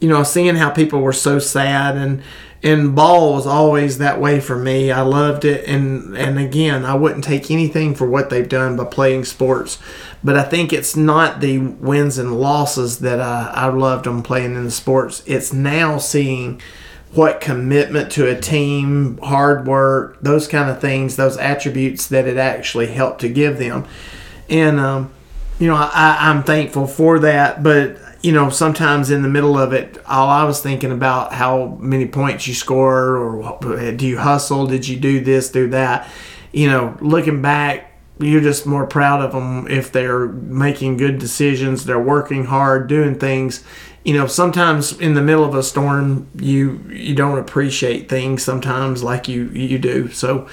you 0.00 0.08
know 0.08 0.24
seeing 0.24 0.56
how 0.56 0.70
people 0.70 1.00
were 1.00 1.12
so 1.12 1.38
sad 1.38 1.96
and 1.96 2.22
and 2.60 2.96
ball 2.96 3.34
was 3.34 3.46
always 3.46 3.98
that 3.98 4.20
way 4.20 4.40
for 4.40 4.56
me. 4.56 4.90
I 4.90 5.02
loved 5.02 5.44
it 5.44 5.64
and 5.68 6.18
and 6.18 6.40
again 6.40 6.84
i 6.84 6.94
wouldn't 6.96 7.22
take 7.22 7.52
anything 7.52 7.94
for 7.94 8.08
what 8.10 8.30
they've 8.30 8.48
done 8.48 8.76
by 8.76 8.84
playing 8.84 9.24
sports 9.24 9.78
but 10.24 10.36
i 10.36 10.42
think 10.42 10.72
it's 10.72 10.96
not 10.96 11.40
the 11.40 11.58
wins 11.58 12.18
and 12.18 12.40
losses 12.40 12.98
that 12.98 13.20
i, 13.20 13.52
I 13.54 13.66
loved 13.68 14.06
them 14.06 14.24
playing 14.24 14.56
in 14.56 14.64
the 14.64 14.72
sports. 14.72 15.22
It's 15.24 15.52
now 15.52 15.98
seeing 15.98 16.60
what 17.12 17.40
commitment 17.40 18.12
to 18.12 18.28
a 18.28 18.38
team, 18.38 19.18
hard 19.18 19.66
work, 19.66 20.18
those 20.20 20.46
kind 20.46 20.70
of 20.70 20.80
things, 20.80 21.16
those 21.16 21.36
attributes 21.38 22.06
that 22.08 22.26
it 22.26 22.36
actually 22.36 22.86
helped 22.88 23.20
to 23.22 23.28
give 23.28 23.58
them. 23.58 23.86
And, 24.48 24.78
um, 24.78 25.10
you 25.58 25.68
know, 25.68 25.76
I, 25.76 26.16
I'm 26.20 26.42
thankful 26.42 26.86
for 26.86 27.18
that. 27.20 27.62
But, 27.62 27.96
you 28.22 28.32
know, 28.32 28.50
sometimes 28.50 29.10
in 29.10 29.22
the 29.22 29.28
middle 29.28 29.58
of 29.58 29.72
it, 29.72 29.98
all 30.06 30.28
I 30.28 30.44
was 30.44 30.60
thinking 30.60 30.92
about 30.92 31.32
how 31.32 31.78
many 31.80 32.06
points 32.06 32.46
you 32.46 32.54
score 32.54 33.16
or 33.16 33.92
do 33.92 34.06
you 34.06 34.18
hustle? 34.18 34.66
Did 34.66 34.86
you 34.86 34.98
do 34.98 35.20
this, 35.20 35.50
do 35.50 35.68
that? 35.70 36.08
You 36.52 36.68
know, 36.68 36.96
looking 37.00 37.40
back, 37.40 37.92
you're 38.20 38.40
just 38.40 38.66
more 38.66 38.86
proud 38.86 39.22
of 39.22 39.32
them 39.32 39.68
if 39.68 39.92
they're 39.92 40.26
making 40.26 40.96
good 40.96 41.18
decisions, 41.18 41.84
they're 41.84 42.00
working 42.00 42.46
hard, 42.46 42.88
doing 42.88 43.18
things 43.18 43.64
you 44.08 44.14
know 44.14 44.26
sometimes 44.26 44.98
in 45.00 45.12
the 45.12 45.20
middle 45.20 45.44
of 45.44 45.54
a 45.54 45.62
storm 45.62 46.26
you 46.34 46.82
you 46.88 47.14
don't 47.14 47.38
appreciate 47.38 48.08
things 48.08 48.42
sometimes 48.42 49.02
like 49.02 49.28
you 49.28 49.50
you 49.50 49.78
do. 49.78 50.08
So 50.08 50.48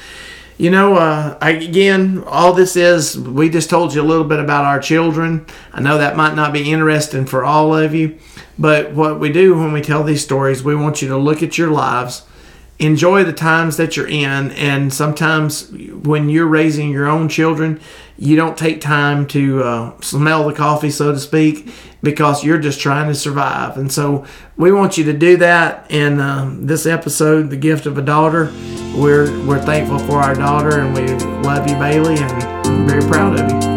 you 0.57 0.69
know 0.69 0.95
uh, 0.95 1.37
I, 1.39 1.51
again 1.51 2.21
all 2.27 2.51
this 2.51 2.75
is 2.75 3.17
we 3.17 3.49
just 3.49 3.69
told 3.69 3.93
you 3.93 4.01
a 4.01 4.03
little 4.03 4.25
bit 4.25 4.39
about 4.39 4.65
our 4.65 4.81
children. 4.81 5.45
I 5.71 5.79
know 5.79 5.97
that 5.97 6.17
might 6.17 6.35
not 6.35 6.51
be 6.51 6.69
interesting 6.69 7.25
for 7.25 7.45
all 7.45 7.73
of 7.73 7.95
you 7.95 8.19
but 8.59 8.91
what 8.91 9.21
we 9.21 9.31
do 9.31 9.57
when 9.57 9.71
we 9.71 9.81
tell 9.81 10.03
these 10.03 10.21
stories 10.21 10.61
we 10.61 10.75
want 10.75 11.01
you 11.01 11.07
to 11.07 11.17
look 11.17 11.41
at 11.41 11.57
your 11.57 11.71
lives 11.71 12.23
enjoy 12.77 13.23
the 13.23 13.33
times 13.33 13.77
that 13.77 13.95
you're 13.95 14.07
in 14.07 14.51
and 14.51 14.93
sometimes 14.93 15.71
when 15.71 16.27
you're 16.27 16.45
raising 16.45 16.89
your 16.89 17.07
own 17.07 17.29
children 17.29 17.79
you 18.17 18.35
don't 18.35 18.57
take 18.57 18.81
time 18.81 19.25
to 19.25 19.63
uh, 19.63 20.01
smell 20.01 20.45
the 20.45 20.53
coffee 20.53 20.89
so 20.89 21.13
to 21.13 21.19
speak 21.19 21.69
because 22.05 22.43
you're 22.43 22.59
just 22.59 22.79
trying 22.79 23.09
to 23.09 23.15
survive. 23.15 23.75
And 23.75 23.91
so 23.91 24.25
we 24.55 24.71
want 24.71 24.97
you 24.97 25.03
to 25.05 25.13
do 25.13 25.35
that 25.37 25.91
in 25.91 26.21
um, 26.21 26.65
this 26.65 26.85
episode 26.85 27.49
the 27.49 27.57
gift 27.57 27.85
of 27.85 27.97
a 27.97 28.01
daughter. 28.01 28.53
We're 28.95 29.45
we're 29.45 29.61
thankful 29.61 29.99
for 29.99 30.19
our 30.19 30.35
daughter 30.35 30.79
and 30.79 30.93
we 30.93 31.05
love 31.43 31.69
you 31.69 31.75
bailey 31.75 32.15
and 32.17 32.89
very 32.89 33.01
proud 33.09 33.37
of 33.37 33.51
you 33.51 33.74